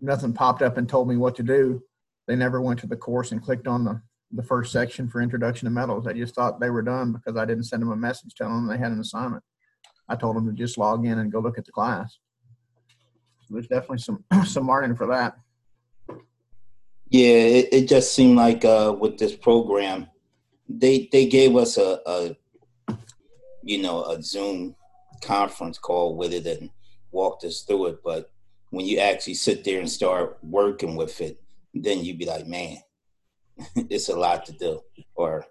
[0.00, 1.82] nothing popped up and told me what to do.
[2.26, 4.02] They never went to the course and clicked on the
[4.36, 6.06] the first section for introduction to metals.
[6.06, 8.68] I just thought they were done because I didn't send them a message telling them
[8.68, 9.42] they had an assignment.
[10.08, 12.18] I told them to just log in and go look at the class.
[13.42, 15.36] So there's definitely some some margin for that.
[17.08, 20.08] Yeah, it, it just seemed like uh, with this program,
[20.68, 22.36] they they gave us a, a
[23.62, 24.74] you know a Zoom
[25.22, 26.70] conference call with it and
[27.10, 27.98] walked us through it.
[28.04, 28.30] But
[28.70, 31.40] when you actually sit there and start working with it,
[31.72, 32.78] then you'd be like, man,
[33.90, 34.80] it's a lot to do,
[35.14, 35.46] or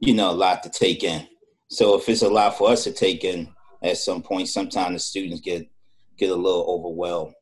[0.00, 1.26] you know, a lot to take in.
[1.68, 3.48] So if it's a lot for us to take in
[3.82, 5.68] at some point, sometimes the students get
[6.16, 7.34] get a little overwhelmed.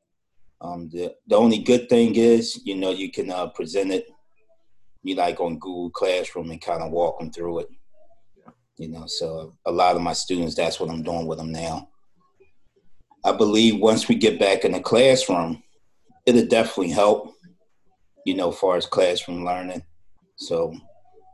[0.60, 4.06] Um, the the only good thing is, you know, you can uh, present it,
[5.02, 7.68] you like on Google Classroom and kind of walk them through it.
[8.78, 11.88] You know, so a lot of my students, that's what I'm doing with them now.
[13.24, 15.62] I believe once we get back in the classroom,
[16.26, 17.34] it'll definitely help.
[18.26, 19.82] You know, far as classroom learning.
[20.36, 20.74] So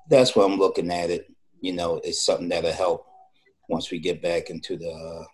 [0.09, 1.27] that's what I'm looking at it.
[1.61, 3.07] You know, it's something that'll help
[3.69, 5.25] once we get back into the uh,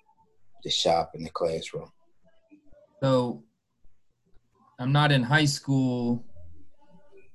[0.65, 1.91] the shop and the classroom.
[3.03, 3.43] So
[4.79, 6.25] I'm not in high school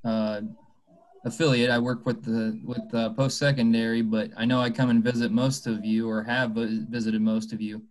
[0.06, 0.42] uh,
[1.26, 1.70] affiliate.
[1.70, 5.32] I work with the with the post secondary, but I know I come and visit
[5.32, 7.84] most of you or have visited most of you.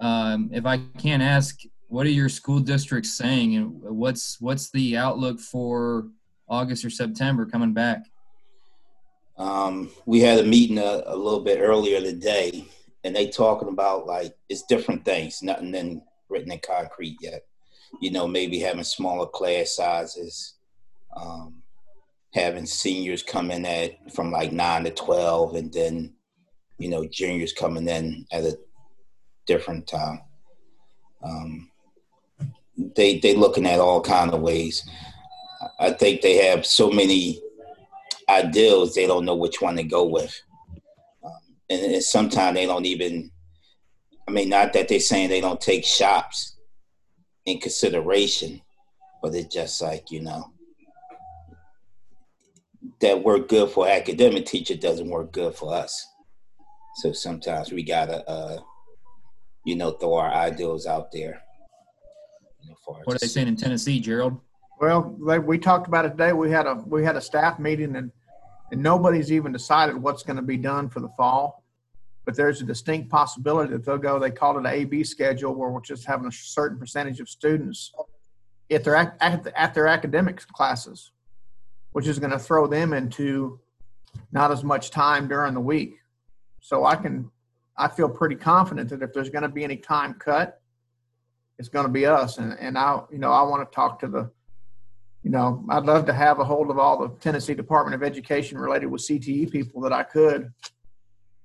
[0.00, 1.60] Um, if I can't ask,
[1.94, 6.08] what are your school districts saying, and what's what's the outlook for
[6.48, 8.02] August or September coming back?
[9.38, 12.64] Um, we had a meeting a, a little bit earlier today,
[13.04, 17.44] and they talking about like it's different things, nothing then written in concrete yet.
[18.00, 20.54] You know, maybe having smaller class sizes,
[21.16, 21.62] um,
[22.32, 26.12] having seniors coming at from like nine to twelve, and then
[26.76, 28.58] you know juniors coming in at a
[29.46, 30.20] different time.
[31.22, 31.70] Um,
[32.76, 34.88] they they looking at all kind of ways.
[35.78, 37.40] I think they have so many
[38.28, 40.40] ideals, they don't know which one to go with.
[41.24, 41.32] Um,
[41.70, 43.30] and, and sometimes they don't even,
[44.28, 46.56] I mean, not that they're saying they don't take shops
[47.46, 48.60] in consideration,
[49.22, 50.52] but it's just like, you know,
[53.00, 56.06] that work good for academic teacher doesn't work good for us.
[56.96, 58.60] So sometimes we gotta, uh,
[59.64, 61.43] you know, throw our ideals out there.
[62.86, 64.40] You know, What are they saying in Tennessee, Gerald?
[64.80, 66.32] Well, like we talked about it today.
[66.32, 68.10] We had a we had a staff meeting and
[68.72, 71.62] and nobody's even decided what's going to be done for the fall.
[72.24, 74.18] But there's a distinct possibility that they'll go.
[74.18, 77.92] They call it an A/B schedule, where we're just having a certain percentage of students
[78.70, 81.12] at their ac- at, at their academics classes,
[81.92, 83.60] which is going to throw them into
[84.32, 85.98] not as much time during the week.
[86.60, 87.30] So I can
[87.76, 90.60] I feel pretty confident that if there's going to be any time cut,
[91.58, 92.38] it's going to be us.
[92.38, 94.30] And and I you know I want to talk to the
[95.24, 98.58] you know, I'd love to have a hold of all the Tennessee Department of Education
[98.58, 100.52] related with CTE people that I could,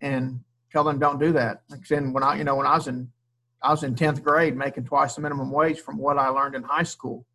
[0.02, 1.61] and tell them don't do that.
[1.69, 3.10] Like then when I, you know, when I was in,
[3.64, 6.64] I was in tenth grade making twice the minimum wage from what I learned in
[6.64, 7.26] high school.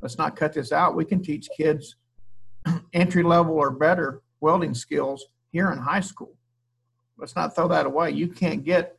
[0.00, 0.94] Let's not cut this out.
[0.94, 1.96] We can teach kids
[2.92, 6.36] entry level or better welding skills here in high school.
[7.18, 8.12] Let's not throw that away.
[8.12, 8.96] You can't get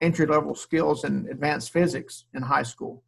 [0.00, 3.02] entry level skills in advanced physics in high school.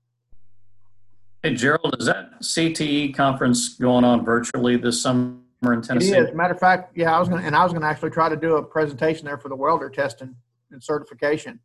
[1.42, 6.12] Hey, Gerald, is that CTE conference going on virtually this summer in Tennessee?
[6.12, 6.34] It is.
[6.34, 8.56] Matter of fact, yeah, I was gonna, and I was gonna actually try to do
[8.56, 10.34] a presentation there for the welder testing
[10.70, 11.60] and certification.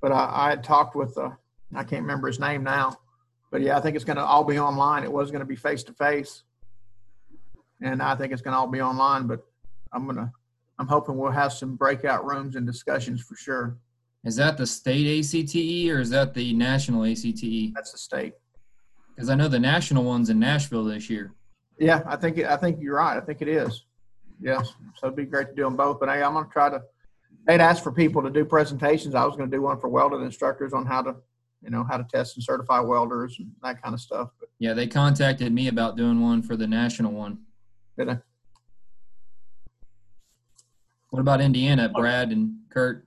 [0.00, 1.30] But I, I had talked with, uh,
[1.74, 2.96] I can't remember his name now,
[3.50, 5.04] but yeah, I think it's gonna all be online.
[5.04, 6.42] It was gonna be face to face.
[7.80, 9.44] And I think it's gonna all be online, but
[9.92, 10.32] I'm gonna,
[10.78, 13.76] I'm hoping we'll have some breakout rooms and discussions for sure.
[14.24, 17.72] Is that the state ACTE or is that the national ACTE?
[17.74, 18.34] That's the state.
[19.14, 21.32] Because I know the national one's in Nashville this year.
[21.78, 23.16] Yeah, I think, I think you're right.
[23.16, 23.84] I think it is.
[24.40, 24.74] Yes.
[24.96, 26.82] So it'd be great to do them both, but hey, I'm gonna try to,
[27.46, 29.14] they'd asked for people to do presentations.
[29.14, 31.16] I was gonna do one for welding instructors on how to,
[31.62, 34.30] you know, how to test and certify welders and that kind of stuff.
[34.38, 37.38] But Yeah, they contacted me about doing one for the national one.
[37.98, 38.18] did I?
[41.10, 43.06] What about Indiana, Brad and Kurt?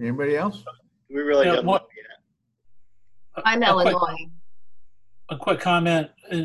[0.00, 0.62] Anybody else?
[1.08, 1.66] We really Yeah, don't.
[1.66, 1.88] what-
[3.44, 4.30] I'm A quick- Illinois.
[5.28, 6.10] A quick comment.
[6.30, 6.42] uh,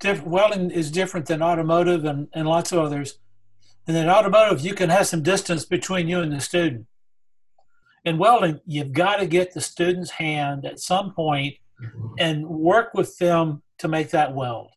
[0.00, 3.18] Diff, welding is different than automotive and, and lots of others.
[3.86, 6.86] And in automotive, you can have some distance between you and the student.
[8.04, 11.56] In welding, you've got to get the student's hand at some point
[12.18, 14.72] and work with them to make that weld.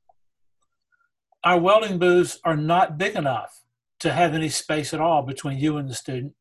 [1.43, 3.61] Our welding booths are not big enough
[3.99, 6.33] to have any space at all between you and the student.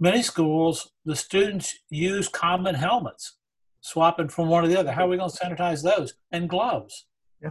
[0.00, 3.36] Many schools, the students use common helmets,
[3.80, 4.92] swapping from one to the other.
[4.92, 6.14] How are we going to sanitize those?
[6.30, 7.06] And gloves.
[7.42, 7.50] Yeah.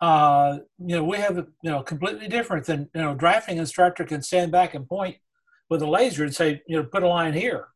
[0.00, 4.22] Uh, you know, we have you know completely different than you know drafting instructor can
[4.22, 5.16] stand back and point
[5.68, 7.68] with a laser and say you know put a line here.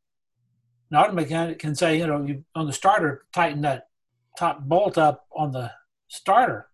[0.90, 3.89] An auto mechanic can say you know you on the starter tighten that
[4.39, 5.70] top bolt up on the
[6.09, 6.69] starter,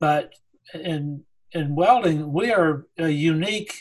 [0.00, 0.32] but
[0.72, 1.22] in
[1.52, 3.74] in welding we are a unique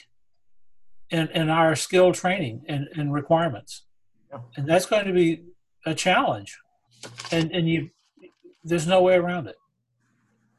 [1.13, 3.83] in, in our skill training and, and requirements,
[4.57, 5.43] and that's going to be
[5.85, 6.57] a challenge,
[7.31, 7.89] and and you
[8.63, 9.55] there's no way around it.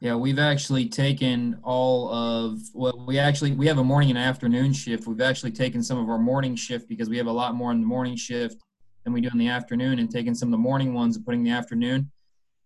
[0.00, 4.72] Yeah, we've actually taken all of well, we actually we have a morning and afternoon
[4.72, 5.06] shift.
[5.06, 7.80] We've actually taken some of our morning shift because we have a lot more in
[7.80, 8.62] the morning shift
[9.02, 11.42] than we do in the afternoon, and taking some of the morning ones and putting
[11.42, 12.10] the afternoon.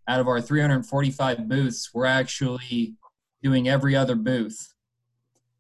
[0.09, 2.95] Out of our 345 booths, we're actually
[3.43, 4.75] doing every other booth.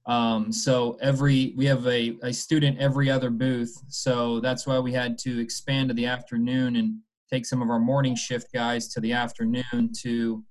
[0.08, 3.76] Um, so every we have a, a student every other booth.
[3.88, 6.98] So that's why we had to expand to the afternoon and
[7.30, 10.42] take some of our morning shift guys to the afternoon to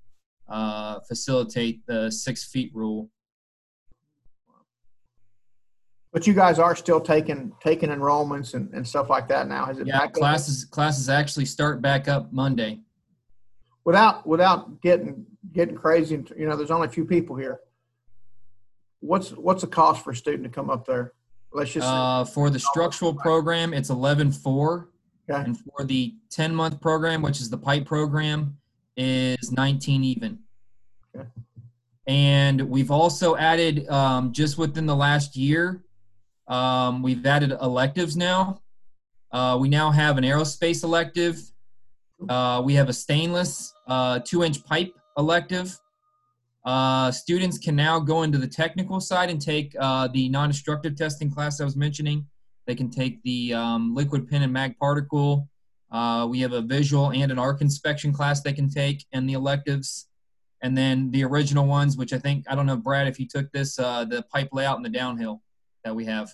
[0.47, 3.09] uh, facilitate the six feet rule.
[6.13, 9.65] But you guys are still taking, taking enrollments and, and stuff like that now.
[9.65, 10.13] Has it Yeah, back up?
[10.13, 12.79] classes classes actually start back up Monday.
[13.85, 17.59] Without, without getting, getting crazy, you know, there's only a few people here.
[18.99, 21.13] What's, what's the cost for a student to come up there?
[21.53, 24.89] Let's just Uh, for the structural program, it's eleven four,
[25.29, 25.43] Okay.
[25.43, 28.57] and for the ten month program, which is the pipe program,
[28.97, 30.39] is nineteen even.
[31.15, 31.27] Okay.
[32.05, 35.83] And we've also added um, just within the last year,
[36.47, 38.61] um, we've added electives now.
[39.31, 41.39] Uh, we now have an aerospace elective.
[42.29, 45.79] Uh, we have a stainless uh, two inch pipe elective.
[46.67, 51.31] Uh, students can now go into the technical side and take uh, the non-destructive testing
[51.31, 52.27] class I was mentioning.
[52.65, 55.47] They can take the um, liquid pin and mag particle,
[55.89, 59.33] Uh, we have a visual and an arc inspection class they can take and the
[59.33, 60.09] electives.
[60.61, 63.51] And then the original ones, which I think, I don't know, Brad, if you took
[63.51, 65.41] this, uh, the pipe layout and the downhill
[65.83, 66.33] that we have.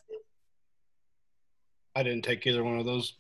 [1.96, 3.18] I didn't take either one of those.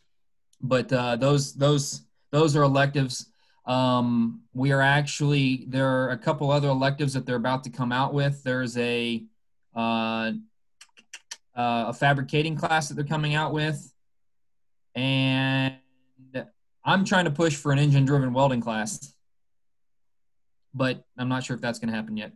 [0.61, 3.32] But uh, those, those, those are electives.
[3.65, 7.91] Um, we are actually, there are a couple other electives that they're about to come
[7.91, 8.43] out with.
[8.43, 9.23] There's a,
[9.75, 10.33] uh,
[11.55, 13.93] uh, a fabricating class that they're coming out with.
[14.95, 15.75] And
[16.85, 19.13] I'm trying to push for an engine driven welding class,
[20.73, 22.33] but I'm not sure if that's going to happen yet.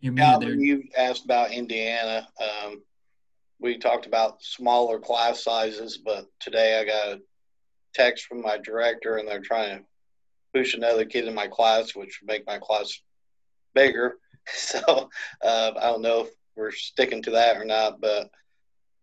[0.00, 0.24] You're there.
[0.24, 2.26] Calvin, you asked about Indiana.
[2.40, 2.82] Um,
[3.60, 7.20] we talked about smaller class sizes, but today I got a
[7.94, 9.84] text from my director and they're trying to
[10.54, 13.00] push another kid in my class, which would make my class
[13.74, 14.16] bigger.
[14.52, 15.10] So
[15.44, 18.30] uh, I don't know if we're sticking to that or not, but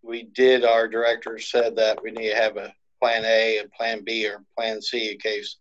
[0.02, 0.66] we did.
[0.66, 4.44] Our director said that we need to have a plan A, a plan B, or
[4.58, 5.58] plan C in case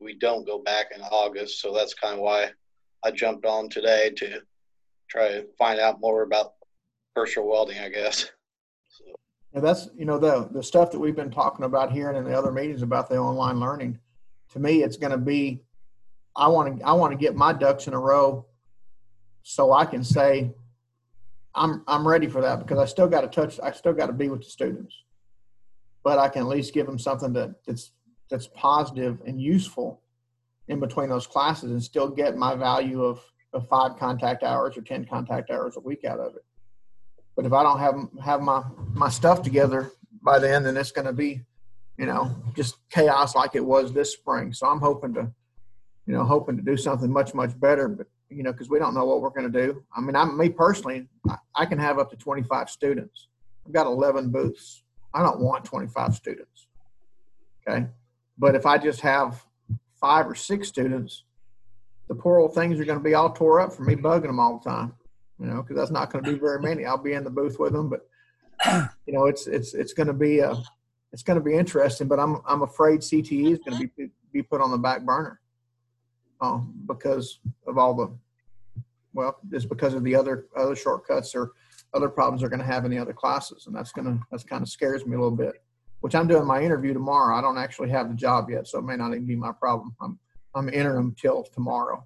[0.00, 1.60] we don't go back in August.
[1.60, 2.50] So that's kind of why
[3.04, 4.42] I jumped on today to
[5.08, 6.54] try to find out more about
[7.14, 8.30] virtual welding, I guess.
[9.54, 12.24] Yeah, that's, you know, the, the stuff that we've been talking about here and in
[12.24, 13.98] the other meetings about the online learning,
[14.52, 15.62] to me, it's going to be,
[16.36, 18.46] I want to, I want to get my ducks in a row
[19.42, 20.52] so I can say,
[21.54, 24.12] I'm, I'm ready for that because I still got to touch, I still got to
[24.12, 24.94] be with the students,
[26.02, 27.92] but I can at least give them something that that's,
[28.28, 30.02] that's positive and useful
[30.66, 33.20] in between those classes and still get my value of,
[33.52, 36.44] of five contact hours or 10 contact hours a week out of it.
[37.36, 38.62] But if I don't have have my
[38.92, 39.90] my stuff together
[40.22, 41.42] by then, then it's going to be,
[41.98, 44.52] you know, just chaos like it was this spring.
[44.52, 45.30] So I'm hoping to,
[46.06, 47.88] you know, hoping to do something much much better.
[47.88, 49.84] But you know, because we don't know what we're going to do.
[49.94, 53.28] I mean, I'm me personally, I, I can have up to 25 students.
[53.66, 54.84] I've got 11 booths.
[55.12, 56.68] I don't want 25 students.
[57.66, 57.86] Okay,
[58.38, 59.44] but if I just have
[60.00, 61.24] five or six students,
[62.08, 64.38] the poor old things are going to be all tore up for me bugging them
[64.38, 64.94] all the time
[65.38, 66.84] you know, because that's not going to be very many.
[66.84, 68.08] I'll be in the booth with them, but
[69.06, 70.56] you know, it's it's it's going to be a
[71.12, 72.08] it's going to be interesting.
[72.08, 75.40] But I'm I'm afraid CTE is going to be be put on the back burner,
[76.40, 78.16] um, because of all the
[79.12, 81.52] well, just because of the other other shortcuts or
[81.94, 84.44] other problems they're going to have in the other classes, and that's going to that's
[84.44, 85.62] kind of scares me a little bit.
[86.00, 87.34] Which I'm doing my interview tomorrow.
[87.34, 89.94] I don't actually have the job yet, so it may not even be my problem.
[90.00, 90.18] I'm
[90.54, 92.04] I'm interim till tomorrow.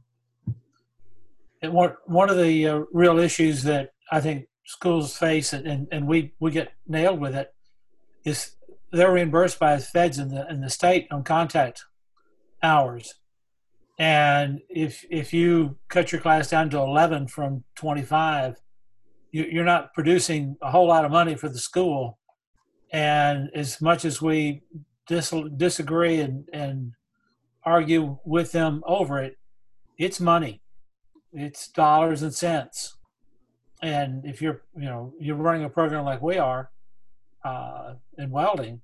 [1.62, 6.06] And one one of the uh, real issues that I think schools face, and, and
[6.06, 7.52] we we get nailed with it,
[8.24, 8.56] is
[8.93, 11.85] they're reimbursed by the feds in the in the state on contact
[12.62, 13.14] hours,
[13.98, 18.56] and if if you cut your class down to eleven from twenty five,
[19.32, 22.18] you, you're not producing a whole lot of money for the school,
[22.93, 24.62] and as much as we
[25.09, 26.93] dis- disagree and and
[27.64, 29.36] argue with them over it,
[29.98, 30.62] it's money
[31.32, 32.96] it's dollars and cents.
[33.82, 36.70] And if you're, you know, you're running a program like we are
[37.44, 38.80] uh, in welding,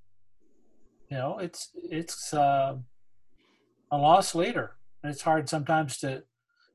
[1.10, 2.76] you know, it's it's uh,
[3.90, 4.76] a loss leader.
[5.02, 6.22] And it's hard sometimes to,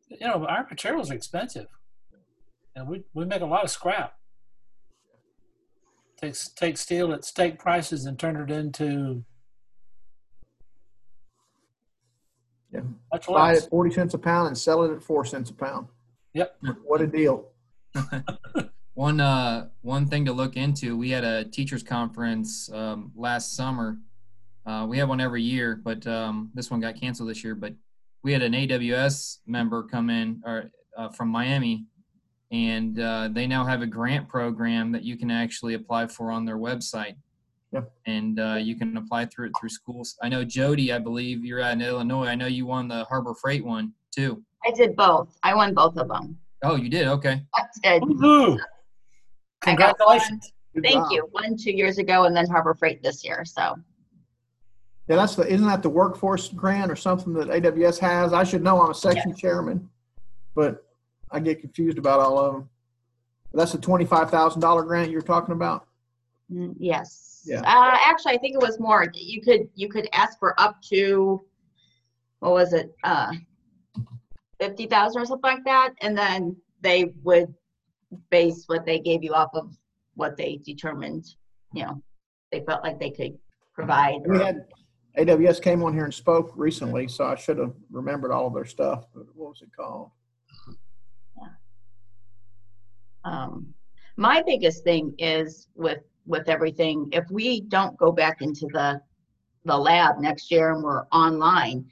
[0.09, 1.67] you know, our materials are expensive,
[2.75, 4.13] and we we make a lot of scrap.
[6.19, 9.23] Take take steel at steak prices and turn it into
[12.71, 12.81] Yeah.
[13.27, 15.87] Buy it at 40 cents a pound and sell it at four cents a pound.
[16.33, 16.57] Yep.
[16.83, 17.49] What a deal.
[18.99, 23.97] one uh one thing to look into we had a teachers conference um, last summer
[24.65, 27.73] uh, we have one every year but um, this one got canceled this year but
[28.23, 31.85] we had an aws member come in or uh, from miami
[32.51, 36.43] and uh, they now have a grant program that you can actually apply for on
[36.43, 37.15] their website
[37.71, 37.91] Yep.
[38.07, 40.17] and uh, you can apply through it through schools.
[40.23, 42.25] I know Jody, I believe you're out in Illinois.
[42.25, 44.43] I know you won the Harbor Freight one too.
[44.65, 45.37] I did both.
[45.43, 46.37] I won both of them.
[46.63, 47.07] Oh, you did?
[47.07, 47.43] Okay.
[47.55, 48.01] I did.
[48.03, 48.57] Woohoo!
[49.65, 50.51] I got Congratulations.
[50.73, 50.83] one.
[50.83, 51.27] Thank you.
[51.31, 53.45] One two years ago, and then Harbor Freight this year.
[53.45, 53.75] So
[55.07, 58.33] Yeah, that's the, isn't that the workforce grant or something that AWS has?
[58.33, 58.81] I should know.
[58.81, 59.89] I'm a section chairman,
[60.55, 60.85] but
[61.31, 62.69] I get confused about all of them.
[63.53, 65.87] That's the $25,000 grant you're talking about?
[66.51, 67.28] mm, yes.
[67.45, 67.61] Yeah.
[67.61, 69.07] Uh, actually, I think it was more.
[69.13, 71.41] You could you could ask for up to
[72.39, 72.93] what was it?
[73.03, 73.31] Uh,
[74.59, 77.53] fifty thousand or something like that, and then they would
[78.29, 79.75] base what they gave you off of
[80.15, 81.25] what they determined.
[81.73, 82.03] You know,
[82.51, 83.37] they felt like they could
[83.73, 84.21] provide.
[84.25, 84.65] We had
[85.17, 88.65] AWS came on here and spoke recently, so I should have remembered all of their
[88.65, 89.05] stuff.
[89.13, 90.11] But what was it called?
[91.37, 91.49] Yeah.
[93.25, 93.73] Um,
[94.17, 95.99] my biggest thing is with
[96.29, 97.09] with everything.
[97.11, 99.01] If we don't go back into the
[99.65, 101.85] the lab next year and we're online,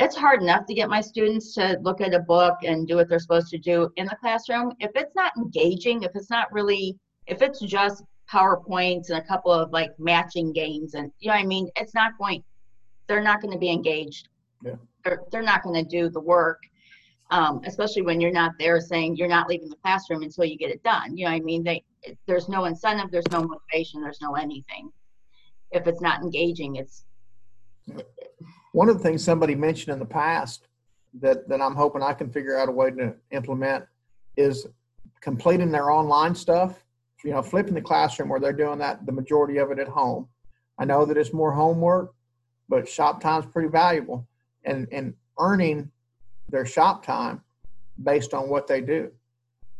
[0.00, 3.08] it's hard enough to get my students to look at a book and do what
[3.08, 4.72] they're supposed to do in the classroom.
[4.80, 9.52] If it's not engaging, if it's not really, if it's just PowerPoints and a couple
[9.52, 12.42] of like matching games and you know what I mean, it's not going,
[13.06, 14.28] they're not going to be engaged.
[14.64, 14.74] Yeah.
[15.04, 16.62] They're, they're not going to do the work,
[17.30, 20.70] um, especially when you're not there saying you're not leaving the classroom until you get
[20.70, 21.16] it done.
[21.16, 21.64] You know I mean?
[21.64, 21.84] They,
[22.26, 24.92] there's no incentive, there's no motivation, there's no anything.
[25.72, 27.04] If it's not engaging, it's
[28.72, 30.68] One of the things somebody mentioned in the past
[31.20, 33.84] that, that I'm hoping I can figure out a way to implement
[34.36, 34.66] is
[35.20, 36.82] completing their online stuff.
[37.24, 40.28] You know, flipping the classroom where they're doing that, the majority of it at home.
[40.78, 42.14] I know that it's more homework,
[42.68, 44.28] but shop time's pretty valuable
[44.64, 45.90] and, and earning
[46.48, 47.42] their shop time
[48.02, 49.10] based on what they do.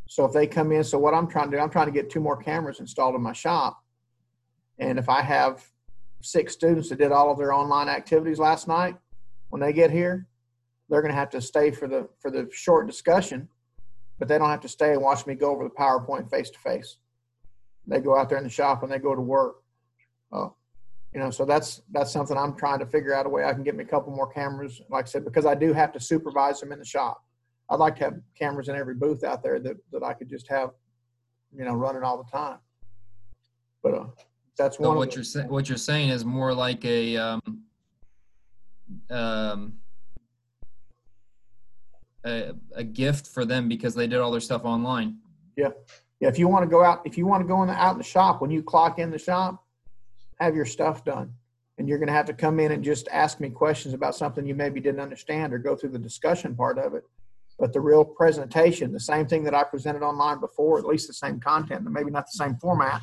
[0.08, 2.10] So if they come in, so what I'm trying to do, I'm trying to get
[2.10, 3.82] two more cameras installed in my shop.
[4.78, 5.64] And if I have
[6.22, 8.96] six students that did all of their online activities last night,
[9.48, 10.26] when they get here,
[10.88, 13.48] they're going to have to stay for the for the short discussion,
[14.18, 16.58] but they don't have to stay and watch me go over the PowerPoint face to
[16.58, 16.98] face.
[17.86, 19.56] They go out there in the shop and they go to work.
[20.32, 20.48] Uh,
[21.12, 23.62] you know, so that's that's something I'm trying to figure out a way I can
[23.62, 26.60] get me a couple more cameras, like I said, because I do have to supervise
[26.60, 27.22] them in the shop.
[27.70, 30.46] I'd like to have cameras in every booth out there that, that I could just
[30.48, 30.70] have,
[31.56, 32.58] you know, running all the time.
[33.82, 34.04] But uh,
[34.58, 34.96] that's So one.
[34.96, 37.40] what you're sa- what you're saying is more like a um,
[39.10, 39.74] um,
[42.24, 45.18] a, a gift for them because they did all their stuff online.
[45.56, 45.70] Yeah.
[46.20, 46.28] Yeah.
[46.28, 47.98] If you want to go out, if you want to go in the, out in
[47.98, 49.64] the shop, when you clock in the shop,
[50.40, 51.32] have your stuff done.
[51.78, 54.46] And you're going to have to come in and just ask me questions about something
[54.46, 57.04] you maybe didn't understand or go through the discussion part of it.
[57.58, 61.14] But the real presentation, the same thing that I presented online before, at least the
[61.14, 63.02] same content, but maybe not the same format.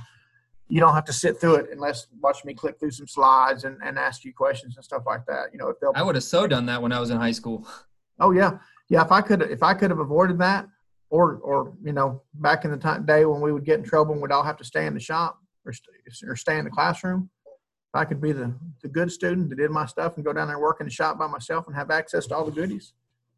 [0.67, 3.77] You don't have to sit through it unless watch me click through some slides and,
[3.83, 5.47] and ask you questions and stuff like that.
[5.51, 7.31] You know, if they'll I would have so done that when I was in high
[7.31, 7.67] school.
[8.19, 9.03] Oh yeah, yeah.
[9.03, 10.67] If I could, if I could have avoided that,
[11.09, 14.13] or or you know, back in the time day when we would get in trouble
[14.13, 15.95] and we'd all have to stay in the shop or st-
[16.27, 19.71] or stay in the classroom, if I could be the the good student that did
[19.71, 21.91] my stuff and go down there and work in the shop by myself and have
[21.91, 22.93] access to all the goodies,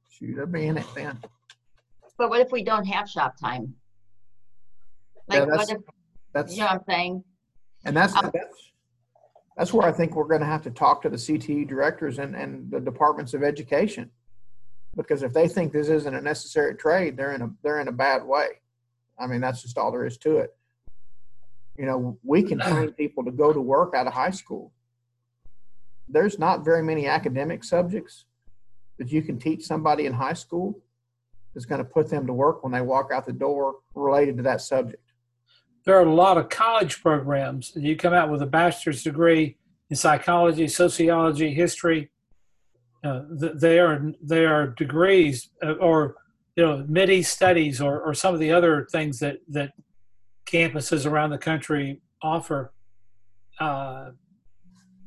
[0.09, 1.19] shoot, I'd be in it then.
[2.17, 3.75] But what if we don't have shop time?
[5.29, 5.81] Yeah, Like, what that's- if,
[6.33, 7.23] That's you know what I'm saying?
[7.85, 8.71] and that's Um, that's
[9.57, 12.35] that's where I think we're going to have to talk to the CTE directors and
[12.35, 14.11] and the departments of education,
[14.95, 17.91] because if they think this isn't a necessary trade, they're in a they're in a
[17.93, 18.47] bad way.
[19.17, 20.55] I mean, that's just all there is to it.
[21.77, 24.71] You know, we can train people to go to work out of high school.
[26.07, 28.25] There's not very many academic subjects
[28.97, 30.79] that you can teach somebody in high school
[31.53, 34.43] that's going to put them to work when they walk out the door related to
[34.43, 35.01] that subject.
[35.85, 37.71] there are a lot of college programs.
[37.75, 39.57] You come out with a bachelor's degree
[39.89, 42.11] in psychology, sociology, history.
[43.03, 46.15] Uh, they are they are degrees uh, or
[46.55, 49.73] you know mid studies or, or some of the other things that that
[50.55, 52.71] campuses around the country offer.
[53.59, 54.11] Uh,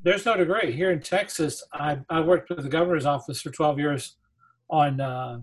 [0.02, 1.62] there's no degree here in Texas.
[1.72, 4.16] I, I worked with the governor's office for 12 years
[4.70, 5.40] on uh,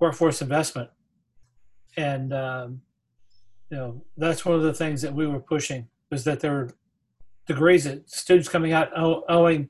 [0.00, 0.90] workforce investment,
[1.96, 2.80] and um,
[3.70, 6.70] you know that's one of the things that we were pushing was that there were
[7.46, 9.68] degrees that students coming out owing you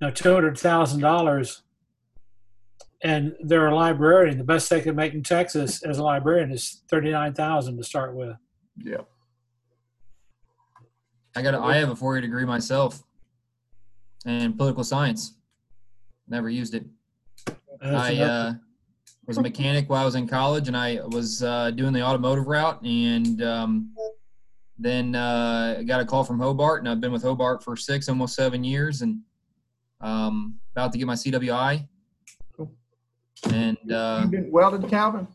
[0.00, 1.62] know two hundred thousand dollars
[3.02, 6.82] and they're a librarian the best they can make in texas as a librarian is
[6.88, 8.36] thirty nine thousand to start with
[8.76, 9.02] Yeah.
[11.36, 11.54] I got.
[11.54, 13.02] A, I have a four-year degree myself
[14.24, 15.34] in political science.
[16.28, 16.84] Never used it.
[17.82, 18.54] I uh,
[19.26, 22.46] was a mechanic while I was in college, and I was uh, doing the automotive
[22.46, 23.94] route, and um,
[24.78, 28.08] then uh, I got a call from Hobart, and I've been with Hobart for six,
[28.08, 29.20] almost seven years, and
[30.00, 31.86] um, about to get my CWI.
[33.52, 35.28] And uh, you been welded, Calvin?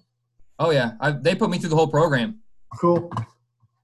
[0.58, 2.40] oh yeah, I, they put me through the whole program.
[2.78, 3.12] Cool.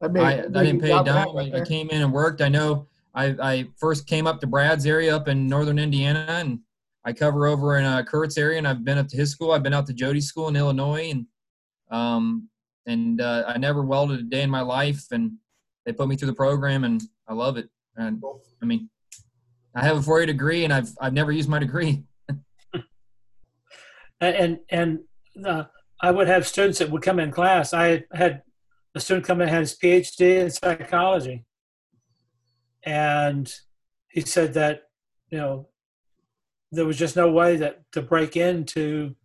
[0.01, 1.35] That'd I, I didn't pay a job dime.
[1.35, 2.41] right I, I came in and worked.
[2.41, 6.59] I know I, I first came up to Brad's area up in northern Indiana, and
[7.05, 9.51] I cover over in uh, Kurt's area, and I've been up to his school.
[9.51, 11.25] I've been out to Jody's school in Illinois, and
[11.91, 12.49] um,
[12.85, 15.33] and uh, I never welded a day in my life, and
[15.85, 17.69] they put me through the program, and I love it.
[17.95, 18.21] And
[18.61, 18.89] I mean,
[19.73, 22.03] I have a four-year degree, and I've I've never used my degree.
[24.19, 24.99] and and, and
[25.45, 25.63] uh,
[26.01, 27.73] I would have students that would come in class.
[27.73, 28.41] I had
[28.95, 31.45] a student come in had his PhD in psychology,
[32.83, 33.53] and
[34.07, 34.83] he said that
[35.29, 35.67] you know
[36.71, 39.15] there was just no way that to break into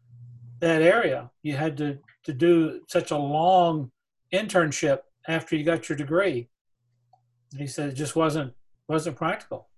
[0.58, 1.30] that area.
[1.42, 3.90] You had to to do such a long
[4.32, 6.48] internship after you got your degree.
[7.52, 8.52] And he said it just wasn't
[8.88, 9.68] wasn't practical.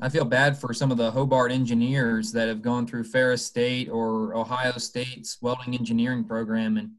[0.00, 3.88] I feel bad for some of the Hobart engineers that have gone through Ferris State
[3.88, 6.90] or Ohio State's welding engineering program, and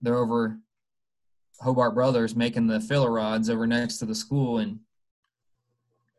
[0.00, 0.58] they're over
[1.62, 4.58] Hobart Brothers making the filler rods over next to the school.
[4.58, 4.80] And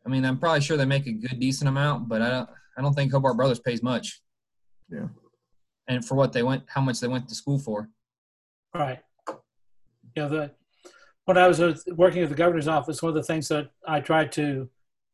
[0.06, 2.82] I mean, I'm probably sure they make a good, decent amount, but I don't, I
[2.82, 4.22] don't think Hobart Brothers pays much.
[4.90, 5.08] Yeah.
[5.86, 7.88] And for what they went, how much they went to school for.
[8.74, 9.00] Right.
[10.16, 10.28] Yeah.
[10.28, 10.50] The
[11.26, 14.32] when I was working at the governor's office, one of the things that I tried
[14.32, 14.68] to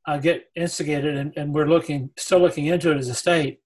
[0.06, 3.60] uh, get instigated, and, and we're looking still looking into it as a state,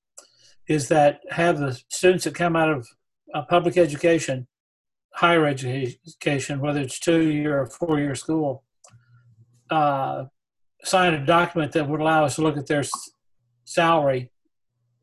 [0.69, 2.87] is that have the students that come out of
[3.33, 4.47] uh, public education,
[5.15, 8.65] higher education, whether it's two year or four year school,
[9.71, 10.25] uh,
[10.83, 12.85] sign a document that would allow us to look at their
[13.65, 14.31] salary,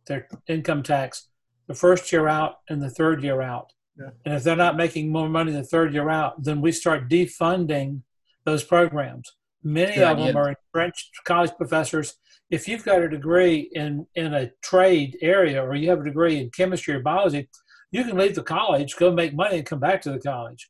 [0.07, 1.29] their income tax,
[1.67, 3.71] the first year out and the third year out.
[3.97, 4.09] Yeah.
[4.25, 8.01] And if they're not making more money the third year out, then we start defunding
[8.43, 9.31] those programs.
[9.63, 10.41] Many Good of them idea.
[10.41, 12.15] are entrenched college professors.
[12.49, 16.37] If you've got a degree in, in a trade area or you have a degree
[16.37, 17.47] in chemistry or biology,
[17.91, 20.69] you can leave the college, go make money, and come back to the college.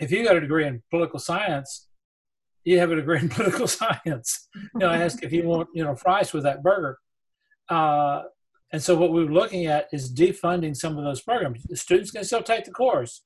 [0.00, 1.88] If you got a degree in political science,
[2.64, 4.48] you have a degree in political science.
[4.54, 6.98] You know, I ask if you want, you know, fries with that burger.
[7.68, 8.22] Uh,
[8.72, 11.62] and so what we're looking at is defunding some of those programs.
[11.64, 13.22] The students can still take the course,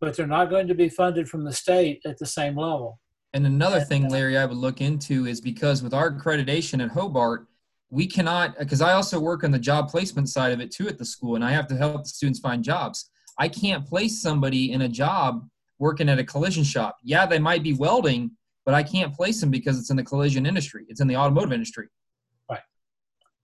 [0.00, 3.00] but they're not going to be funded from the state at the same level.
[3.32, 7.46] And another thing, Larry, I would look into is because with our accreditation at Hobart,
[7.90, 10.98] we cannot, because I also work on the job placement side of it too at
[10.98, 13.10] the school, and I have to help the students find jobs.
[13.38, 15.46] I can't place somebody in a job
[15.78, 16.96] working at a collision shop.
[17.02, 18.30] Yeah, they might be welding,
[18.64, 21.52] but I can't place them because it's in the collision industry, it's in the automotive
[21.52, 21.88] industry.
[22.50, 22.60] Right.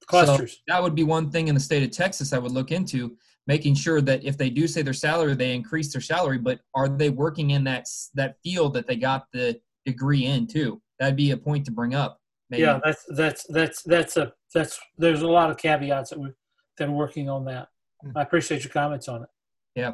[0.07, 0.53] Clusters.
[0.53, 3.17] So that would be one thing in the state of Texas I would look into,
[3.47, 6.89] making sure that if they do say their salary, they increase their salary, but are
[6.89, 10.81] they working in that that field that they got the degree in too?
[10.99, 12.19] That'd be a point to bring up.
[12.51, 12.62] Maybe.
[12.62, 16.35] Yeah, that's that's that's that's a that's there's a lot of caveats that we're
[16.78, 17.68] that are working on that.
[18.16, 19.28] I appreciate your comments on it.
[19.74, 19.93] Yeah.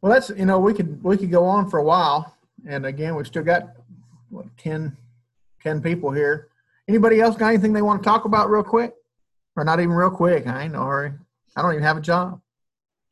[0.00, 2.36] Well, that's, you know, we could, we could go on for a while.
[2.68, 3.70] And again, we've still got,
[4.28, 4.96] what, 10,
[5.62, 6.50] 10 people here.
[6.86, 8.94] Anybody else got anything they want to talk about real quick?
[9.56, 10.46] Or not even real quick?
[10.46, 11.12] I ain't no hurry.
[11.56, 12.40] I don't even have a job.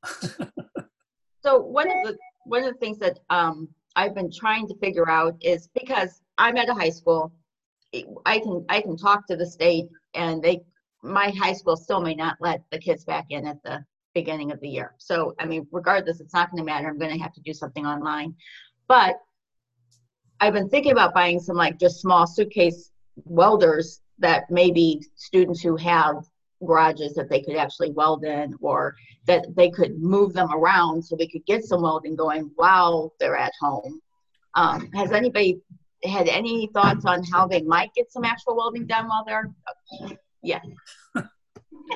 [1.45, 5.09] So one of the one of the things that um, I've been trying to figure
[5.09, 7.33] out is because I'm at a high school,
[8.25, 10.63] I can I can talk to the state, and they
[11.03, 14.61] my high school still may not let the kids back in at the beginning of
[14.61, 14.95] the year.
[14.99, 16.89] So I mean, regardless, it's not going to matter.
[16.89, 18.35] I'm going to have to do something online,
[18.89, 19.17] but
[20.41, 22.91] I've been thinking about buying some like just small suitcase
[23.25, 26.25] welders that maybe students who have
[26.67, 28.95] garages that they could actually weld in or
[29.27, 33.37] that they could move them around so we could get some welding going while they're
[33.37, 34.01] at home.
[34.55, 35.61] Um, has anybody
[36.05, 39.51] had any thoughts on how they might get some actual welding done while they're?
[40.43, 40.61] Yeah.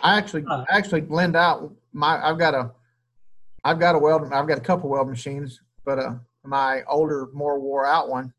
[0.03, 2.71] I actually, I actually blend out my, I've got a,
[3.65, 6.15] I've got a weld, I've got a couple weld machines, but uh,
[6.45, 8.33] my older, more wore out one,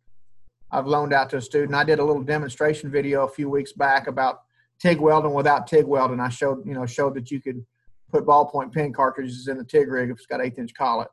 [0.72, 1.76] I've loaned out to a student.
[1.76, 4.42] I did a little demonstration video a few weeks back about
[4.80, 6.20] TIG welding without TIG welding.
[6.20, 7.66] I showed, you know, showed that you could
[8.12, 11.10] put ballpoint pen cartridges in the TIG rig if it's got eighth inch collet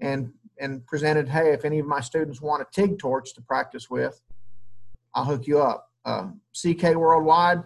[0.00, 3.88] and, and presented, hey, if any of my students want a TIG torch to practice
[3.90, 4.20] with,
[5.14, 5.90] I'll hook you up.
[6.04, 7.62] Uh, CK Worldwide,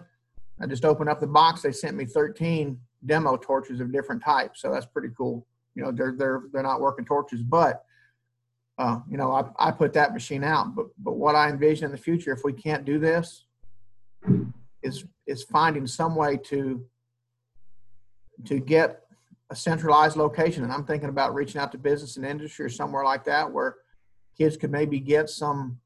[0.61, 1.61] I just opened up the box.
[1.61, 5.45] They sent me 13 demo torches of different types, so that's pretty cool.
[5.75, 7.83] You know, they're they're they're not working torches, but
[8.77, 10.75] uh, you know, I, I put that machine out.
[10.75, 13.45] But but what I envision in the future, if we can't do this,
[14.83, 16.85] is is finding some way to
[18.45, 19.03] to get
[19.51, 20.63] a centralized location.
[20.63, 23.75] And I'm thinking about reaching out to business and industry or somewhere like that where
[24.37, 25.79] kids could maybe get some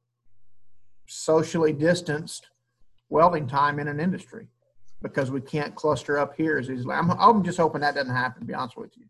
[1.07, 2.47] socially distanced
[3.09, 4.47] welding time in an industry
[5.01, 6.95] because we can't cluster up here as easily.
[6.95, 9.05] I'm, I'm just hoping that doesn't happen, to be honest with you.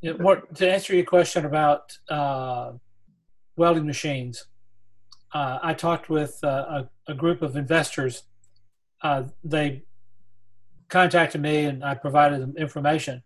[0.00, 2.72] Yeah, what, to answer your question about uh,
[3.56, 4.46] welding machines,
[5.34, 8.24] uh, I talked with uh, a, a group of investors.
[9.02, 9.82] Uh, they
[10.88, 13.22] contacted me and I provided them information.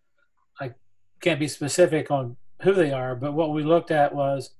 [0.60, 0.72] I
[1.20, 4.50] can't be specific on who they are, but what we looked at was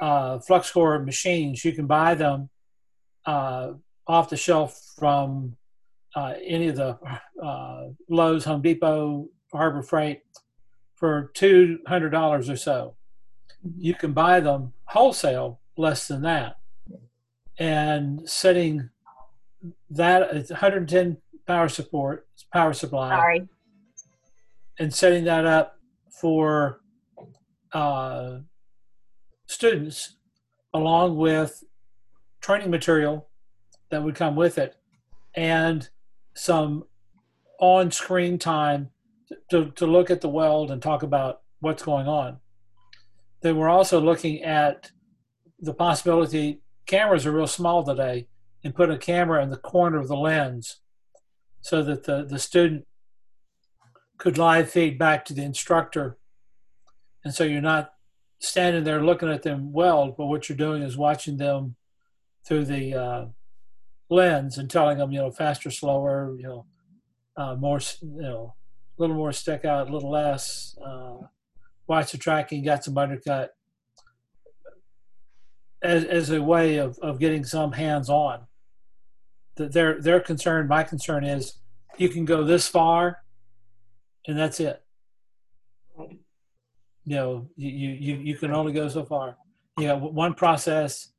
[0.00, 1.64] uh, flux core machines.
[1.64, 2.48] You can buy them
[3.26, 3.72] uh,
[4.06, 5.56] off the shelf from
[6.16, 6.98] uh, any of the
[7.42, 10.22] uh, Lowe's, Home Depot, Harbor Freight
[10.94, 12.96] for two hundred dollars or so.
[13.76, 16.56] You can buy them wholesale less than that,
[17.58, 18.90] and setting
[19.90, 21.16] that it's 110
[21.46, 23.10] power support power supply.
[23.10, 23.48] Sorry.
[24.78, 25.78] And setting that up
[26.20, 26.80] for
[27.72, 28.38] uh,
[29.46, 30.16] students
[30.72, 31.62] along with
[32.40, 33.28] training material
[33.90, 34.76] that would come with it
[35.34, 35.88] and
[36.34, 36.84] some
[37.60, 38.90] on-screen time
[39.50, 42.38] to, to look at the weld and talk about what's going on.
[43.40, 44.90] They were also looking at
[45.60, 48.28] the possibility cameras are real small today
[48.64, 50.80] and put a camera in the corner of the lens
[51.60, 52.86] so that the, the student
[54.18, 56.16] could live feed back to the instructor.
[57.24, 57.92] And so you're not
[58.38, 61.76] standing there looking at them weld, but what you're doing is watching them
[62.46, 63.26] through the uh,
[64.10, 66.66] lens and telling them, you know, faster, slower, you know,
[67.36, 68.54] uh, more, you know,
[68.96, 70.76] a little more stick out, a little less.
[70.84, 71.16] Uh,
[71.86, 73.50] watch the tracking, got some undercut.
[75.82, 78.46] As, as a way of, of getting some hands on.
[79.56, 81.54] Their their concern, my concern is
[81.96, 83.24] you can go this far
[84.26, 84.82] and that's it.
[85.98, 89.36] You know, you, you, you can only go so far.
[89.78, 91.12] You have one process,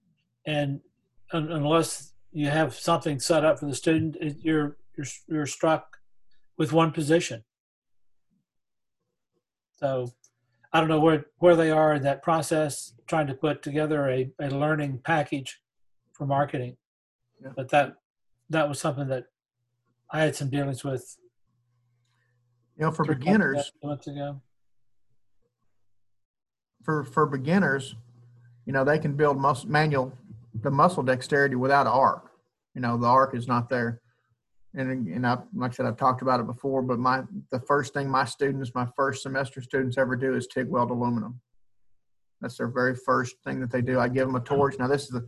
[0.45, 0.79] and
[1.31, 5.97] un- unless you have something set up for the student, it, you're, you're, you're struck
[6.57, 7.43] with one position.
[9.75, 10.13] So
[10.73, 14.31] I don't know where, where they are in that process, trying to put together a,
[14.39, 15.61] a learning package
[16.13, 16.77] for marketing.
[17.41, 17.49] Yeah.
[17.55, 17.93] But that,
[18.49, 19.25] that was something that
[20.11, 21.17] I had some dealings with
[22.77, 24.41] You know, for beginners, months ago.
[26.83, 27.95] for for beginners,
[28.65, 30.13] you know, they can build muscle manual
[30.61, 32.31] the muscle dexterity without an arc.
[32.73, 34.01] You know, the arc is not there.
[34.73, 37.93] And and I like I said, I've talked about it before, but my the first
[37.93, 41.39] thing my students, my first semester students ever do is TIG weld aluminum.
[42.41, 43.99] That's their very first thing that they do.
[43.99, 44.77] I give them a torch.
[44.77, 45.23] Now this is a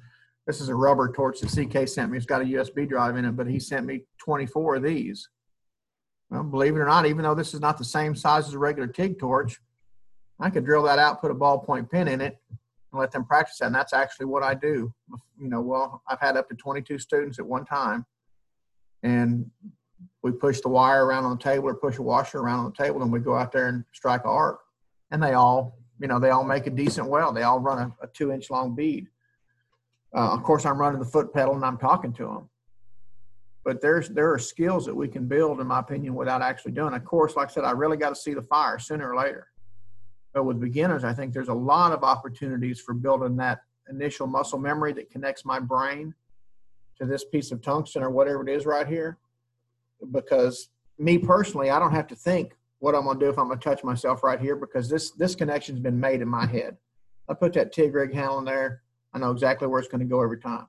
[0.48, 2.18] this is a rubber torch that CK sent me.
[2.18, 5.28] It's got a USB drive in it, but he sent me 24 of these.
[6.30, 8.60] Well, believe it or not, even though this is not the same size as a
[8.60, 9.60] regular TIG torch,
[10.40, 13.58] I could drill that out, put a ballpoint pin in it, and let them practice
[13.60, 13.66] that.
[13.66, 14.94] And that's actually what I do.
[15.40, 18.06] You know, well, I've had up to 22 students at one time,
[19.04, 19.50] and
[20.24, 22.84] we push the wire around on the table or push a washer around on the
[22.84, 24.60] table, and we go out there and strike a arc.
[25.12, 27.36] And they all, you know, they all make a decent weld.
[27.36, 29.08] They all run a, a two inch long bead.
[30.16, 32.50] Uh, of course, I'm running the foot pedal and I'm talking to them.
[33.64, 36.94] But there's there are skills that we can build, in my opinion, without actually doing.
[36.94, 39.48] Of course, like I said, I really got to see the fire sooner or later.
[40.34, 43.60] But with beginners, I think there's a lot of opportunities for building that
[43.90, 46.14] initial muscle memory that connects my brain
[47.00, 49.18] to this piece of tungsten or whatever it is right here.
[50.12, 53.60] Because me personally, I don't have to think what I'm gonna do if I'm gonna
[53.60, 56.78] touch myself right here because this this connection's been made in my head.
[57.28, 58.84] I put that TIG rig handle in there.
[59.18, 60.68] I know exactly where it's gonna go every time.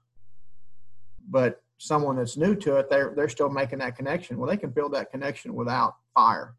[1.28, 4.38] But someone that's new to it, they're they're still making that connection.
[4.38, 6.54] Well, they can build that connection without fire.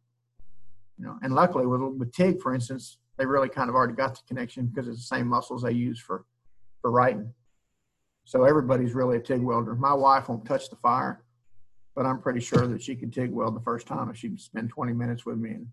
[0.97, 4.13] You know, and luckily with with TIG, for instance, they really kind of already got
[4.15, 6.25] the connection because it's the same muscles they use for
[6.81, 7.33] for writing.
[8.25, 9.73] So everybody's really a TIG welder.
[9.73, 11.23] My wife won't touch the fire,
[11.95, 14.69] but I'm pretty sure that she could TIG weld the first time if she'd spend
[14.69, 15.67] 20 minutes with me and,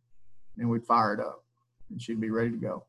[0.56, 1.44] and we'd fire it up
[1.90, 2.86] and she'd be ready to go.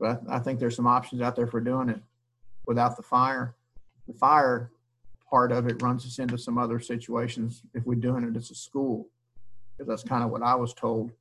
[0.00, 2.00] But I, think there's some options out there for doing it
[2.66, 3.54] without the fire.
[4.08, 4.72] The fire
[5.28, 8.54] part of it runs us into some other situations if we're doing it as a
[8.54, 9.08] school.
[9.76, 11.12] Because that's kind of what I was told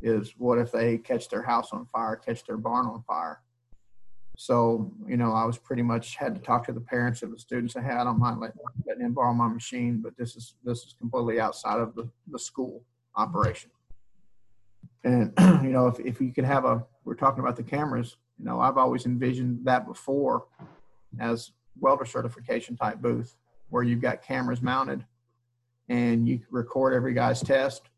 [0.00, 3.40] is what if they catch their house on fire, catch their barn on fire?
[4.36, 7.38] So, you know, I was pretty much had to talk to the parents of the
[7.40, 7.98] students I had.
[7.98, 11.40] I don't mind letting, letting them borrow my machine, but this is this is completely
[11.40, 12.84] outside of the, the school
[13.16, 13.70] operation.
[15.02, 15.32] And
[15.64, 18.60] you know, if, if you could have a we're talking about the cameras, you know,
[18.60, 20.44] I've always envisioned that before
[21.18, 23.36] as welder certification type booth
[23.70, 25.04] where you've got cameras mounted
[25.88, 27.88] and you record every guy's test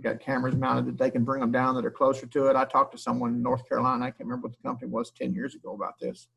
[0.00, 2.56] you got cameras mounted that they can bring them down that are closer to it.
[2.56, 4.06] I talked to someone in North Carolina.
[4.06, 6.28] I can't remember what the company was 10 years ago about this.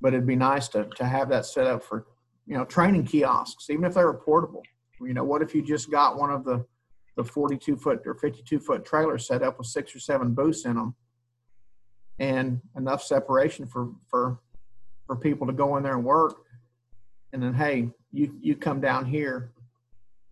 [0.00, 2.06] But it'd be nice to, to have that set up for,
[2.46, 4.62] you know, training kiosks, even if they were portable.
[5.00, 6.66] You know, what if you just got one of the,
[7.16, 10.76] the 42 foot or 52 foot trailer set up with six or seven booths in
[10.76, 10.94] them
[12.18, 14.40] and enough separation for, for,
[15.06, 16.36] for people to go in there and work.
[17.32, 19.52] And then, hey, you, you come down here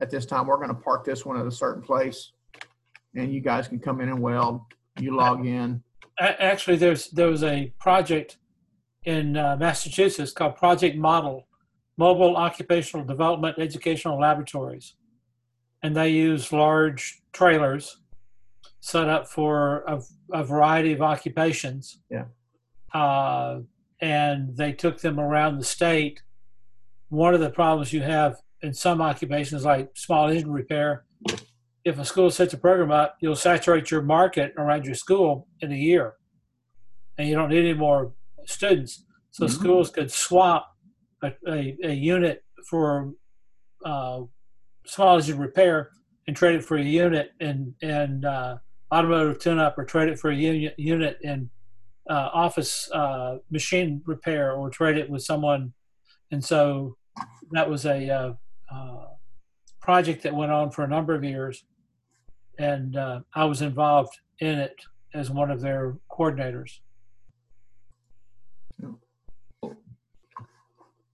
[0.01, 2.33] at this time, we're going to park this one at a certain place,
[3.15, 4.63] and you guys can come in and weld.
[4.99, 5.83] You log in.
[6.19, 8.39] Actually, there's there was a project
[9.05, 11.47] in uh, Massachusetts called Project Model,
[11.97, 14.95] Mobile Occupational Development Educational Laboratories,
[15.83, 17.99] and they use large trailers
[18.81, 20.01] set up for a,
[20.33, 22.01] a variety of occupations.
[22.11, 22.25] Yeah.
[22.95, 23.61] Uh,
[24.01, 26.23] and they took them around the state.
[27.09, 31.05] One of the problems you have in some occupations, like small engine repair,
[31.85, 35.73] if a school sets a program up, you'll saturate your market around your school in
[35.73, 36.15] a year,
[37.17, 38.13] and you don't need any more
[38.47, 39.05] students.
[39.31, 39.51] So Mhm.
[39.51, 40.77] schools could swap
[41.23, 43.13] a, a, a unit for
[43.85, 44.23] uh,
[44.91, 45.91] small engine repair
[46.27, 48.59] and trade it for a unit in in uh,
[48.93, 51.49] automotive tune-up, or trade it for a unit unit in
[52.09, 55.73] uh, office uh, machine repair, or trade it with someone.
[56.33, 56.97] And so
[57.53, 58.33] that was a uh,
[58.75, 59.07] uh,
[59.81, 61.65] project that went on for a number of years,
[62.59, 64.77] and uh, I was involved in it
[65.15, 66.81] as one of their coordinators.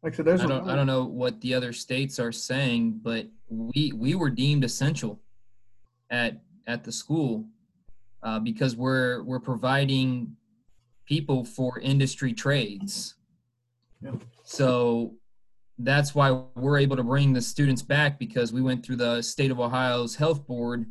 [0.06, 3.00] Like I said, there's I don't, I don't know what the other states are saying,
[3.02, 5.20] but we we were deemed essential
[6.10, 7.44] at at the school
[8.22, 10.36] uh, because we're we're providing
[11.06, 13.16] people for industry trades.
[14.00, 14.12] Yeah.
[14.44, 15.14] So
[15.76, 19.50] that's why we're able to bring the students back because we went through the state
[19.50, 20.86] of Ohio's health board,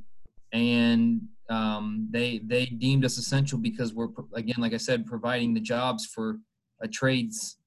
[0.52, 5.62] and um, they they deemed us essential because we're again, like I said, providing the
[5.62, 6.40] jobs for
[6.82, 7.60] a trades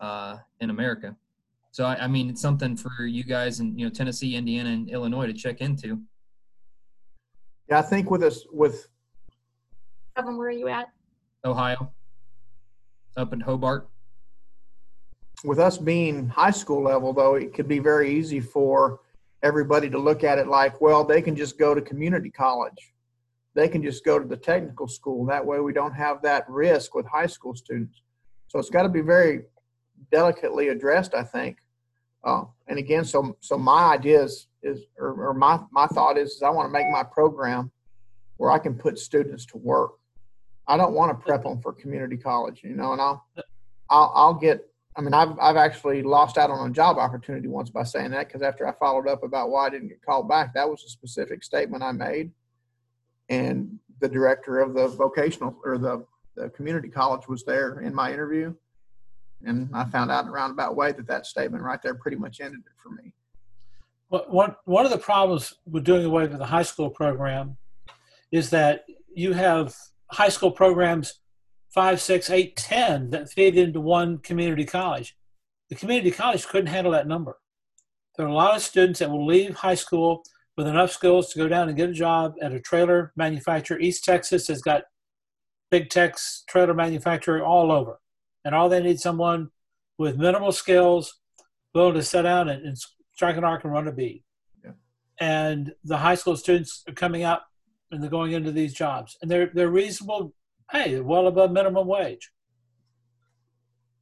[0.00, 1.16] uh, in America.
[1.70, 4.88] So I, I mean, it's something for you guys in you know Tennessee, Indiana, and
[4.90, 6.00] Illinois to check into.
[7.68, 8.88] Yeah, I think with us with
[10.16, 10.88] Kevin, where are you at?
[11.44, 11.92] Ohio,
[13.16, 13.88] up in Hobart.
[15.44, 19.00] with us being high school level though, it could be very easy for
[19.42, 22.92] everybody to look at it like, well, they can just go to community college.
[23.54, 25.24] They can just go to the technical school.
[25.26, 28.02] That way we don't have that risk with high school students.
[28.48, 29.42] So it's got to be very
[30.10, 31.58] delicately addressed, I think.
[32.24, 36.32] Uh, and again, so so my idea is, is or, or my my thought is,
[36.32, 37.70] is I want to make my program
[38.36, 39.92] where I can put students to work.
[40.66, 43.24] I don't want to prep them for community college, you know, and I'll
[43.88, 44.64] I'll, I'll get.
[44.96, 48.26] I mean, I've I've actually lost out on a job opportunity once by saying that
[48.26, 50.88] because after I followed up about why I didn't get called back, that was a
[50.88, 52.32] specific statement I made,
[53.28, 56.04] and the director of the vocational or the
[56.34, 58.54] the community college was there in my interview,
[59.44, 59.90] and I mm-hmm.
[59.90, 62.72] found out in a roundabout way that that statement right there pretty much ended it
[62.82, 63.14] for me.
[64.08, 67.56] What- One, one of the problems with doing away with the high school program
[68.32, 68.84] is that
[69.14, 69.74] you have
[70.10, 71.20] high school programs
[71.74, 75.16] five, six, eight, ten that feed into one community college.
[75.68, 77.38] The community college couldn't handle that number.
[78.16, 80.24] There are a lot of students that will leave high school
[80.56, 83.78] with enough skills to go down and get a job at a trailer manufacturer.
[83.78, 84.84] East Texas has got
[85.70, 88.00] Big Tex, trailer manufacturer all over.
[88.48, 89.50] And all they need someone
[89.98, 91.20] with minimal skills,
[91.74, 92.78] willing to sit down and, and
[93.12, 94.24] strike an arc and run a bead.
[95.20, 97.42] And the high school students are coming out
[97.90, 99.18] and they're going into these jobs.
[99.20, 100.32] And they're they're reasonable
[100.72, 102.30] Hey, they're well above minimum wage.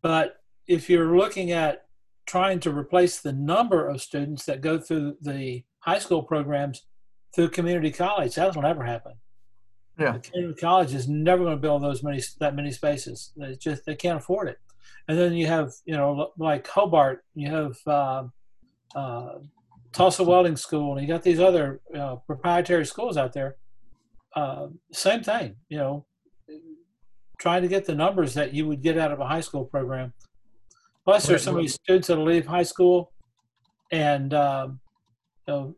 [0.01, 0.37] But
[0.69, 1.87] if you're looking at
[2.25, 6.87] trying to replace the number of students that go through the high school programs
[7.35, 9.15] through community college, that'll never happen.
[9.99, 10.13] Yeah.
[10.13, 13.33] the Community college is never going to build those many that many spaces.
[13.37, 14.59] They just they can't afford it.
[15.09, 18.25] And then you have you know like Hobart, you have uh,
[18.95, 19.39] uh,
[19.93, 23.57] Tulsa Welding School, and you got these other uh, proprietary schools out there.
[24.35, 26.05] Uh, same thing, you know,
[27.39, 30.13] trying to get the numbers that you would get out of a high school program.
[31.05, 33.13] Plus, there's so many students that'll leave high school,
[33.93, 34.81] and um,
[35.47, 35.77] you know,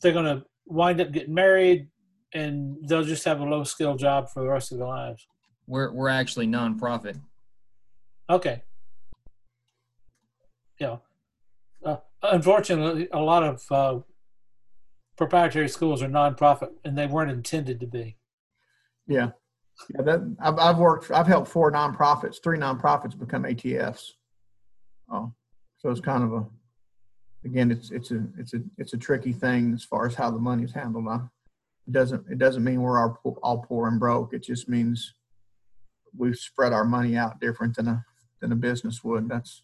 [0.00, 1.88] they're going to wind up getting married,
[2.34, 5.26] and they'll just have a low skill job for the rest of their lives.
[5.66, 7.20] We're we're actually nonprofit.
[8.28, 8.62] Okay.
[10.78, 10.96] Yeah.
[11.84, 14.00] uh, unfortunately, a lot of uh,
[15.16, 18.16] proprietary schools are nonprofit, and they weren't intended to be.
[19.06, 19.30] Yeah,
[19.94, 20.02] yeah.
[20.02, 21.10] That I've, I've worked.
[21.10, 22.42] I've helped four nonprofits.
[22.42, 24.12] Three nonprofits become ATFs.
[25.10, 25.32] Oh,
[25.78, 26.46] so it's kind of a.
[27.44, 30.38] Again, it's it's a it's a it's a tricky thing as far as how the
[30.38, 31.06] money is handled.
[31.08, 31.20] Uh,
[31.86, 34.32] It doesn't it doesn't mean we're all all poor and broke.
[34.34, 35.14] It just means
[36.16, 38.04] we've spread our money out different than a
[38.40, 39.28] than a business would.
[39.28, 39.62] That's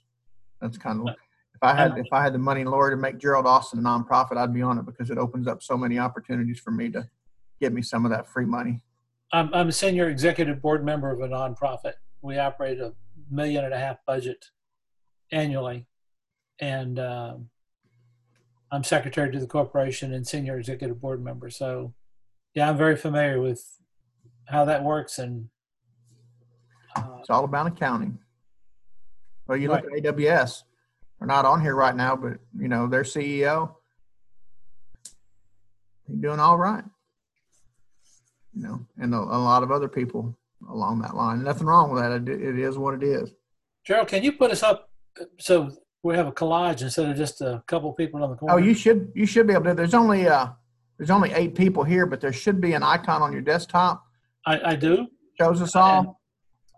[0.60, 1.14] that's kind of.
[1.54, 4.36] If I had if I had the money, Lord, to make Gerald Austin a nonprofit,
[4.36, 7.08] I'd be on it because it opens up so many opportunities for me to
[7.60, 8.82] get me some of that free money.
[9.32, 11.94] I'm, I'm a senior executive board member of a nonprofit.
[12.20, 12.92] We operate a
[13.30, 14.46] million and a half budget
[15.30, 15.86] annually,
[16.58, 17.48] and um,
[18.72, 21.48] I'm secretary to the corporation and senior executive board member.
[21.48, 21.94] So,
[22.54, 23.64] yeah, I'm very familiar with
[24.46, 25.18] how that works.
[25.18, 25.48] And
[27.20, 28.18] It's all about accounting.
[29.46, 30.62] Well, you look at AWS.
[31.18, 33.74] They're not on here right now, but you know their CEO.
[36.06, 36.84] He's doing all right.
[38.54, 40.36] You know, and a, a lot of other people
[40.68, 41.42] along that line.
[41.42, 42.12] Nothing wrong with that.
[42.12, 43.32] It, it is what it is.
[43.84, 44.90] Gerald, can you put us up
[45.38, 45.70] so
[46.02, 48.54] we have a collage instead of just a couple people on the corner?
[48.54, 49.74] Oh, you should you should be able to.
[49.74, 50.48] There's only uh
[51.02, 54.06] there's only eight people here, but there should be an icon on your desktop.
[54.46, 55.08] I, I do.
[55.36, 56.20] Shows us all.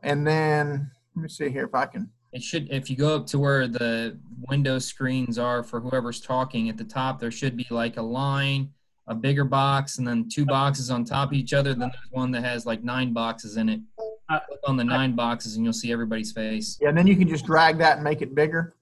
[0.03, 3.27] And then, let me see here if I can, It should, if you go up
[3.27, 4.19] to where the
[4.49, 8.71] window screens are for whoever's talking at the top, there should be like a line,
[9.09, 11.75] a bigger box, and then two boxes on top of each other.
[11.75, 13.83] Then there's one that has like nine boxes in it.
[14.31, 16.79] Click on the nine boxes and you'll see everybody's face.
[16.81, 18.75] yeah, and then you can just drag that and make it bigger.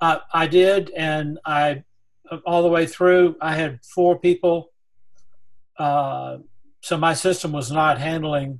[0.00, 1.84] Uh, I did, and I
[2.46, 3.36] all the way through.
[3.40, 4.70] I had four people,
[5.78, 6.38] uh,
[6.80, 8.58] so my system was not handling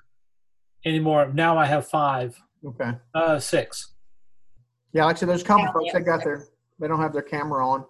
[0.85, 1.31] anymore.
[1.33, 2.93] Now I have five, Okay.
[3.15, 3.95] uh, six.
[4.93, 6.47] Yeah, actually, there's a couple folks that got their,
[6.81, 7.85] they don't have their camera on.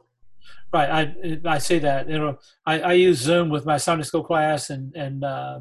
[0.72, 2.08] Right, I I see that.
[2.08, 5.60] You know, I, I use Zoom with my Sunday school class and and uh,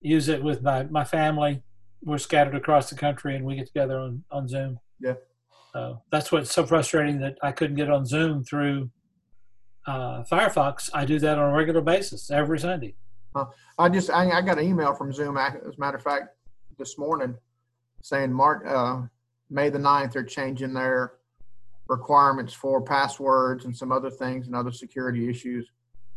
[0.00, 1.62] use it with my my family.
[2.02, 4.78] We're scattered across the country, and we get together on on Zoom.
[5.00, 5.14] Yeah.
[5.72, 8.90] So that's what's so frustrating that I couldn't get on Zoom through
[9.86, 10.90] uh, Firefox.
[10.92, 12.94] I do that on a regular basis every Sunday.
[13.34, 13.46] Uh,
[13.78, 16.36] I just, I, I got an email from Zoom, as a matter of fact,
[16.78, 17.36] this morning
[18.02, 19.02] saying Mark, uh,
[19.50, 21.14] May the 9th, they're changing their
[21.88, 25.70] requirements for passwords and some other things and other security issues.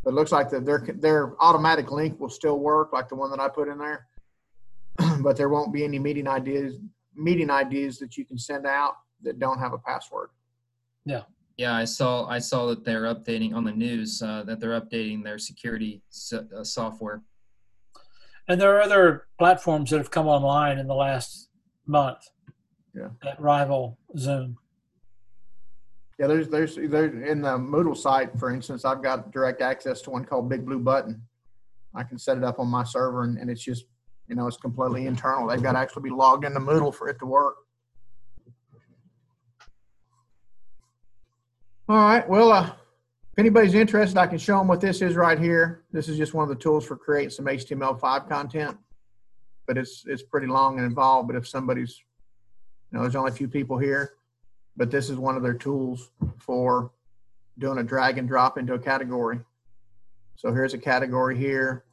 [0.03, 3.29] But it looks like that their, their automatic link will still work, like the one
[3.31, 4.07] that I put in there.
[5.21, 6.75] but there won't be any meeting ideas,
[7.15, 10.29] meeting IDs that you can send out that don't have a password.
[11.05, 11.23] Yeah.
[11.59, 15.21] Yeah, I saw I saw that they're updating on the news uh, that they're updating
[15.25, 17.21] their security so, uh, software.
[18.47, 21.49] And there are other platforms that have come online in the last
[21.85, 22.19] month
[22.95, 23.09] Yeah.
[23.23, 24.57] that rival Zoom.
[26.17, 30.11] Yeah, there's there's there's in the Moodle site, for instance, I've got direct access to
[30.11, 31.21] one called Big Blue Button.
[31.93, 33.83] I can set it up on my server, and, and it's just
[34.29, 35.45] you know it's completely internal.
[35.49, 37.55] They've got to actually be logged into Moodle for it to work.
[41.89, 42.29] All right.
[42.29, 45.85] Well, uh, if anybody's interested, I can show them what this is right here.
[45.91, 48.77] This is just one of the tools for creating some HTML5 content,
[49.65, 51.29] but it's it's pretty long and involved.
[51.29, 51.99] But if somebody's,
[52.91, 54.13] you know, there's only a few people here,
[54.77, 56.91] but this is one of their tools for
[57.57, 59.39] doing a drag and drop into a category.
[60.35, 61.85] So here's a category here.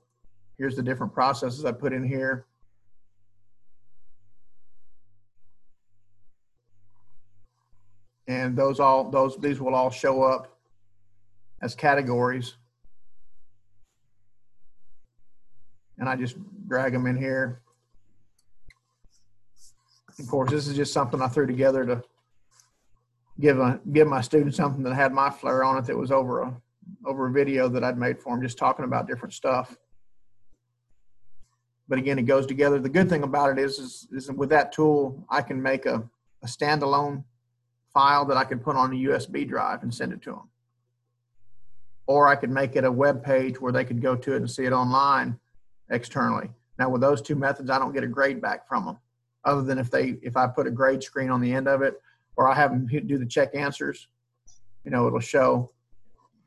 [0.58, 2.44] Here's the different processes I put in here.
[8.28, 10.58] And those all, those, these will all show up
[11.62, 12.56] as categories.
[15.98, 16.36] And I just
[16.68, 17.62] drag them in here.
[20.18, 22.02] Of course, this is just something I threw together to
[23.38, 26.42] give a give my students something that had my flair on it that was over
[26.42, 26.56] a
[27.04, 29.76] over a video that I'd made for them, just talking about different stuff.
[31.88, 32.78] But again, it goes together.
[32.80, 36.02] The good thing about it is, is, is with that tool, I can make a,
[36.42, 37.22] a standalone
[37.96, 40.50] file that I can put on a USB drive and send it to them.
[42.06, 44.50] Or I could make it a web page where they could go to it and
[44.50, 45.38] see it online
[45.88, 46.50] externally.
[46.78, 48.98] Now, with those two methods, I don't get a grade back from them,
[49.46, 51.94] other than if they if I put a grade screen on the end of it,
[52.36, 54.08] or I have them do the check answers.
[54.84, 55.70] You know, it'll show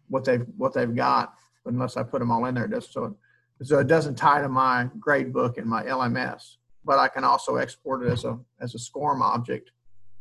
[0.08, 3.18] what they've what they've got, but unless I put them all in there, does so.
[3.64, 7.56] So it doesn't tie to my grade book and my LMS, but I can also
[7.56, 9.72] export it as a as a SCORM object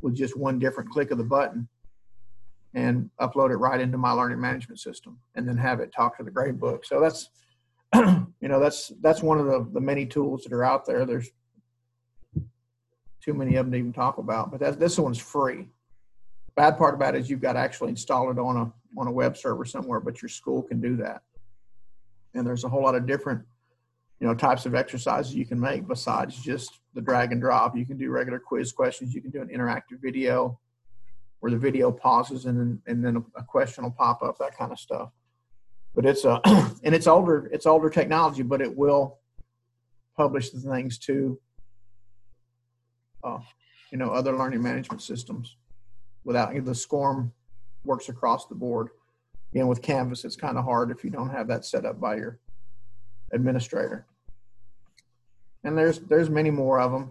[0.01, 1.69] with just one different click of the button
[2.75, 6.23] and upload it right into my learning management system and then have it talk to
[6.23, 6.85] the grade book.
[6.85, 7.31] So that's
[7.95, 11.07] you know that's that's one of the the many tools that are out there.
[11.07, 11.31] There's
[13.23, 15.69] too many of them to even talk about, but that this one's free.
[16.55, 19.13] Bad part about it is you've got to actually install it on a on a
[19.13, 21.23] web server somewhere, but your school can do that.
[22.35, 23.43] And there's a whole lot of different,
[24.21, 27.77] you know, types of exercises you can make besides just the drag and drop.
[27.77, 29.15] You can do regular quiz questions.
[29.15, 30.59] You can do an interactive video
[31.41, 34.57] where the video pauses and then and then a, a question will pop up, that
[34.57, 35.11] kind of stuff.
[35.95, 36.41] But it's a
[36.85, 39.19] and it's older it's older technology, but it will
[40.17, 41.39] publish the things to
[43.23, 43.39] uh,
[43.93, 45.57] you know other learning management systems
[46.25, 47.31] without the SCORM
[47.85, 48.89] works across the board.
[49.53, 52.17] Again, with Canvas, it's kind of hard if you don't have that set up by
[52.17, 52.39] your
[53.33, 54.07] administrator.
[55.65, 57.11] And there's there's many more of them,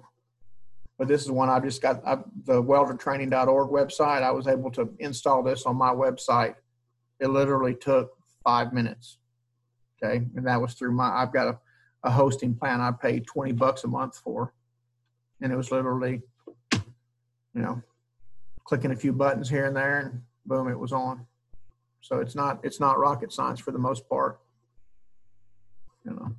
[0.97, 4.23] but this is one I just got I, the weldertraining.org website.
[4.23, 6.55] I was able to install this on my website.
[7.19, 8.11] It literally took
[8.43, 9.17] five minutes.
[10.01, 11.09] Okay, and that was through my.
[11.09, 11.59] I've got a,
[12.03, 14.53] a hosting plan I paid twenty bucks a month for,
[15.41, 16.21] and it was literally,
[16.73, 16.81] you
[17.61, 17.81] know,
[18.63, 21.25] clicking a few buttons here and there, and boom, it was on.
[22.01, 24.39] So it's not it's not rocket science for the most part.
[26.07, 26.33] You know,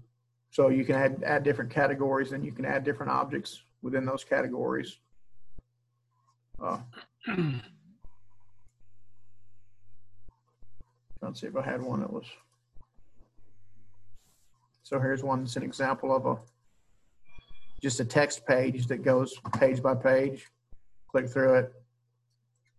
[0.51, 4.25] so you can add add different categories, and you can add different objects within those
[4.25, 4.99] categories.
[6.63, 6.79] Uh,
[11.21, 12.25] let's see if I had one that was.
[14.85, 16.39] So here's one that's an example of a
[17.83, 20.47] just a text page that goes page by page.
[21.11, 21.75] Click through it.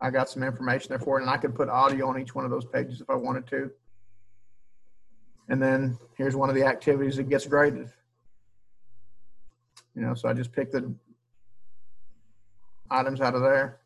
[0.02, 2.46] I got some information there for it, and I could put audio on each one
[2.46, 3.70] of those pages if I wanted to.
[5.50, 7.92] And then here's one of the activities that gets graded.
[9.96, 10.94] You know, so I just pick the
[12.90, 13.80] items out of there.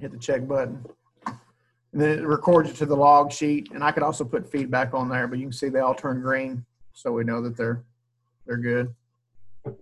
[0.00, 0.84] Hit the check button.
[1.26, 4.92] And then it records it to the log sheet, and I could also put feedback
[4.92, 7.82] on there, but you can see they all turn green, so we know that they're
[8.46, 8.94] they're good.
[9.64, 9.78] But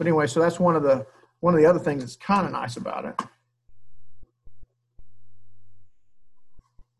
[0.00, 1.06] anyway, so that's one of the
[1.40, 3.20] one of the other things that's kind of nice about it.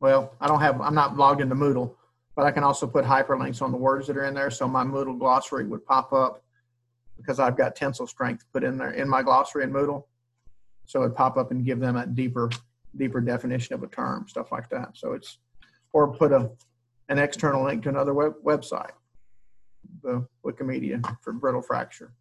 [0.04, 1.94] Well, I don't have I'm not logged into Moodle,
[2.36, 4.84] but I can also put hyperlinks on the words that are in there, so my
[4.84, 6.44] Moodle glossary would pop up
[7.16, 10.04] because I've got tensile strength put in there in my glossary in Moodle,
[10.84, 12.50] so it'd pop up and give them a deeper
[12.94, 14.90] deeper definition of a term, stuff like that.
[14.92, 15.38] So it's,
[15.94, 16.50] or put a,
[17.08, 18.92] an external link to another web, website,
[20.02, 22.12] the Wikimedia for brittle fracture.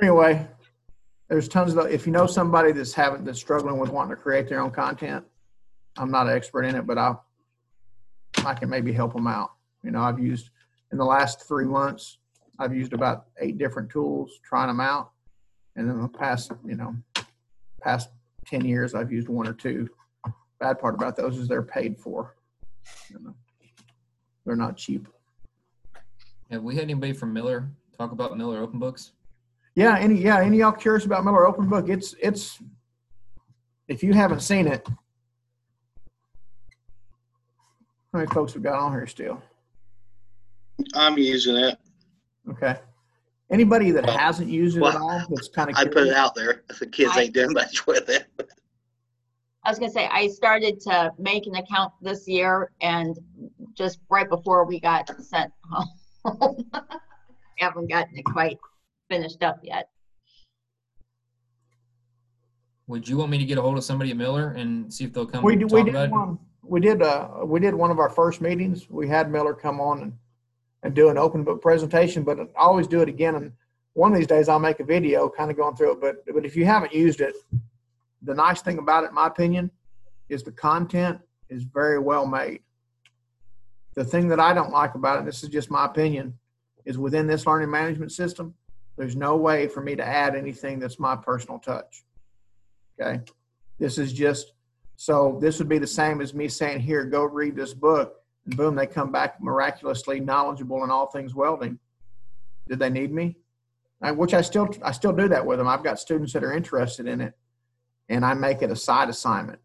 [0.00, 0.46] Anyway,
[1.28, 4.48] there's tons of, if you know somebody that's having, that's struggling with wanting to create
[4.48, 5.24] their own content,
[5.96, 7.14] I'm not an expert in it, but I,
[8.44, 9.52] I can maybe help them out.
[9.82, 10.50] You know, I've used,
[10.92, 12.18] in the last three months,
[12.58, 15.10] I've used about eight different tools, trying them out.
[15.76, 16.94] And in the past, you know,
[17.80, 18.10] past
[18.46, 19.88] 10 years, I've used one or two.
[20.60, 22.36] Bad part about those is they're paid for.
[23.10, 23.34] You know,
[24.44, 25.08] they're not cheap.
[26.50, 27.68] Have we had anybody from Miller
[27.98, 29.12] talk about Miller Open Books?
[29.74, 31.88] Yeah, any yeah, any y'all curious about Miller Open Book?
[31.88, 32.60] It's it's
[33.88, 34.86] if you haven't seen it,
[38.14, 39.42] how many folks have got on here still?
[40.94, 41.76] I'm using it.
[42.48, 42.76] Okay.
[43.50, 46.62] Anybody that hasn't used it at all that's kind of I put it out there.
[46.78, 48.26] The kids ain't doing much with it.
[49.64, 53.18] I was gonna say, I started to make an account this year and
[53.74, 55.52] just right before we got sent
[56.24, 56.70] home.
[57.58, 58.58] Haven't gotten it quite
[59.10, 59.88] finished up yet.
[62.86, 65.12] Would you want me to get a hold of somebody at Miller and see if
[65.12, 67.74] they'll come We and did, talk we did about one, we did, uh, we did
[67.74, 68.88] one of our first meetings.
[68.90, 70.12] We had Miller come on and,
[70.82, 73.34] and do an open book presentation, but I always do it again.
[73.34, 73.52] And
[73.92, 76.00] one of these days I'll make a video kind of going through it.
[76.00, 77.34] But, but if you haven't used it,
[78.22, 79.70] the nice thing about it, in my opinion,
[80.28, 82.60] is the content is very well made.
[83.94, 86.38] The thing that I don't like about it, this is just my opinion,
[86.84, 88.54] is within this learning management system,
[88.96, 92.04] there's no way for me to add anything that's my personal touch.
[93.00, 93.20] Okay.
[93.78, 94.53] This is just
[94.96, 98.16] so this would be the same as me saying, here, go read this book.
[98.46, 101.78] And boom, they come back miraculously knowledgeable in all things welding.
[102.68, 103.36] Did they need me?
[104.02, 105.68] I, which I still I still do that with them.
[105.68, 107.34] I've got students that are interested in it
[108.08, 109.60] and I make it a side assignment.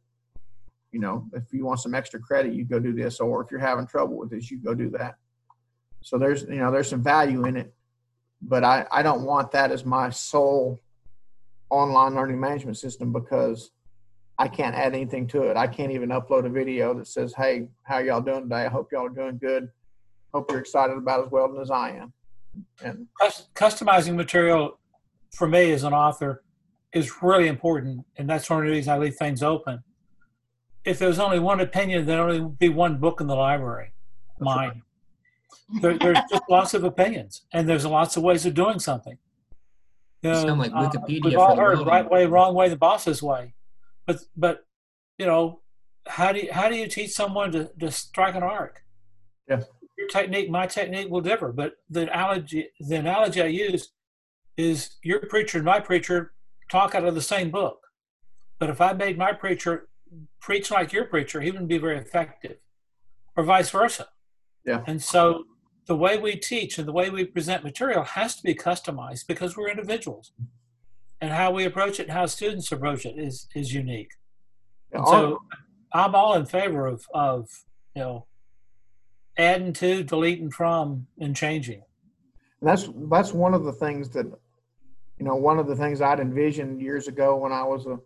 [0.91, 3.59] You know, if you want some extra credit, you go do this, or if you're
[3.59, 5.15] having trouble with this, you go do that.
[6.01, 7.73] So there's you know, there's some value in it,
[8.41, 10.79] but I, I don't want that as my sole
[11.69, 13.71] online learning management system because
[14.39, 15.57] I can't add anything to it.
[15.57, 18.65] I can't even upload a video that says, "Hey, how y'all doing today?
[18.65, 19.69] I hope y'all are doing good.
[20.33, 22.13] Hope you're excited about as welding as I am."
[22.81, 23.07] And
[23.53, 24.79] customizing material
[25.31, 26.43] for me as an author
[26.93, 29.83] is really important, and that's one of the reasons I leave things open.
[30.85, 33.91] If there's only one opinion, there'll only be one book in the library,
[34.39, 34.81] mine.
[35.81, 39.17] There, there's just lots of opinions, and there's lots of ways of doing something.
[40.21, 42.77] You sound like uh, Wikipedia we've for all the heard right way, wrong way, the
[42.77, 43.53] boss's way.
[44.09, 44.65] But but
[45.19, 45.61] you know,
[46.07, 48.81] how do you, how do you teach someone to, to strike an arc?
[49.47, 49.61] Yeah.
[49.99, 53.91] Your technique, my technique will differ, but the analogy the analogy I use
[54.57, 56.33] is your preacher and my preacher
[56.71, 57.81] talk out of the same book.
[58.57, 59.89] But if I made my preacher
[60.41, 62.57] preach like your preacher, he wouldn't be very effective,
[63.35, 64.07] or vice versa.
[64.65, 64.81] Yeah.
[64.87, 65.43] And so
[65.85, 69.55] the way we teach and the way we present material has to be customized because
[69.55, 70.31] we're individuals.
[71.21, 74.11] And how we approach it and how students approach it is is unique.
[74.91, 75.41] And so
[75.93, 77.49] I'm all in favor of of
[77.95, 78.25] you know
[79.37, 81.81] adding to, deleting from, and changing.
[82.61, 84.25] That's that's one of the things that
[85.17, 87.97] you know one of the things I'd envisioned years ago when I was a,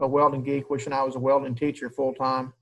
[0.00, 2.52] a welding geek, wishing I was a welding teacher full time,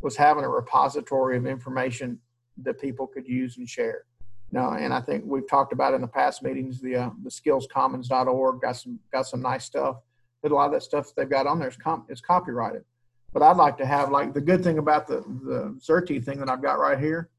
[0.00, 2.18] was having a repository of information
[2.62, 4.04] that people could use and share.
[4.52, 8.60] No, and I think we've talked about in the past meetings the uh, the skillscommons.org
[8.60, 9.96] got some got some nice stuff.
[10.42, 12.84] But a lot of that stuff they've got on there is com- is copyrighted.
[13.32, 16.48] But I'd like to have like the good thing about the the Xerte thing that
[16.48, 17.30] I've got right here.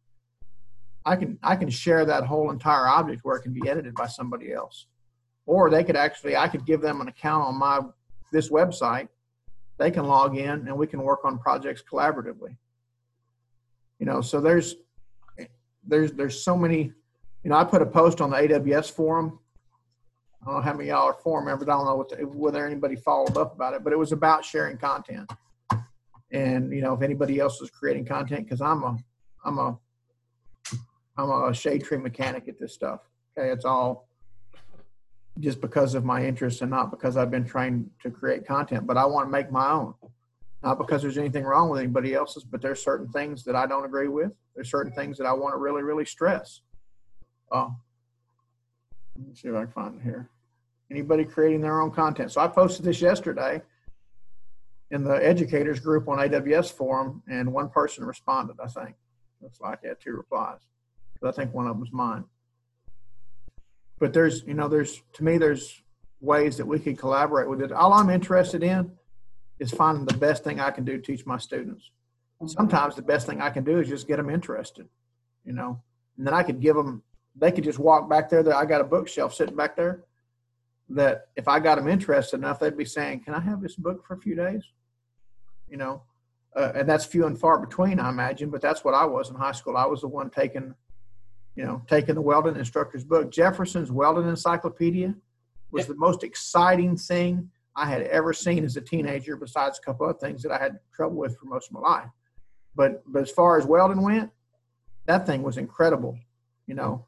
[1.05, 4.07] I can I can share that whole entire object where it can be edited by
[4.07, 4.85] somebody else,
[5.45, 7.81] or they could actually I could give them an account on my
[8.31, 9.09] this website.
[9.77, 12.55] they can log in and we can work on projects collaboratively.
[13.99, 14.75] You know, so there's
[15.85, 16.93] there's there's so many.
[17.43, 19.39] You know, I put a post on the AWS forum.
[20.41, 21.67] I don't know how many y'all are forum members.
[21.67, 24.77] I don't know the, whether anybody followed up about it, but it was about sharing
[24.77, 25.31] content.
[26.31, 28.97] And you know, if anybody else is creating content, because I'm a
[29.43, 29.77] I'm a
[31.17, 33.01] I'm a shade tree mechanic at this stuff.
[33.37, 34.07] Okay, it's all
[35.39, 38.97] just because of my interest and not because I've been trained to create content, but
[38.97, 39.93] I want to make my own.
[40.63, 43.85] Not because there's anything wrong with anybody else's, but there's certain things that I don't
[43.85, 44.31] agree with.
[44.53, 46.61] There's certain things that I want to really, really stress.
[47.51, 47.75] Oh,
[49.17, 50.29] let me see if I can find it here.
[50.89, 52.31] Anybody creating their own content.
[52.31, 53.61] So I posted this yesterday
[54.89, 58.95] in the educators group on AWS forum, and one person responded, I think.
[59.41, 60.59] Looks like I had two replies.
[61.21, 62.25] But I think one of them was mine
[64.01, 65.81] but there's you know there's to me there's
[66.19, 68.91] ways that we could collaborate with it all i'm interested in
[69.59, 71.91] is finding the best thing i can do to teach my students
[72.41, 72.47] mm-hmm.
[72.47, 74.89] sometimes the best thing i can do is just get them interested
[75.45, 75.79] you know
[76.17, 77.01] and then i could give them
[77.35, 80.03] they could just walk back there that i got a bookshelf sitting back there
[80.89, 84.05] that if i got them interested enough they'd be saying can i have this book
[84.05, 84.63] for a few days
[85.69, 86.03] you know
[86.55, 89.35] uh, and that's few and far between i imagine but that's what i was in
[89.35, 90.73] high school i was the one taking
[91.55, 93.31] you know, taking the welding instructor's book.
[93.31, 95.13] Jefferson's Welding Encyclopedia
[95.71, 100.09] was the most exciting thing I had ever seen as a teenager, besides a couple
[100.09, 102.09] of things that I had trouble with for most of my life.
[102.75, 104.31] But but as far as welding went,
[105.05, 106.17] that thing was incredible.
[106.67, 107.05] You know,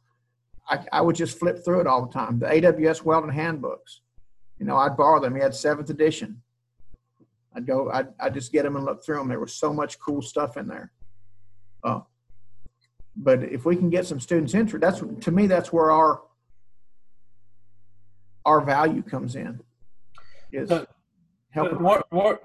[0.67, 2.39] I, I would just flip through it all the time.
[2.39, 4.01] The AWS welding handbooks,
[4.59, 5.35] you know, I'd borrow them.
[5.35, 6.41] He had seventh edition.
[7.55, 9.27] I'd go, I'd, I'd just get them and look through them.
[9.27, 10.91] There was so much cool stuff in there.
[11.83, 12.05] Oh,
[13.15, 16.21] but if we can get some students interested, that's to me that's where our
[18.45, 19.59] our value comes in.
[20.51, 20.89] Is But-
[21.51, 21.81] helping.
[21.81, 22.43] What, what,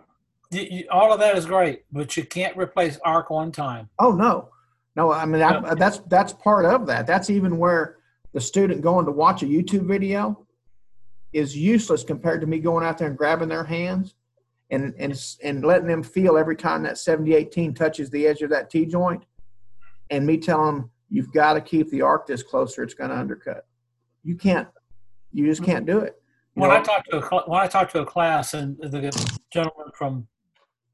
[0.51, 3.89] you, you, all of that is great, but you can't replace ARC one time.
[3.99, 4.51] Oh no,
[4.97, 5.13] no.
[5.13, 7.07] I mean I, that's that's part of that.
[7.07, 7.98] That's even where
[8.33, 10.47] the student going to watch a YouTube video
[11.33, 14.15] is useless compared to me going out there and grabbing their hands
[14.71, 18.71] and and and letting them feel every time that 7018 touches the edge of that
[18.71, 19.25] T joint,
[20.11, 23.17] and me telling them you've got to keep the arc this closer, it's going to
[23.17, 23.67] undercut.
[24.23, 24.69] You can't.
[25.33, 26.21] You just can't do it.
[26.55, 29.11] You When know, I talked to a, when I talked to a class and the
[29.51, 30.27] gentleman from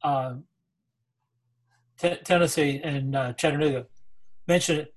[0.03, 0.35] uh,
[1.99, 3.87] T- Tennessee and uh, Chattanooga
[4.47, 4.95] mentioned it.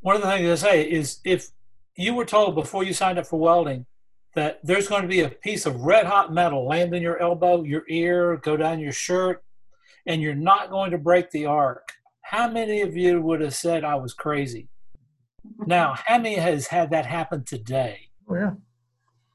[0.00, 1.50] One of the things they say is if
[1.96, 3.86] you were told before you signed up for welding
[4.34, 7.62] that there's going to be a piece of red hot metal land in your elbow,
[7.62, 9.42] your ear, go down your shirt,
[10.06, 13.82] and you're not going to break the arc, how many of you would have said
[13.84, 14.68] I was crazy?
[15.66, 18.08] Now, how many has had that happen today?
[18.28, 18.50] Oh, yeah.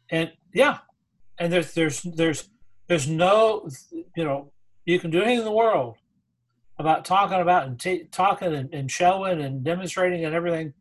[0.09, 0.79] and yeah
[1.41, 2.49] and there's there's there's
[2.87, 4.51] there's no you know
[4.85, 5.95] you can do anything in the world
[6.77, 10.73] about talking about and t- talking and, and showing and demonstrating and everything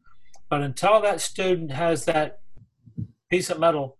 [0.50, 2.40] but until that student has that
[3.30, 3.96] piece of metal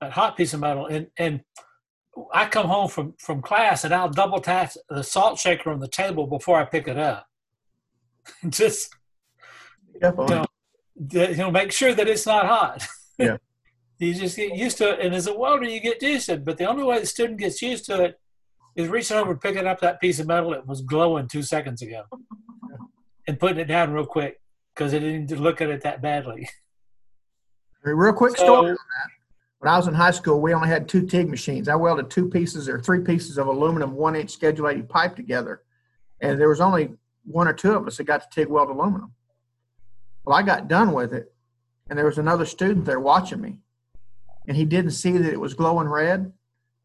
[0.00, 1.40] that hot piece of metal and and
[2.34, 5.88] i come home from from class and i'll double tap the salt shaker on the
[5.88, 7.26] table before i pick it up
[8.48, 8.94] just
[9.94, 10.44] you know,
[11.10, 12.86] you know make sure that it's not hot
[13.18, 13.36] Yeah.
[13.98, 15.00] you just get used to it.
[15.04, 16.44] And as a welder, you get used to it.
[16.44, 18.20] But the only way the student gets used to it
[18.76, 21.82] is reaching over and picking up that piece of metal that was glowing two seconds
[21.82, 22.04] ago
[23.26, 24.40] and putting it down real quick
[24.78, 26.48] because they didn't look at it that badly.
[27.82, 29.10] Real quick So- story on that.
[29.58, 31.68] When I was in high school, we only had two TIG machines.
[31.68, 35.62] I welded two pieces or three pieces of aluminum one inch schedule 80 pipe together.
[36.20, 39.12] And there was only one or two of us that got to TIG weld aluminum.
[40.24, 41.34] Well, I got done with it,
[41.90, 43.58] and there was another student there watching me.
[44.46, 46.32] And he didn't see that it was glowing red.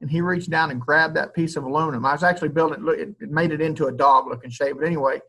[0.02, 2.06] And he reached down and grabbed that piece of aluminum.
[2.08, 4.78] I was actually building it it made it into a dog looking shape.
[4.78, 5.22] But anyway,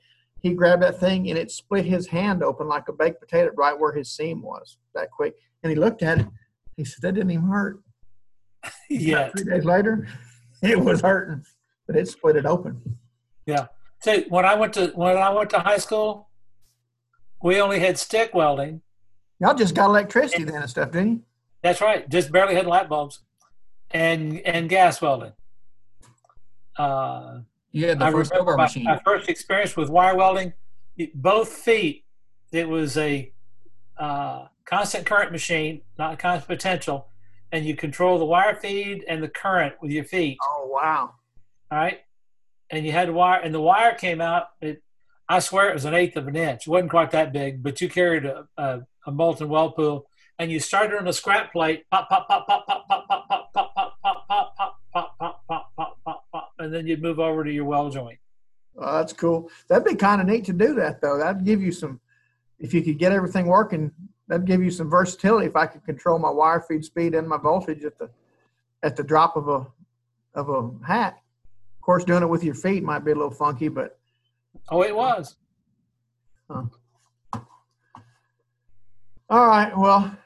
[0.44, 3.76] he grabbed that thing and it split his hand open like a baked potato right
[3.76, 5.34] where his seam was that quick.
[5.62, 6.26] And he looked at it.
[6.76, 7.80] He said, That didn't even hurt.
[8.90, 9.30] Yeah.
[9.30, 10.06] Three days later,
[10.62, 11.44] it was hurting,
[11.86, 12.98] but it split it open.
[13.46, 13.66] Yeah.
[14.00, 16.28] So when I went to when I went to high school,
[17.42, 18.82] we only had stick welding.
[19.40, 21.22] Y'all just got electricity then and stuff, didn't you?
[21.62, 22.08] That's right.
[22.08, 23.20] Just barely had light bulbs,
[23.90, 25.32] and and gas welding.
[26.78, 27.40] Uh,
[27.74, 28.84] You had the I first remember machine.
[28.84, 30.52] my first experience with wire welding.
[31.12, 32.04] Both feet,
[32.52, 33.32] it was a
[33.98, 37.08] uh, constant current machine, not constant potential,
[37.50, 40.38] and you control the wire feed and the current with your feet.
[40.40, 41.14] Oh wow!
[41.72, 41.98] All right,
[42.70, 44.50] and you had wire, and the wire came out.
[44.60, 44.80] It,
[45.28, 46.68] I swear it was an eighth of an inch.
[46.68, 50.06] It wasn't quite that big, but you carried a, a, a molten weld pool,
[50.38, 51.90] and you started on a scrap plate.
[51.90, 53.43] Pop, pop, pop, pop, pop, pop, pop, pop,
[56.64, 58.18] and then you'd move over to your well joint.
[58.76, 59.50] Oh, that's cool.
[59.68, 61.18] That'd be kind of neat to do that though.
[61.18, 62.00] That'd give you some,
[62.58, 63.92] if you could get everything working,
[64.26, 65.46] that'd give you some versatility.
[65.46, 68.10] If I could control my wire feed speed and my voltage at the,
[68.82, 69.66] at the drop of a,
[70.34, 71.18] of a hat.
[71.76, 73.98] Of course, doing it with your feet might be a little funky, but
[74.70, 75.36] Oh, it was.
[76.50, 76.64] Huh.
[79.30, 79.76] All right.
[79.76, 80.16] Well,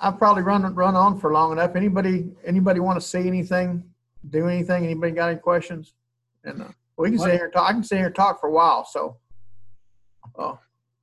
[0.00, 1.76] I've probably run run on for long enough.
[1.76, 3.82] Anybody anybody want to see anything,
[4.30, 4.84] do anything?
[4.84, 5.94] Anybody got any questions?
[6.44, 7.26] And uh, we can What?
[7.26, 7.68] sit here and talk.
[7.68, 8.84] I can sit here and talk for a while.
[8.84, 9.18] So,
[10.36, 10.58] oh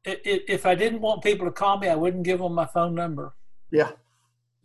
[0.06, 2.94] i- If I didn't want people to call me, I wouldn't give them my phone
[2.96, 3.36] number.
[3.72, 3.92] yeah,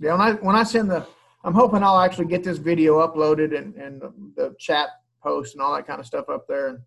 [0.01, 0.13] yeah.
[0.13, 1.07] When I when I send the,
[1.45, 4.89] I'm hoping I'll actually get this video uploaded and and the, the chat
[5.23, 6.79] post and all that kind of stuff up there and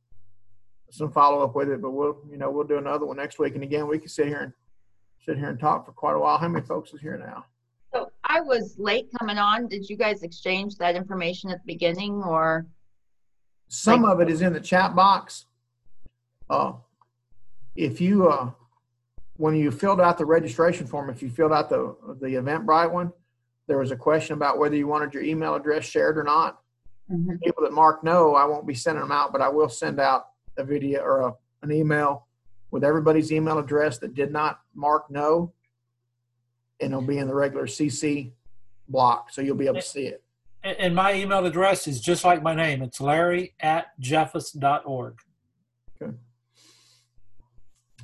[0.89, 1.81] some follow up with it.
[1.81, 3.55] But we'll you know we'll do another one next week.
[3.55, 4.53] And again, we can sit here and
[5.25, 6.37] sit here and talk for quite a while.
[6.37, 7.45] How many folks is here now?
[8.31, 9.67] I was late coming on.
[9.67, 12.65] Did you guys exchange that information at the beginning or?
[13.67, 15.47] Some of it is in the chat box.
[16.49, 16.73] Uh,
[17.75, 18.51] if you, uh,
[19.35, 23.11] when you filled out the registration form, if you filled out the, the Eventbrite one,
[23.67, 26.59] there was a question about whether you wanted your email address shared or not.
[27.43, 30.27] People that mark no, I won't be sending them out, but I will send out
[30.57, 32.27] a video or a, an email
[32.71, 35.51] with everybody's email address that did not mark no.
[36.81, 38.31] And it'll be in the regular CC
[38.89, 40.23] block, so you'll be able to see it.
[40.63, 42.81] And, and my email address is just like my name.
[42.81, 45.19] It's larry at jeffus.org.
[46.01, 46.13] Okay.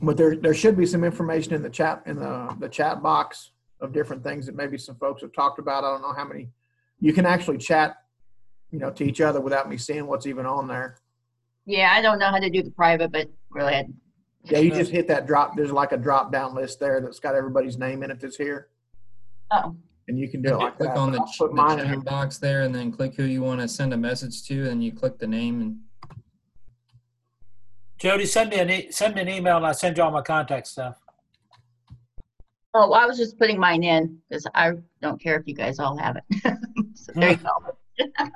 [0.01, 3.51] But there, there should be some information in the chat, in the, the chat box
[3.81, 5.83] of different things that maybe some folks have talked about.
[5.83, 6.49] I don't know how many,
[6.99, 7.97] you can actually chat,
[8.72, 10.97] you know, to each other without me seeing what's even on there.
[11.65, 13.93] Yeah, I don't know how to do the private, but go ahead.
[14.50, 17.35] Yeah, you just hit that drop, there's like a drop down list there that's got
[17.35, 18.69] everybody's name in it that's here.
[19.51, 19.76] Oh.
[20.08, 20.98] And you can do it like click that.
[20.98, 22.01] on the, ch- put the mine in chat here.
[22.01, 24.92] box there and then click who you want to send a message to and you
[24.92, 25.80] click the name and
[27.98, 30.22] Jody, send me an e- send me an email and I'll send you all my
[30.22, 30.98] contact stuff.
[32.74, 35.98] Oh, I was just putting mine in because I don't care if you guys all
[35.98, 36.24] have it.
[36.95, 37.45] So there you hmm.
[37.45, 38.14] go.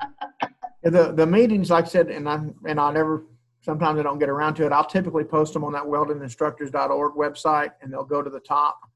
[0.84, 3.24] The, the meetings, like I said, and I, and I never,
[3.62, 4.72] sometimes I don't get around to it.
[4.72, 8.90] I'll typically post them on that weldinginstructors.org website and they'll go to the top.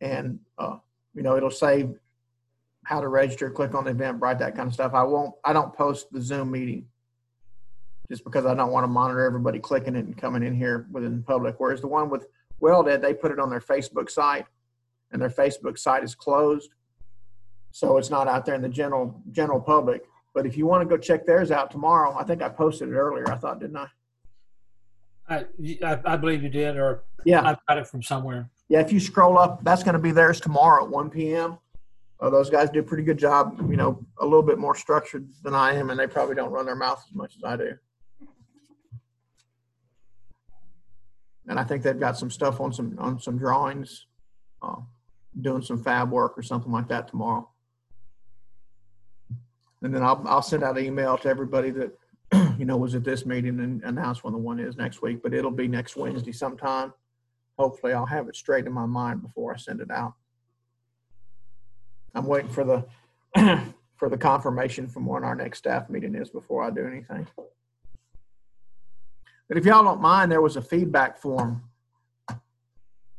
[0.00, 0.76] And, uh,
[1.14, 1.88] you know, it'll say
[2.84, 4.92] how to register, click on the event, Eventbrite, that kind of stuff.
[4.94, 6.86] I won't, I don't post the Zoom meeting
[8.10, 11.22] just because I don't want to monitor everybody clicking it and coming in here within
[11.22, 11.56] public.
[11.58, 12.26] Whereas the one with
[12.60, 14.46] Weld-Ed, they put it on their Facebook site
[15.10, 16.70] and their Facebook site is closed.
[17.70, 20.04] So it's not out there in the general, general public.
[20.34, 22.92] But if you want to go check theirs out tomorrow, I think I posted it
[22.92, 23.30] earlier.
[23.30, 23.86] I thought, didn't I?
[25.28, 25.44] I,
[25.82, 27.48] I, I believe you did, or Yeah.
[27.48, 28.50] I've got it from somewhere.
[28.68, 31.58] Yeah, if you scroll up, that's going to be theirs tomorrow at 1 p.m.
[32.20, 35.28] Uh, those guys do a pretty good job, you know, a little bit more structured
[35.42, 37.72] than I am, and they probably don't run their mouth as much as I do.
[41.46, 44.06] And I think they've got some stuff on some on some drawings,
[44.62, 44.76] uh,
[45.42, 47.50] doing some fab work or something like that tomorrow.
[49.84, 51.98] And then I'll I'll send out an email to everybody that
[52.58, 55.22] you know was at this meeting and announce when the one is next week.
[55.22, 56.92] But it'll be next Wednesday sometime
[57.58, 60.14] hopefully I'll have it straight in my mind before I send it out.
[62.14, 62.84] I'm waiting for the
[63.96, 67.26] for the confirmation from when our next staff meeting is before I do anything.
[69.48, 71.62] But if y'all don't mind, there was a feedback form.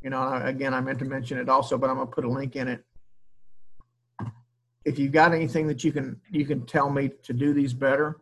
[0.02, 2.56] You know, again, I meant to mention it also, but I'm gonna put a link
[2.56, 2.84] in it.
[4.86, 8.22] If you've got anything that you can you can tell me to do these better,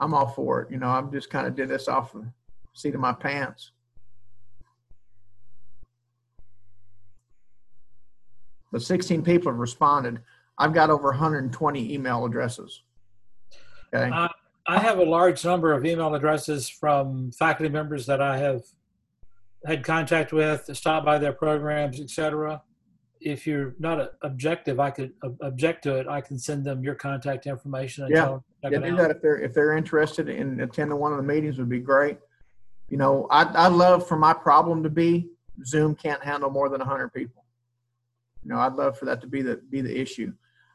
[0.00, 0.70] I'm all for it.
[0.70, 2.26] You know, I'm just kind of did this off the
[2.72, 3.70] seat of my pants.
[8.72, 10.20] But 16 people have responded.
[10.58, 12.82] I've got over 120 email addresses.
[13.94, 14.12] Okay.
[14.12, 14.28] I,
[14.66, 18.62] I have a large number of email addresses from faculty members that I have
[19.66, 22.62] had contact with, to stop by their programs, etc.
[23.24, 26.08] If you're not objective, I could object to it.
[26.08, 29.10] I can send them your contact information and Yeah, tell them yeah, do it that
[29.12, 32.18] if they're if they're interested in attending one of the meetings would be great.
[32.88, 35.30] You know, I I love for my problem to be
[35.64, 37.44] Zoom can't handle more than 100 people.
[38.42, 40.32] You know, I'd love for that to be the be the issue.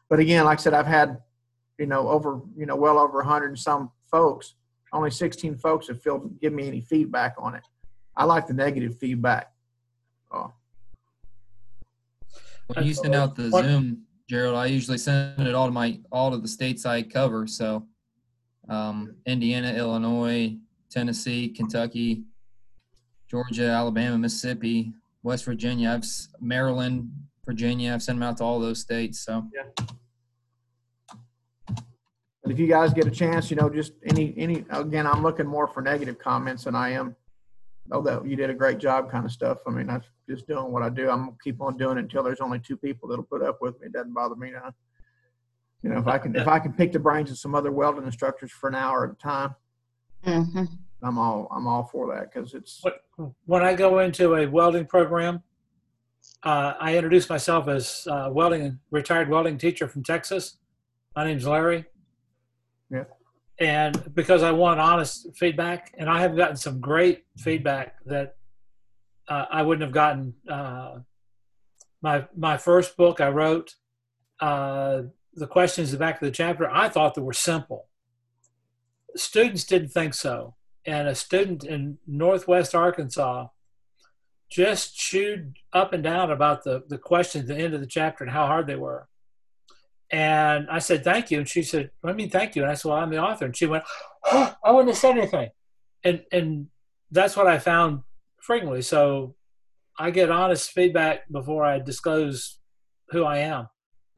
[0.09, 1.19] But again, like I said, I've had
[1.77, 4.55] you know over you know well over 100 and some folks.
[4.93, 7.63] Only 16 folks have filled give me any feedback on it.
[8.15, 9.51] I like the negative feedback.
[10.31, 10.53] Oh,
[12.67, 15.99] when you send out the What- Zoom, Gerald, I usually send it all to my
[16.11, 17.47] all to the states I cover.
[17.47, 17.87] So
[18.67, 20.57] um, Indiana, Illinois,
[20.89, 22.23] Tennessee, Kentucky,
[23.29, 26.05] Georgia, Alabama, Mississippi, West Virginia, I've
[26.41, 27.09] Maryland,
[27.45, 27.93] Virginia.
[27.93, 29.19] I've sent them out to all those states.
[29.19, 29.85] So Yeah.
[32.43, 35.45] But if you guys get a chance, you know, just any, any, again, I'm looking
[35.45, 37.13] more for negative comments than I am,
[37.91, 39.57] oh, that you did a great job kind of stuff.
[39.67, 41.09] I mean, I'm just doing what I do.
[41.09, 43.79] I'm gonna keep on doing it until there's only two people that'll put up with
[43.79, 43.87] me.
[43.87, 44.73] It doesn't bother me now.
[45.83, 48.05] You know, if I can, if I can pick the brains of some other welding
[48.05, 49.55] instructors for an hour at a time,
[50.25, 50.63] Mm-hmm.
[51.03, 52.83] I'm all, I'm all for that because it's,
[53.45, 55.43] when I go into a welding program,
[56.43, 60.57] uh, I introduce myself as uh, welding retired welding teacher from Texas.
[61.15, 61.85] My name's Larry,
[62.91, 63.05] yeah.
[63.59, 68.36] and because I want honest feedback, and I have gotten some great feedback that
[69.27, 70.33] uh, I wouldn't have gotten.
[70.49, 70.99] Uh,
[72.01, 73.75] my my first book I wrote,
[74.39, 77.87] uh, the questions at the back of the chapter, I thought they were simple.
[79.15, 83.47] Students didn't think so, and a student in Northwest Arkansas
[84.49, 88.23] just chewed up and down about the, the questions at the end of the chapter
[88.23, 89.07] and how hard they were.
[90.09, 91.39] And I said, thank you.
[91.39, 92.61] And she said, you mean thank you?
[92.61, 93.45] And I said, well, I'm the author.
[93.45, 93.83] And she went,
[94.31, 95.49] oh, I wouldn't have said anything.
[96.03, 96.67] And, and
[97.11, 98.03] that's what I found
[98.47, 98.81] frequently.
[98.81, 99.35] So
[99.99, 102.59] I get honest feedback before I disclose
[103.09, 103.67] who I am.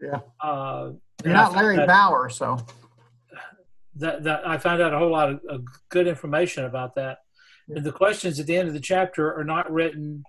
[0.01, 0.19] yeah.
[0.41, 0.91] Uh,
[1.25, 2.57] You're not Larry that- Bauer, so.
[3.95, 7.17] that, that I found out a whole lot of, of good information about that.
[7.67, 10.23] And the questions at the end of the chapter are not written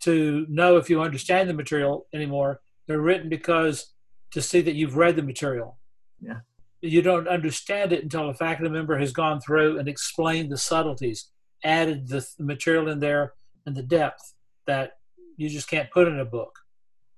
[0.00, 2.60] to know if you understand the material anymore.
[2.86, 3.92] They're written because
[4.32, 5.78] to see that you've read the material.
[6.20, 6.40] Yeah.
[6.82, 11.30] You don't understand it until a faculty member has gone through and explained the subtleties,
[11.64, 13.34] added the, material in there
[13.66, 14.34] and the depth
[14.66, 14.98] that
[15.36, 16.58] you just can't put in a book.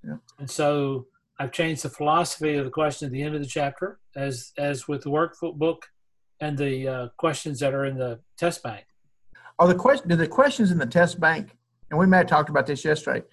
[0.05, 0.17] Yeah.
[0.39, 1.07] And so
[1.39, 4.89] I've changed the philosophy of the question at the end of the chapter, as as
[4.89, 5.83] with the workbook
[6.41, 8.85] and the uh, questions that are in the test bank.
[9.59, 11.57] Are the question, do the questions in the test bank,
[11.91, 13.25] and we may have talked about this yesterday,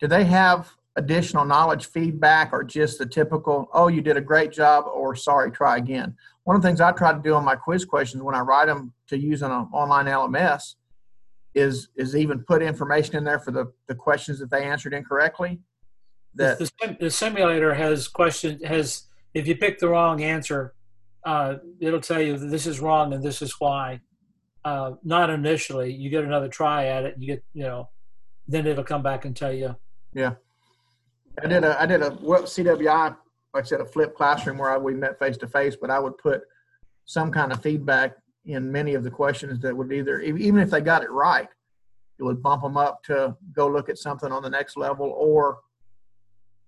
[0.00, 4.50] do they have additional knowledge feedback or just the typical, oh, you did a great
[4.52, 6.16] job or sorry, try again?
[6.44, 8.66] One of the things I try to do on my quiz questions when I write
[8.66, 10.74] them to use on an online LMS
[11.54, 15.60] is is even put information in there for the, the questions that they answered incorrectly.
[16.34, 20.74] That the, sim- the simulator has question has if you pick the wrong answer,
[21.24, 24.00] uh, it'll tell you that this is wrong and this is why.
[24.64, 27.14] Uh, not initially, you get another try at it.
[27.18, 27.88] You get you know,
[28.46, 29.76] then it'll come back and tell you.
[30.12, 30.34] Yeah.
[31.42, 33.16] I did a I did a well, CWI
[33.54, 36.00] like I said a flipped classroom where I, we met face to face, but I
[36.00, 36.42] would put
[37.06, 40.80] some kind of feedback in many of the questions that would either even if they
[40.80, 41.48] got it right,
[42.18, 45.60] it would bump them up to go look at something on the next level or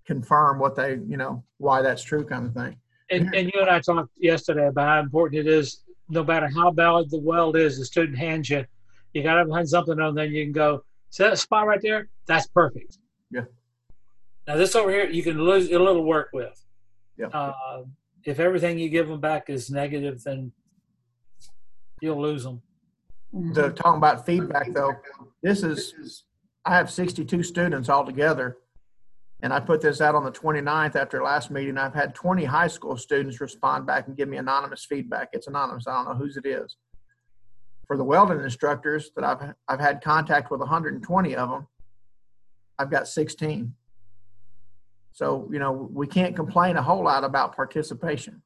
[0.05, 2.77] confirm what they you know why that's true kind of thing.
[3.09, 5.83] And, and you and I talked yesterday about how important it is.
[6.09, 8.65] No matter how bad the weld is, the student hands you,
[9.13, 10.15] you got to find something on.
[10.15, 10.83] Then you can go.
[11.09, 12.09] See that spot right there?
[12.27, 12.97] That's perfect.
[13.31, 13.43] Yeah.
[14.47, 16.65] Now this over here, you can lose a little work with.
[17.17, 17.27] Yeah.
[17.27, 17.83] Uh,
[18.25, 20.51] if everything you give them back is negative, then
[22.01, 22.61] you'll lose them.
[23.33, 24.93] The talking about feedback though,
[25.43, 26.23] this is
[26.65, 28.57] I have 62 students altogether.
[29.43, 31.77] And I put this out on the 29th after last meeting.
[31.77, 35.29] I've had 20 high school students respond back and give me anonymous feedback.
[35.31, 35.87] It's anonymous.
[35.87, 36.75] I don't know whose it is.
[37.85, 41.67] For the welding instructors that I've I've had contact with 120 of them,
[42.79, 43.73] I've got 16.
[45.17, 48.39] So, you know, we can't complain a whole lot about participation.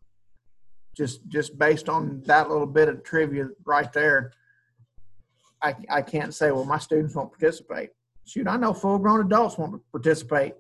[0.96, 4.32] Just just based on that little bit of trivia right there,
[5.62, 7.90] I, I can't say, well, my students won't participate.
[8.26, 10.54] Shoot, I know full grown adults won't participate.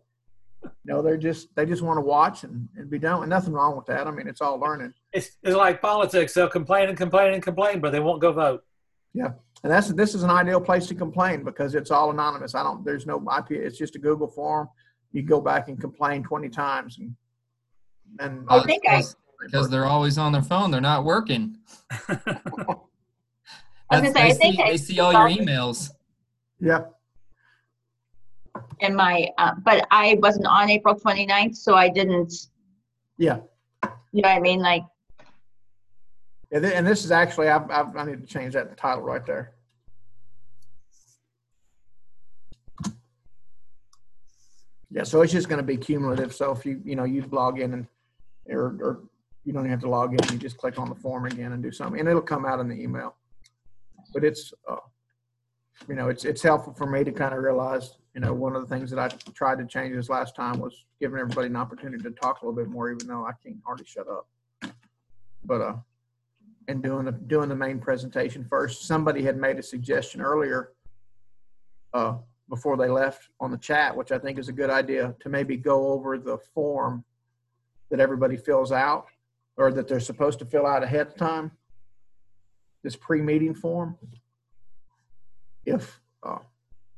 [0.63, 3.21] You know, they're just they just want to watch and, and be done.
[3.21, 4.05] And nothing wrong with that.
[4.05, 4.93] I mean, it's all learning.
[5.13, 6.33] It's, it's like politics.
[6.33, 8.65] They'll complain and complain and complain, but they won't go vote.
[9.13, 9.31] Yeah,
[9.63, 12.53] and that's this is an ideal place to complain because it's all anonymous.
[12.53, 12.83] I don't.
[12.83, 13.51] There's no IP.
[13.51, 14.67] It's just a Google form.
[15.13, 17.15] You go back and complain 20 times, and
[18.19, 19.03] and I think I,
[19.41, 20.71] because they're always on their phone.
[20.71, 21.57] They're not working.
[22.09, 25.89] I was gonna say, I they think see, I they see all your emails.
[26.59, 26.81] yeah.
[28.79, 32.33] in my, uh, but I wasn't on April 29th, so I didn't,
[33.17, 33.39] Yeah.
[34.11, 34.59] you know what I mean?
[34.59, 34.83] Like,
[36.51, 39.25] And, thi- and this is actually, I, I, I need to change that title right
[39.25, 39.53] there.
[44.91, 46.33] Yeah, so it's just going to be cumulative.
[46.33, 47.87] So if you, you know, you log in and,
[48.49, 48.99] or, or
[49.45, 51.71] you don't have to log in, you just click on the form again and do
[51.71, 53.15] something, and it'll come out in the email.
[54.13, 54.75] But it's, uh,
[55.87, 58.61] you know, it's it's helpful for me to kind of realize, you know, one of
[58.61, 62.03] the things that I tried to change this last time was giving everybody an opportunity
[62.03, 64.27] to talk a little bit more, even though I can't hardly shut up.
[65.45, 65.75] But uh,
[66.67, 68.85] and doing the doing the main presentation first.
[68.85, 70.73] Somebody had made a suggestion earlier
[71.93, 72.15] uh,
[72.51, 75.55] before they left on the chat, which I think is a good idea, to maybe
[75.55, 77.05] go over the form
[77.89, 79.07] that everybody fills out
[79.55, 81.51] or that they're supposed to fill out ahead of time.
[82.83, 83.97] This pre-meeting form.
[85.65, 86.39] If, uh,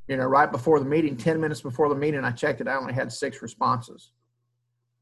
[0.07, 2.75] you know, right before the meeting, 10 minutes before the meeting, I checked it, I
[2.75, 4.11] only had six responses.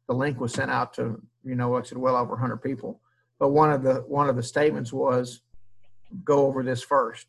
[0.09, 2.99] The link was sent out to, you know, I said well over 100 people.
[3.39, 5.41] But one of the, one of the statements was,
[6.25, 7.27] go over this first.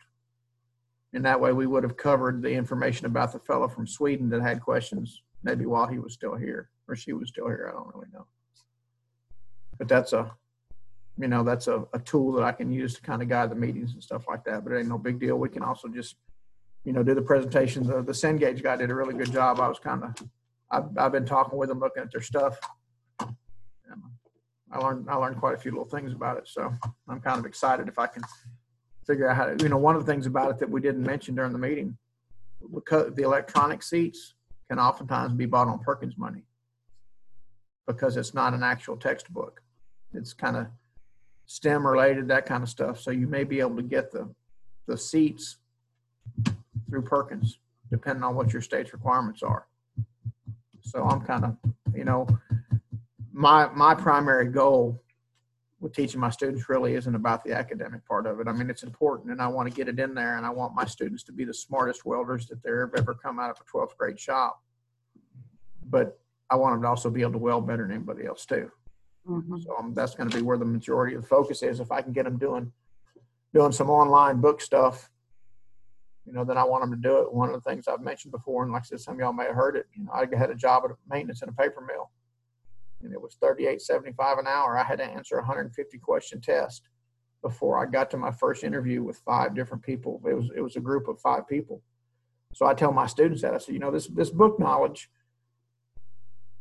[1.15, 4.41] And that way we would have covered the information about the fellow from Sweden that
[4.41, 7.94] had questions, maybe while he was still here, or she was still here, I don't
[7.94, 8.26] really know.
[9.78, 10.34] But that's a,
[11.18, 13.57] you know, that's a, a tool that I can use to kind of guide the
[13.57, 15.36] meetings and stuff like that, but it ain't no big deal.
[15.36, 16.16] We can also just,
[16.84, 17.89] you know, do the presentations.
[17.89, 19.60] The, the Cengage guy did a really good job.
[19.60, 20.15] I was kind of,
[20.70, 22.58] I've, I've been talking with them, looking at their stuff.
[23.20, 26.73] I learned, I learned quite a few little things about it, so
[27.07, 28.23] I'm kind of excited if I can
[29.12, 31.02] figure out how to, you know, one of the things about it that we didn't
[31.02, 31.99] mention during the meeting,
[32.73, 34.32] because the electronic seats
[34.70, 36.44] can oftentimes be bought on Perkins money
[37.86, 39.60] because it's not an actual textbook.
[40.15, 40.66] It's kind of
[41.44, 43.02] STEM related, that kind of stuff.
[43.02, 44.31] So you may be able to get the,
[44.86, 45.58] the seats
[46.89, 47.58] through Perkins,
[47.91, 49.66] depending on what your state's requirements are.
[50.81, 51.57] So I'm kind of,
[51.94, 52.26] you know,
[53.31, 55.02] my, my primary goal
[55.83, 58.47] with teaching my students really isn't about the academic part of it.
[58.47, 60.77] I mean, it's important and I want to get it in there and I want
[60.77, 63.97] my students to be the smartest welders that they've ever come out of a 12th
[63.97, 64.62] grade shop.
[65.91, 68.70] But I want them to also be able to weld better than anybody else too.
[69.27, 71.81] So um, that's going to be where the majority of the focus is.
[71.81, 72.73] If I can get them doing,
[73.52, 75.11] doing some online book stuff,
[76.25, 77.33] you know, then I want them to do it.
[77.33, 79.47] One of the things I've mentioned before, and like I said, some of y'all may
[79.47, 81.81] have heard it, you know, I had a job at a maintenance in a paper
[81.81, 82.11] mill
[83.05, 84.78] and it was thirty-eight seventy-five an hour.
[84.78, 86.82] I had to answer a hundred and fifty question test
[87.42, 90.22] before I got to my first interview with five different people.
[90.28, 91.82] It was, it was a group of five people.
[92.55, 95.10] So I tell my students that I said, you know, this, this book knowledge,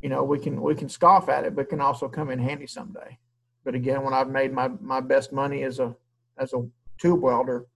[0.00, 2.66] you know, we can, we can scoff at it, but can also come in handy
[2.66, 3.18] someday.
[3.64, 5.94] But again, when I've made my, my best money as a,
[6.36, 6.66] as a
[6.98, 7.66] tube welder,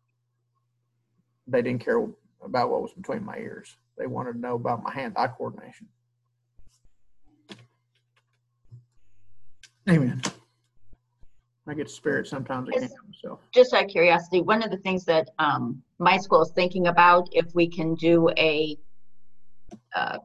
[1.47, 2.05] they didn't care
[2.43, 3.77] about what was between my ears.
[3.97, 5.87] They wanted to know about my hand-eye coordination.
[9.89, 10.21] Amen.
[11.69, 12.69] I get spirit sometimes.
[12.69, 13.41] I can't myself.
[13.53, 17.29] Just out of curiosity, one of the things that um, my school is thinking about,
[17.33, 18.77] if we can do a
[19.95, 20.19] uh,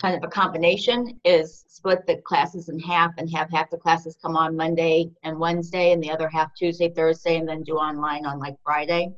[0.00, 4.16] kind of a combination, is split the classes in half and have half the classes
[4.22, 8.26] come on Monday and Wednesday, and the other half Tuesday, Thursday, and then do online
[8.26, 9.10] on like Friday.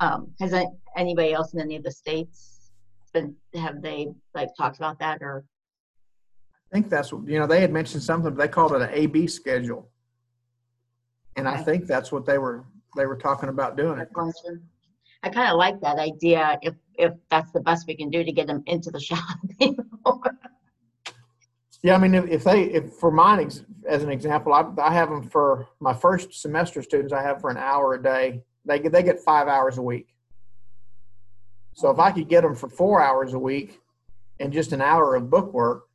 [0.00, 0.52] Um, has
[0.96, 2.70] anybody else in any of the states
[3.14, 5.44] been have they like talked about that or?
[6.76, 9.28] I think that's, what you know, they had mentioned something, they called it an AB
[9.28, 9.88] schedule.
[11.36, 12.66] And I think that's what they were,
[12.98, 14.10] they were talking about doing it.
[15.22, 18.30] I kind of like that idea if if that's the best we can do to
[18.30, 19.38] get them into the shop.
[21.82, 24.92] Yeah, I mean, if, if they, if for mine, ex- as an example, I, I
[24.92, 28.42] have them for my first semester students, I have for an hour a day.
[28.66, 30.08] They get, they get five hours a week.
[31.72, 33.80] So if I could get them for four hours a week
[34.40, 35.85] and just an hour of book work,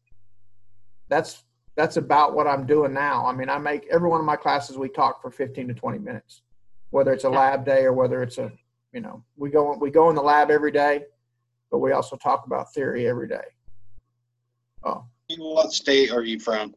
[1.11, 1.43] that's,
[1.75, 3.25] that's about what I'm doing now.
[3.25, 5.99] I mean, I make every one of my classes, we talk for 15 to 20
[5.99, 6.41] minutes,
[6.89, 8.49] whether it's a lab day or whether it's a,
[8.93, 11.03] you know, we go, we go in the lab every day,
[11.69, 13.43] but we also talk about theory every day.
[14.83, 15.03] Oh,
[15.37, 16.73] What state are you from?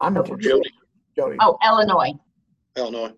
[0.00, 0.70] I'm from Jody.
[1.16, 1.36] Jody.
[1.40, 2.12] Oh, Illinois.
[2.76, 3.12] Illinois.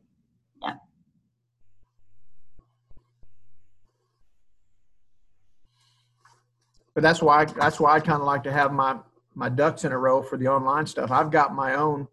[6.98, 8.96] But that's why that's why I kind of like to have my
[9.32, 11.12] my ducks in a row for the online stuff.
[11.12, 12.08] I've got my own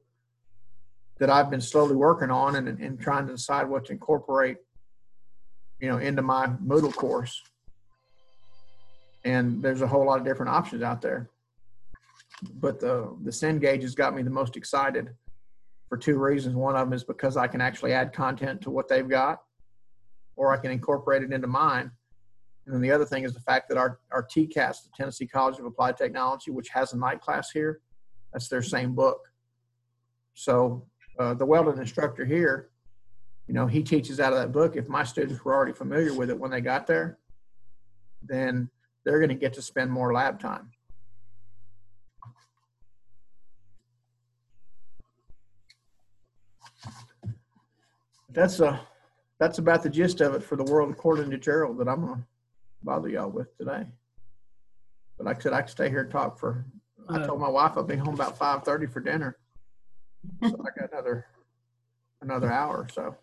[1.18, 4.58] that I've been slowly working on and, and trying to decide what to incorporate,
[5.80, 7.42] you know, into my Moodle course.
[9.24, 11.32] And there's a whole lot of different options out there.
[12.54, 15.10] But the the Cengage has got me the most excited
[15.90, 16.56] for two reasons.
[16.56, 19.42] One of them is because I can actually add content to what they've got,
[20.36, 21.90] or I can incorporate it into mine.
[22.66, 25.60] And then the other thing is the fact that our, our TCATs, the Tennessee College
[25.60, 27.82] of Applied Technology, which has a night class here,
[28.34, 29.20] that's their same book.
[30.34, 30.86] So
[31.20, 32.70] uh, the welding instructor here,
[33.48, 34.76] you know, he teaches out of that book.
[34.76, 37.20] If my students were already familiar with it when they got there,
[38.24, 38.70] then
[39.04, 40.72] they're going to get to spend more lab time.
[48.32, 48.82] That's a
[49.40, 52.26] that's about the gist of it for the world according to Gerald that I'm gonna
[52.86, 53.86] bother y'all with today.
[55.18, 56.66] But like I said, I could stay here and talk for.
[57.10, 59.38] I told my wife I'll be home about five thirty for dinner,
[60.42, 61.28] so I got another
[62.22, 63.16] another hour or so.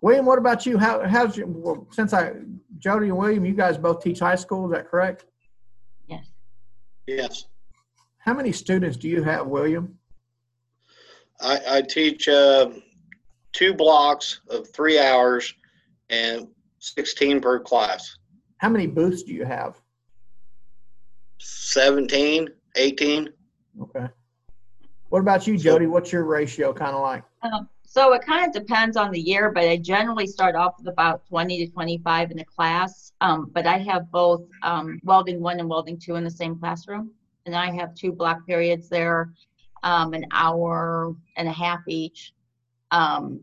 [0.00, 0.78] William, what about you?
[0.78, 2.32] How how's your well, since I
[2.78, 5.26] Jody and William, you guys both teach high school, is that correct?
[6.08, 6.32] Yes.
[7.06, 7.46] Yes.
[8.18, 9.98] How many students do you have, William?
[11.40, 12.70] I, I teach uh,
[13.52, 15.52] two blocks of three hours
[16.08, 16.46] and
[16.82, 18.16] 16 per class.
[18.58, 19.80] How many booths do you have?
[21.38, 23.28] 17, 18.
[23.80, 24.06] Okay.
[25.08, 25.86] What about you, Jody?
[25.86, 27.22] What's your ratio kind of like?
[27.42, 30.88] Um, so it kind of depends on the year, but I generally start off with
[30.88, 33.12] about 20 to 25 in a class.
[33.20, 37.12] Um, but I have both um, welding one and welding two in the same classroom.
[37.46, 39.32] And I have two block periods there,
[39.84, 42.32] um, an hour and a half each.
[42.90, 43.40] Um,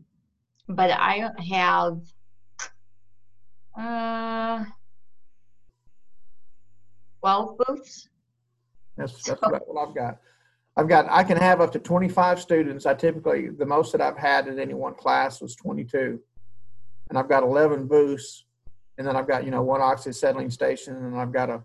[0.68, 2.00] but I have
[3.78, 4.64] uh,
[7.20, 8.08] 12 booths.
[8.96, 10.18] That's, that's what, what I've got.
[10.76, 12.86] I've got, I can have up to 25 students.
[12.86, 16.20] I typically, the most that I've had in any one class was 22.
[17.08, 18.44] And I've got 11 booths.
[18.96, 20.96] And then I've got, you know, one oxyacetylene station.
[20.96, 21.62] And I've got a,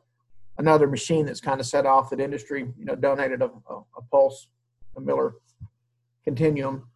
[0.58, 4.01] another machine that's kind of set off that industry, you know, donated a, a, a
[4.11, 4.48] Pulse,
[4.98, 5.35] a Miller
[6.24, 6.88] Continuum.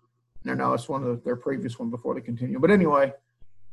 [0.44, 2.62] No, no, it's one of the, their previous one before the Continuum.
[2.62, 3.14] But anyway,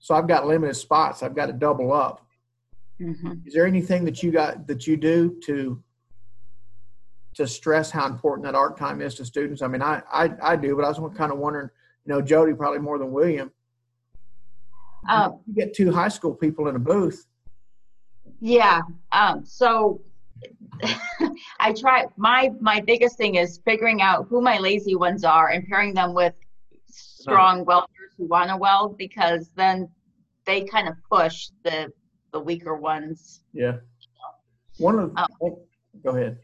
[0.07, 1.25] so I've got limited spots.
[1.25, 2.25] I've got to double up.
[3.01, 3.45] Mhm.
[3.45, 5.83] Is there anything that you got that you do to
[7.35, 9.63] to stress how important that arc time is to students?
[9.63, 11.69] I mean, I I, I do, but I was kind of wondering,
[12.05, 13.51] you know, Jody probably more than William.
[15.09, 17.27] Um, You get two high school people in a booth.
[18.39, 18.83] Yeah.
[19.11, 20.03] Um, so
[21.59, 25.67] I try my my biggest thing is figuring out who my lazy ones are and
[25.67, 26.35] pairing them with
[26.87, 29.89] strong welders who want to weld because then
[30.47, 31.93] they kind of push the
[32.33, 33.43] the weaker ones.
[33.53, 33.77] Yeah.
[34.79, 35.63] One of oh,
[36.05, 36.39] go ahead.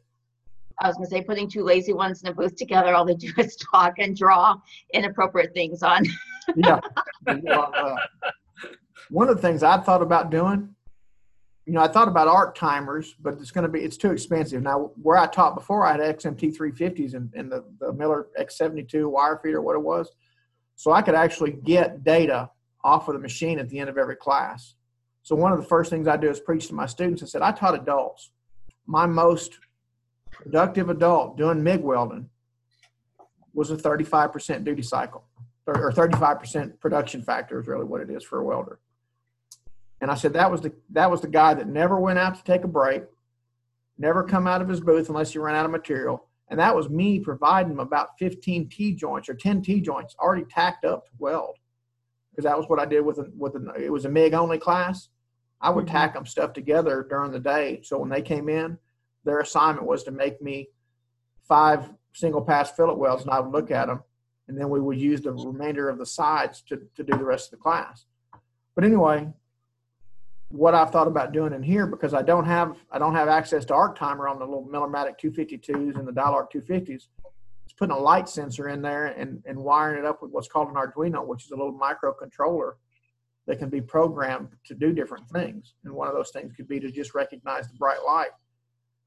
[0.80, 3.32] I was gonna say putting two lazy ones in a booth together, all they do
[3.38, 4.56] is talk and draw
[4.92, 6.04] inappropriate things on.
[6.56, 6.80] Yeah.
[7.24, 7.94] Uh,
[9.10, 10.74] one of the things I thought about doing,
[11.66, 14.60] you know, I thought about arc timers, but it's going to be it's too expensive.
[14.60, 19.08] Now, where I taught before, I had XMT 350s and, and the, the Miller X72
[19.08, 20.10] wire feeder, what it was,
[20.74, 22.50] so I could actually get data
[22.84, 24.74] off of the machine at the end of every class.
[25.22, 27.22] So one of the first things I do is preach to my students.
[27.22, 28.30] I said, I taught adults.
[28.86, 29.58] My most
[30.30, 32.28] productive adult doing MIG welding
[33.54, 35.24] was a 35% duty cycle
[35.66, 38.78] or 35% production factor is really what it is for a welder.
[40.00, 42.42] And I said that was the that was the guy that never went out to
[42.42, 43.04] take a break,
[43.98, 46.26] never come out of his booth unless he ran out of material.
[46.48, 50.44] And that was me providing him about 15 T joints or 10 T joints already
[50.44, 51.56] tacked up to weld.
[52.32, 54.58] Because that was what I did with a, with a, it was a MIG only
[54.58, 55.08] class.
[55.60, 55.94] I would mm-hmm.
[55.94, 57.80] tack them stuff together during the day.
[57.84, 58.78] So when they came in,
[59.24, 60.68] their assignment was to make me
[61.46, 64.02] five single pass fillet welds and I would look at them
[64.48, 67.52] and then we would use the remainder of the sides to, to do the rest
[67.52, 68.06] of the class.
[68.74, 69.28] But anyway,
[70.48, 73.64] what I've thought about doing in here because I don't have I don't have access
[73.66, 77.08] to arc timer on the little Millermatic 252s and the Dial-Arc 250s.
[77.82, 80.76] Putting a light sensor in there and, and wiring it up with what's called an
[80.76, 82.74] Arduino, which is a little microcontroller
[83.48, 85.74] that can be programmed to do different things.
[85.82, 88.30] And one of those things could be to just recognize the bright light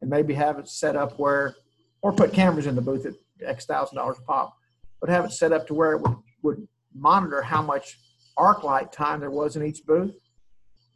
[0.02, 1.56] and maybe have it set up where,
[2.02, 4.58] or put cameras in the booth at X thousand dollars a pop,
[5.00, 7.98] but have it set up to where it would, would monitor how much
[8.36, 10.14] arc light time there was in each booth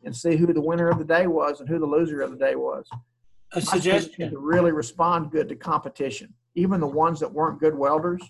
[0.04, 2.38] and see who the winner of the day was and who the loser of the
[2.46, 2.90] day was.
[3.54, 4.32] A suggestion.
[4.32, 6.34] to really respond good to competition.
[6.60, 8.22] Even the ones that weren't good welders,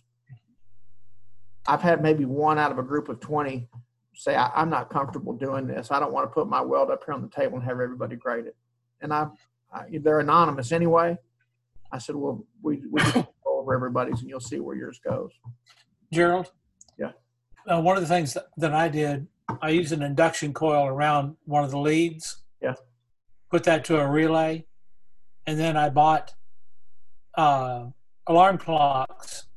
[1.67, 3.67] I've had maybe one out of a group of 20
[4.13, 5.91] say, I, I'm not comfortable doing this.
[5.91, 8.15] I don't want to put my weld up here on the table and have everybody
[8.15, 8.55] grade it.
[9.01, 9.27] And I,
[9.73, 11.17] I they're anonymous anyway.
[11.91, 15.31] I said, well, we, we just go over everybody's and you'll see where yours goes.
[16.11, 16.51] Gerald?
[16.97, 17.11] Yeah.
[17.67, 19.27] Uh, one of the things that, that I did,
[19.61, 22.43] I used an induction coil around one of the leads.
[22.61, 22.75] Yeah.
[23.49, 24.65] Put that to a relay.
[25.47, 26.33] And then I bought
[27.35, 27.85] uh,
[28.29, 29.47] alarm clocks,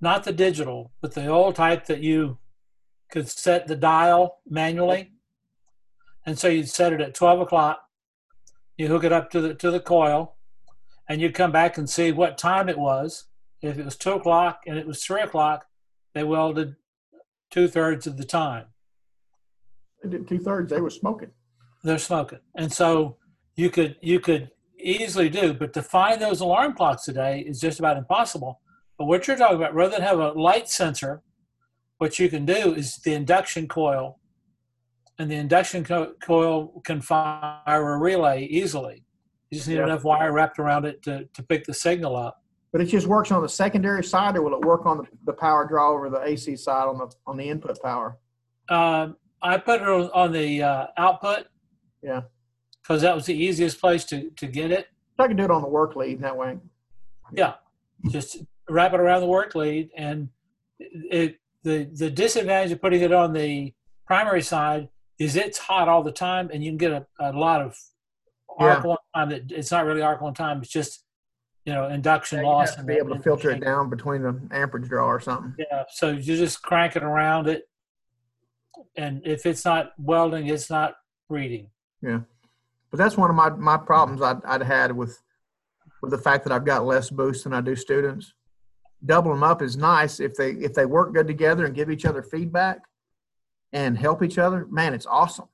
[0.00, 2.38] not the digital, but the old type that you
[3.10, 5.12] could set the dial manually.
[6.26, 7.80] And so you'd set it at 12 o'clock.
[8.76, 10.36] You hook it up to the to the coil,
[11.08, 13.24] and you'd come back and see what time it was.
[13.60, 15.66] If it was two o'clock and it was three o'clock,
[16.14, 16.76] they welded
[17.50, 18.66] two thirds of the time.
[20.02, 20.70] They did two thirds.
[20.70, 21.30] They were smoking.
[21.84, 23.18] They're smoking, and so
[23.54, 24.50] you could you could
[24.82, 25.54] easily do.
[25.54, 28.60] But to find those alarm clocks today is just about impossible.
[28.98, 31.22] But what you're talking about, rather than have a light sensor,
[31.98, 34.18] what you can do is the induction coil,
[35.18, 39.04] and the induction co- coil can fire a relay easily.
[39.50, 39.84] You just need Yeah.
[39.84, 42.38] enough wire wrapped around it to, to pick the signal up.
[42.72, 45.34] But it just works on the secondary side, or will it work on the, the
[45.34, 48.18] power draw over the AC side on the on the input power?
[48.70, 51.46] Um, I put it on, on the uh, output
[52.02, 52.22] Yeah.
[52.82, 54.88] Because that was the easiest place to, to get it.
[55.18, 56.58] I can do it on the work lead that way.
[57.32, 57.54] Yeah,
[58.10, 58.38] just
[58.68, 60.28] wrap it around the work lead, and
[60.80, 63.72] it, the the disadvantage of putting it on the
[64.06, 64.88] primary side
[65.18, 67.76] is it's hot all the time, and you can get a, a lot of
[68.58, 68.90] arc Yeah.
[68.90, 70.58] on time that it's not really arc on time.
[70.62, 71.04] It's just
[71.64, 73.88] you know induction Yeah, you loss have to and be able to filter it down
[73.90, 75.54] between the amperage draw or something.
[75.58, 77.62] Yeah, so you just crank it around it,
[78.96, 80.94] and if it's not welding, it's not
[81.28, 81.68] reading.
[82.02, 82.20] Yeah,
[82.92, 85.20] but that's one of my my problems I'd, I'd had with
[86.02, 88.34] with the fact that I've got less boosts than I do students.
[89.04, 92.04] Double them up is nice if they if they work good together and give each
[92.04, 92.82] other feedback
[93.72, 94.66] and help each other.
[94.70, 95.48] Man, it's awesome.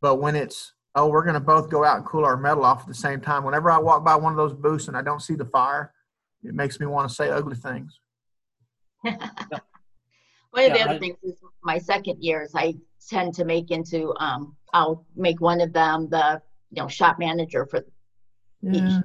[0.00, 2.82] But when it's oh we're going to both go out and cool our metal off
[2.82, 5.20] at the same time, whenever I walk by one of those booths and I don't
[5.20, 5.92] see the fire,
[6.44, 7.98] it makes me want to say ugly things.
[10.56, 12.76] One of the Yeah, other I- things is my second years, I
[13.06, 17.66] tend to make into, um, I'll make one of them the, you know, shop manager
[17.66, 17.84] for
[18.62, 19.00] Yeah.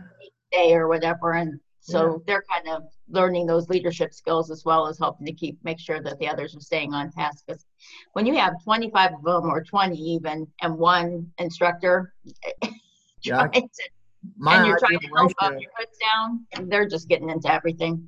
[0.54, 1.34] day or whatever.
[1.34, 5.62] And so they're kind of learning those leadership skills as well as helping to keep,
[5.66, 7.44] make sure that the others are staying on task.
[7.46, 7.66] Because
[8.14, 12.14] when you have 25 of them or 20 even and one instructor,
[13.24, 13.90] Yeah, trying to-
[14.38, 17.52] my and you're trying to help up your foot down, and they're just getting into
[17.52, 18.08] everything.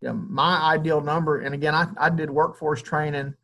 [0.00, 3.34] Yeah, my ideal number, and again, I, I did workforce training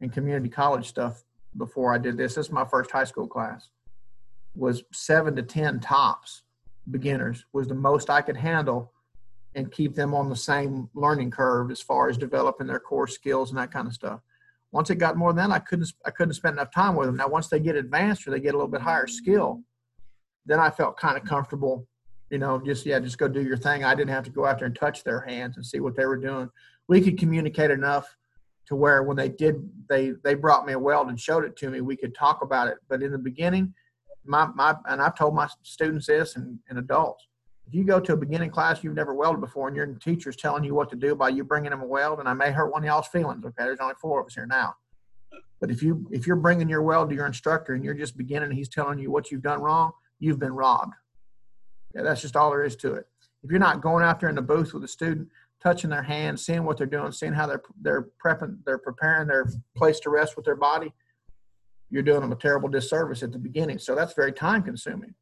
[0.00, 1.24] and community college stuff
[1.56, 2.34] before I did this.
[2.34, 3.70] This is my first high school class.
[4.54, 6.42] Was seven to ten tops
[6.90, 8.92] beginners was the most I could handle
[9.54, 13.50] and keep them on the same learning curve as far as developing their core skills
[13.50, 14.20] and that kind of stuff.
[14.72, 17.16] Once it got more than that, I couldn't I couldn't spend enough time with them.
[17.16, 19.62] Now once they get advanced or they get a little bit higher skill,
[20.44, 21.86] then I felt kind of comfortable
[22.30, 23.84] you know, just yeah, just go do your thing.
[23.84, 26.06] I didn't have to go out there and touch their hands and see what they
[26.06, 26.50] were doing.
[26.88, 28.16] We could communicate enough
[28.66, 31.70] to where when they did, they they brought me a weld and showed it to
[31.70, 31.80] me.
[31.80, 32.78] We could talk about it.
[32.88, 33.74] But in the beginning,
[34.24, 37.26] my my and I've told my students this and, and adults.
[37.66, 40.64] If you go to a beginning class you've never welded before and your teacher's telling
[40.64, 42.82] you what to do by you bringing them a weld, and I may hurt one
[42.82, 43.44] of y'all's feelings.
[43.44, 44.74] Okay, there's only four of us here now.
[45.60, 48.50] But if you if you're bringing your weld to your instructor and you're just beginning,
[48.50, 50.94] he's telling you what you've done wrong, you've been robbed.
[51.94, 53.06] Yeah, that's just all there is to it.
[53.42, 55.28] If you're not going out there in the booth with a student,
[55.62, 59.46] touching their hands, seeing what they're doing, seeing how they're they're prepping, they're preparing their
[59.76, 60.92] place to rest with their body,
[61.90, 63.78] you're doing them a terrible disservice at the beginning.
[63.78, 65.14] So that's very time consuming.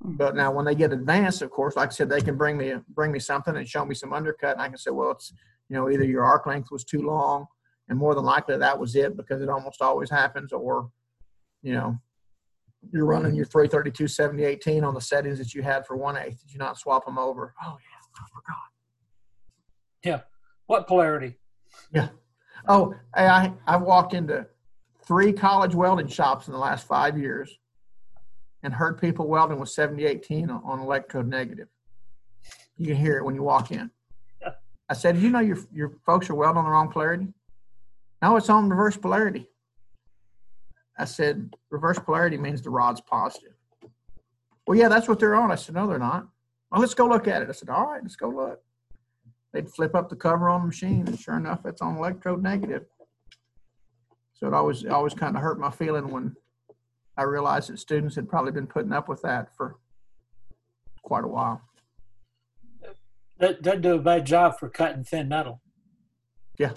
[0.00, 2.74] But now when they get advanced, of course, like I said, they can bring me
[2.90, 5.32] bring me something and show me some undercut, and I can say, well, it's
[5.68, 7.46] you know either your arc length was too long,
[7.88, 10.90] and more than likely that was it because it almost always happens, or
[11.62, 11.98] you know
[12.92, 16.40] you're running your 332 70 18 on the settings that you had for one eighth.
[16.42, 17.54] Did you not swap them over?
[17.62, 18.56] Oh yeah, I forgot.
[20.04, 20.20] Yeah.
[20.66, 21.36] What polarity?
[21.92, 22.08] Yeah.
[22.68, 24.46] Oh, hey, I I walked into
[25.06, 27.58] three college welding shops in the last five years,
[28.62, 31.68] and heard people welding with 70 18 on, electrode negative.
[32.76, 33.90] You can hear it when you walk in.
[34.88, 37.32] I said, "Did you know your your folks are welding on the wrong polarity?"
[38.22, 39.48] No, it's on reverse polarity.
[40.98, 43.54] I said, reverse polarity means the rod's positive.
[44.66, 45.50] Well, yeah, that's what they're on.
[45.50, 46.28] I said, no, they're not.
[46.70, 47.48] Well, let's go look at it.
[47.48, 48.60] I said, all right, let's go look.
[49.52, 52.84] They'd flip up the cover on the machine, and sure enough, it's on electrode negative.
[54.34, 56.34] So it always, it always kind of hurt my feeling when
[57.16, 59.76] I realized that students had probably been putting up with that for
[61.02, 61.60] quite a while.
[63.38, 65.60] That doesn't do a bad job for cutting thin metal.
[66.58, 66.72] Yeah.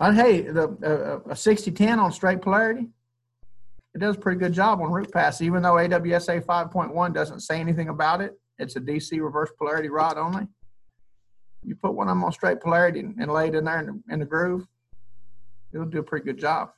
[0.00, 2.88] And hey, the uh, uh a 6010 on straight polarity,
[3.94, 7.60] it does a pretty good job on root pass, even though AWS A5.1 doesn't say
[7.60, 8.38] anything about it.
[8.58, 10.48] It's a DC reverse polarity rod only.
[11.62, 13.86] You put one of them on straight polarity and, and lay it in there in
[13.86, 14.66] the, in the groove,
[15.72, 16.72] it'll do a pretty good job.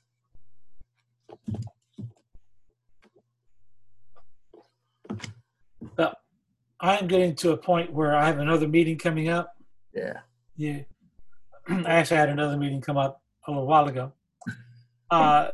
[5.10, 5.14] Uh,
[5.96, 6.14] well,
[6.80, 9.56] I'm getting to a point where I have another meeting coming up.
[9.94, 10.20] Yeah.
[10.56, 10.80] Yeah.
[11.68, 14.12] I actually, had another meeting come up a little while ago.
[15.10, 15.50] Uh,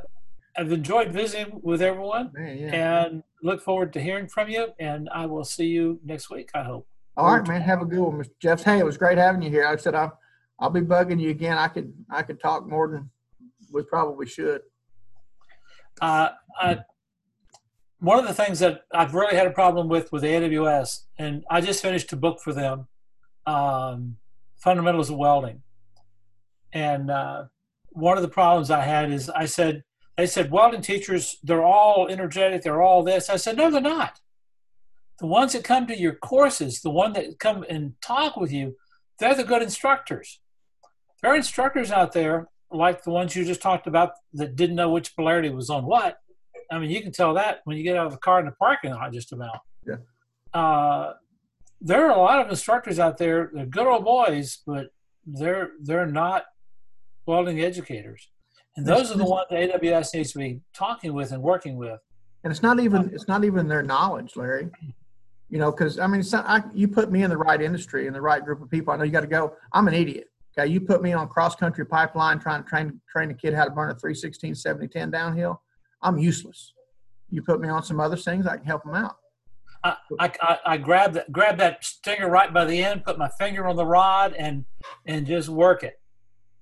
[0.56, 3.04] I've enjoyed visiting with everyone Man, yeah.
[3.04, 4.68] and look forward to hearing from you.
[4.78, 6.86] And I will see you next week, I hope.
[7.16, 7.60] All right, man.
[7.62, 8.30] Have a good one, Mr.
[8.40, 8.62] Jeff.
[8.62, 9.66] Hey, it was great having you here.
[9.66, 10.18] I said I'll
[10.58, 11.58] I'll be bugging you again.
[11.58, 13.10] I could I could talk more than
[13.70, 14.62] we probably should.
[16.00, 16.78] Uh, I,
[18.00, 21.60] one of the things that I've really had a problem with with AWS, and I
[21.60, 22.88] just finished a book for them,
[23.46, 24.16] um,
[24.56, 25.62] Fundamentals of Welding.
[26.72, 27.44] And uh,
[27.90, 29.82] one of the problems I had is I said,
[30.16, 33.30] they said, welding teachers, they're all energetic, they're all this.
[33.30, 34.20] I said, no, they're not.
[35.18, 38.76] The ones that come to your courses, the one that come and talk with you,
[39.18, 40.40] they're the good instructors.
[41.20, 44.90] There are instructors out there like the ones you just talked about that didn't know
[44.90, 46.18] which polarity was on what.
[46.70, 48.52] I mean, you can tell that when you get out of the car in the
[48.52, 49.60] parking lot, just about.
[49.86, 49.96] Yeah.
[50.58, 51.12] Uh,
[51.80, 53.50] there are a lot of instructors out there.
[53.52, 54.88] They're good old boys, but
[55.26, 56.44] they're they're not
[57.26, 58.28] welding educators,
[58.76, 62.00] and those are the ones that AWS needs to be talking with and working with.
[62.44, 64.68] And it's not even um, it's not even their knowledge, Larry.
[65.48, 68.12] You know, because I mean, not, I, you put me in the right industry in
[68.12, 68.92] the right group of people.
[68.92, 69.54] I know you got to go.
[69.72, 70.28] I'm an idiot.
[70.58, 73.64] Okay, you put me on cross country pipeline trying to train train a kid how
[73.64, 75.62] to burn a 316 70 10 downhill.
[76.02, 76.72] I'm useless.
[77.30, 79.16] You put me on some other things, I can help them out.
[79.84, 83.28] I, I, I, I grab that grab that stinger right by the end, put my
[83.38, 84.64] finger on the rod, and
[85.06, 86.00] and just work it.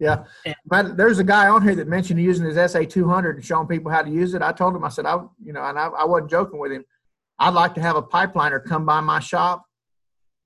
[0.01, 0.25] Yeah.
[0.65, 3.93] But there's a guy on here that mentioned using his SA 200 and showing people
[3.93, 4.43] how to use it.
[4.43, 6.85] I told him, I said, I, you know, and I, I wasn't joking with him.
[7.39, 9.65] I'd like to have a pipeliner come by my shop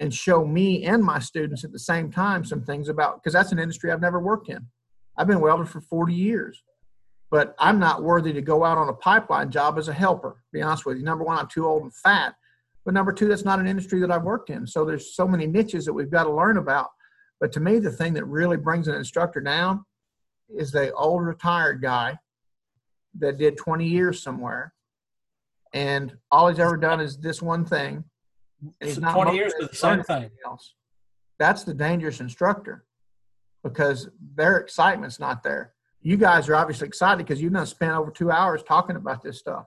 [0.00, 3.52] and show me and my students at the same time some things about, because that's
[3.52, 4.66] an industry I've never worked in.
[5.16, 6.62] I've been welding for 40 years,
[7.31, 10.52] but I'm not worthy to go out on a pipeline job as a helper, to
[10.52, 11.05] be honest with you.
[11.05, 12.34] Number one, I'm too old and fat.
[12.84, 14.66] But number two, that's not an industry that I've worked in.
[14.66, 16.89] So there's so many niches that we've got to learn about.
[17.44, 19.84] But to me, the thing that really brings an instructor down
[20.48, 22.18] is the old retired guy
[23.18, 24.73] that did 20 years somewhere.
[25.74, 28.02] And all he's ever done is this one thing.
[28.62, 30.31] And he's So not 20 years motivated with the same thing.
[30.47, 30.73] Else.
[31.39, 32.86] That's the dangerous instructor
[33.62, 35.74] because their excitement's not there.
[36.00, 39.39] You guys are obviously excited because you've done spent over two hours talking about this
[39.39, 39.66] stuff.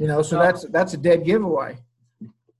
[0.00, 1.78] You know, so that's that's a dead giveaway.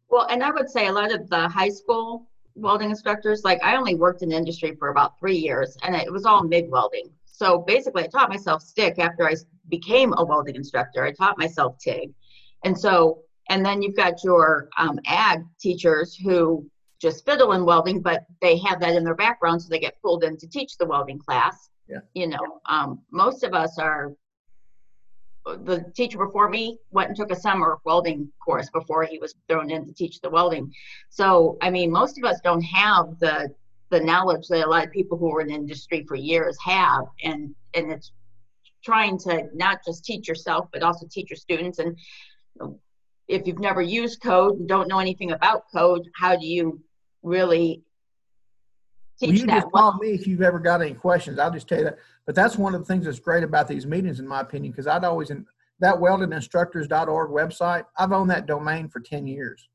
[0.08, 3.76] Well, and I would say a lot of the high school welding instructors, like I
[3.76, 7.10] only worked in the industry for about three years and it was all MIG welding.
[7.24, 9.34] So basically I taught myself stick after I
[9.68, 11.04] became a welding instructor.
[11.04, 12.12] I taught myself TIG.
[12.64, 16.68] And so, and then you've got your um, ag teachers who
[17.00, 20.22] just fiddle in welding, but they have that in their background, so they get pulled
[20.22, 21.70] in to teach the welding class.
[21.88, 22.00] Yeah.
[22.14, 24.12] You know, um, most of us are
[25.56, 29.70] the teacher before me went and took a summer welding course before he was thrown
[29.70, 30.72] in to teach the welding.
[31.08, 33.54] So, I mean, most of us don't have the
[33.90, 37.06] the knowledge that a lot of people who are in the industry for years have,
[37.22, 38.12] and and it's
[38.84, 41.78] trying to not just teach yourself but also teach your students.
[41.78, 41.96] And
[43.28, 46.80] if you've never used code and don't know anything about code, how do you
[47.22, 47.82] really
[49.20, 51.38] Well, you just call me if you've ever got any questions.
[51.38, 51.98] I'll just tell you that.
[52.26, 54.86] But that's one of the things that's great about these meetings, in my opinion, because
[54.86, 55.46] I'd always, in
[55.80, 59.68] that weldedinstructors.org website, I've owned that domain for 10 years.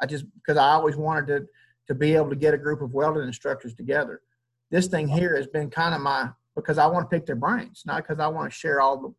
[0.00, 1.46] I just, because I always wanted to,
[1.88, 4.22] to be able to get a group of welded instructors together.
[4.70, 7.82] This thing here has been kind of my, because I want to pick their brains,
[7.84, 9.14] not because I want to share all the,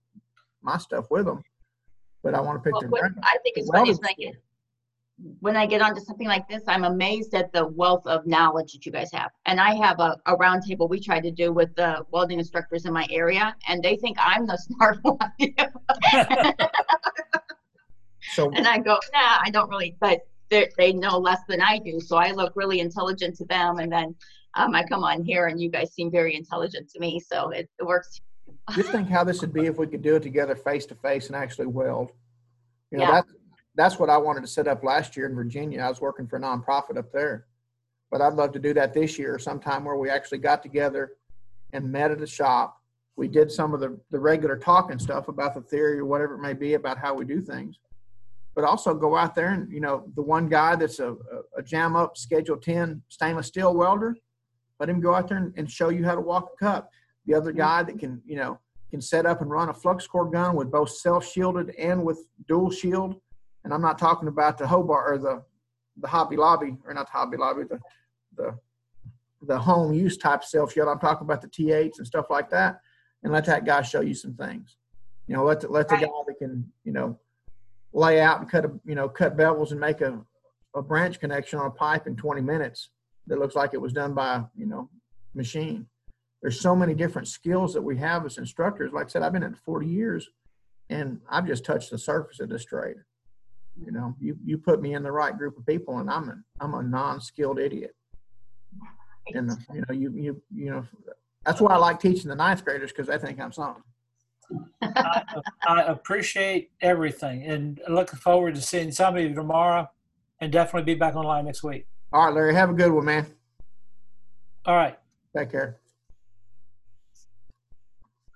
[0.61, 1.43] my stuff with them,
[2.23, 3.15] but I want to pick Well, their brains.
[3.21, 3.93] I think it's The funny
[5.39, 8.85] when I get onto something like this, I'm amazed at the wealth of knowledge that
[8.85, 9.31] you guys have.
[9.45, 12.93] And I have a, a roundtable we try to do with the welding instructors in
[12.93, 15.17] my area, and they think I'm the smart one.
[18.33, 21.79] So and I go, nah, I don't really, but they they know less than I
[21.79, 24.15] do, so I look really intelligent to them, and then
[24.55, 27.69] um, I come on here, and you guys seem very intelligent to me, so it,
[27.79, 28.21] it works.
[28.75, 31.27] just think how this would be if we could do it together face to face
[31.27, 32.11] and actually weld.
[32.91, 33.11] You know, Yeah.
[33.11, 33.33] that's
[33.75, 35.81] that's what I wanted to set up last year in Virginia.
[35.81, 37.45] I was working for a nonprofit up there.
[38.11, 41.13] But I'd love to do that this year sometime where we actually got together
[41.73, 42.77] and met at a shop.
[43.15, 46.41] We did some of the, the regular talking stuff about the theory or whatever it
[46.41, 47.79] may be about how we do things.
[48.55, 51.15] But also go out there and, you know, the one guy that's a, a,
[51.57, 54.15] a jam up Schedule 10 stainless steel welder,
[54.79, 56.91] let him go out there and, and show you how to walk a cup.
[57.25, 57.59] The other mm-hmm.
[57.59, 58.59] guy that can, you know,
[58.91, 62.27] can set up and run a flux core gun with both self shielded and with
[62.47, 63.15] dual shield.
[63.63, 65.43] And I'm not talking about the Hobart or the
[65.97, 67.79] the Hobby Lobby or not the Hobby Lobby, the
[68.35, 68.57] the
[69.41, 70.87] the home use type self shield.
[70.87, 72.79] I'm talking about the T8s and stuff like that.
[73.23, 74.77] And let that guy show you some things.
[75.27, 77.19] You know, let the, let the guy that can you know
[77.93, 80.19] lay out and cut a you know cut bevels and make a
[80.75, 82.89] a branch connection on a pipe in 20 minutes
[83.27, 84.89] that looks like it was done by you know
[85.33, 85.87] machine.
[86.41, 88.91] There's so many different skills that we have as instructors.
[88.91, 90.29] Like I said, I've been at 40 years,
[90.89, 92.97] and I've just touched the surface of this trade.
[93.79, 96.35] You know, you you put me in the right group of people, and I'm a
[96.59, 97.95] I'm a non-skilled idiot.
[99.33, 100.85] And uh, you know, you you you know,
[101.45, 103.83] that's why I like teaching the ninth graders because they think I'm something.
[104.81, 105.23] I,
[105.67, 109.89] I appreciate everything and looking forward to seeing some of you tomorrow
[110.41, 111.87] and definitely be back online next week.
[112.11, 113.25] All right, Larry, have a good one, man.
[114.65, 114.97] All right.
[115.35, 115.79] Take care.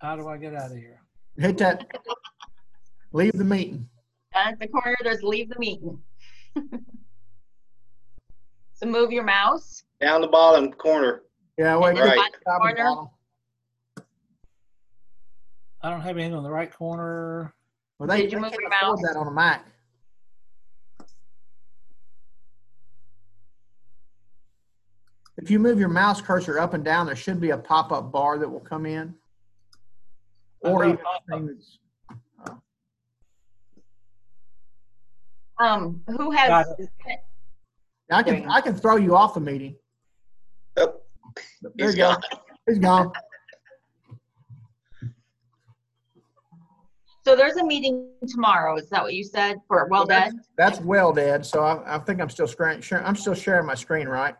[0.01, 1.01] How do I get out of here?
[1.37, 1.87] Hit that.
[3.11, 3.87] Leave the meeting.
[4.45, 5.99] At the corner, there's leave the meeting.
[8.73, 9.83] so move your mouse.
[9.99, 11.23] Down the bottom corner.
[11.57, 11.91] Yeah, wait.
[11.97, 12.31] And Right.
[12.45, 13.09] bottom corner.
[15.81, 17.53] I don't have anything on the right corner.
[17.97, 19.01] Well, they, Did you they move your mouse?
[19.01, 19.65] that on a Mac.
[25.37, 28.37] if you move your mouse cursor up and down, there should be a pop-up bar
[28.39, 29.13] that will come in.
[30.61, 31.77] Or even a thing that's-
[35.59, 36.67] Um, who has,
[38.11, 39.75] I can, I can throw you off the meeting.
[40.75, 42.15] There you go.
[42.67, 43.11] He's gone.
[47.25, 50.33] so there's a meeting tomorrow, is that what you said, for Weld-Ed?
[50.57, 54.07] That's Weld-Ed, so I, I think I'm still sharing, sharing, I'm still sharing my screen,
[54.07, 54.35] right?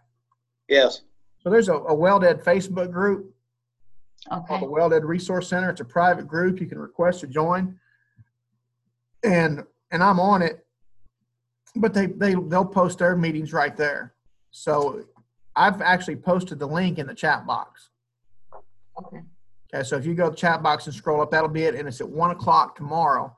[0.70, 1.02] Yes.
[1.44, 3.34] So there's a, a Weld-Ed Facebook group
[4.32, 5.70] Okay, called the Weld-Ed Resource Center.
[5.70, 6.60] It's a private group.
[6.60, 7.80] You can request to join.
[9.24, 10.66] And, and I'm on it,
[11.80, 14.14] but they, they, they'll post their meetings right there.
[14.52, 15.06] So
[15.56, 17.90] I've actually posted the link in the chat box.
[19.00, 19.22] okay.
[19.74, 21.76] Okay, so if you go to the chat box and scroll up, that'll be it.
[21.76, 23.36] And it's at one o'clock tomorrow.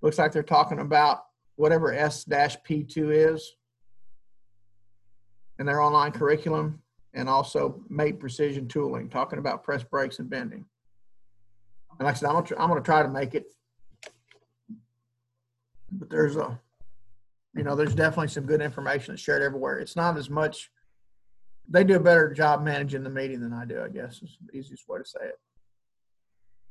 [0.00, 1.24] Looks like they're talking about
[1.56, 3.54] whatever S dash P two is.
[5.58, 6.82] And their online curriculum
[7.14, 10.64] and also Mate Precision Tooling, talking about press brakes and bending.
[11.98, 13.46] And like I said, I'm gonna, I'm gonna try to make it.
[15.90, 16.58] But there's a,
[17.58, 19.80] you know, there's definitely some good information that's shared everywhere.
[19.80, 20.70] It's not as much,
[21.68, 24.56] they do a better job managing the meeting than I do, I guess is the
[24.56, 25.38] easiest way to say it.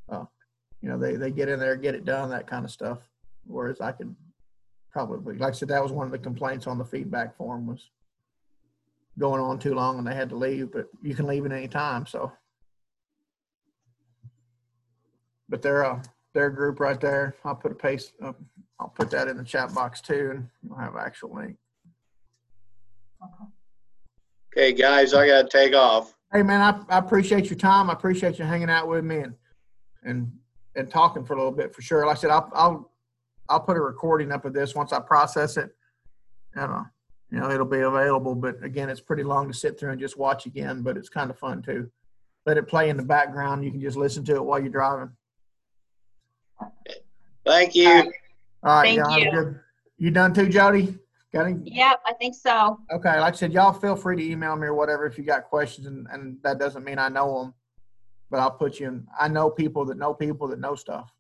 [0.08, 0.24] Uh,
[0.82, 3.00] you know, they, they get in there, get it done, that kind of stuff.
[3.46, 4.16] Whereas I could
[4.90, 7.90] probably, like I said, that was one of the complaints on the feedback form was
[9.20, 11.68] going on too long and they had to leave, but you can leave at any
[11.68, 12.32] time, so.
[15.50, 16.02] But they're, uh,
[16.38, 17.36] their group right there.
[17.44, 18.34] I'll put a paste, uh,
[18.80, 21.58] I'll put that in the chat box too and you'll have actual link.
[24.56, 26.14] Okay, guys, I gotta take off.
[26.32, 27.90] Hey, man, I, I appreciate your time.
[27.90, 29.34] I appreciate you hanging out with me and,
[30.04, 30.32] and,
[30.76, 32.06] and talking for a little bit for sure.
[32.06, 32.92] Like I said, I'll, I'll,
[33.50, 35.72] I'll put a recording up of this once I process it.
[36.54, 36.84] And, uh,
[37.32, 40.18] you know, it'll be available, but again, it's pretty long to sit through and just
[40.18, 41.90] watch again, but it's kind of fun too.
[42.46, 43.66] Let it play in the background.
[43.66, 45.12] You can just listen to it while you're driving.
[47.46, 47.88] Thank you.
[47.90, 48.04] All
[48.64, 48.84] right.
[48.84, 49.32] Thank y'all you.
[49.32, 49.60] good-
[49.98, 50.98] You done too, Jody?
[51.34, 51.60] Got any?
[51.72, 52.80] Yep, I think so.
[52.92, 55.44] Okay, like I said, y'all feel free to email me or whatever if you got
[55.46, 57.54] questions, and, and that doesn't mean I know them,
[58.30, 59.08] but I'll put you in.
[59.20, 61.12] I know people that know people that know stuff.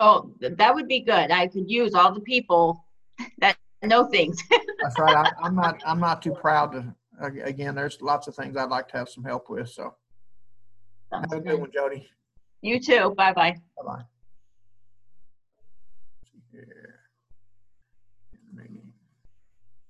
[0.00, 1.30] Oh, that would be good.
[1.30, 2.84] I could use all the people
[3.40, 4.42] that know things.
[4.82, 5.14] That's right.
[5.16, 5.80] I, I'm not.
[5.86, 6.94] I'm not too proud to.
[7.20, 9.68] Again, there's lots of things I'd like to have some help with.
[9.70, 9.94] So
[11.12, 12.08] have a good one, Jody.
[12.62, 13.14] You too.
[13.16, 13.56] Bye bye.
[13.76, 14.02] Bye bye.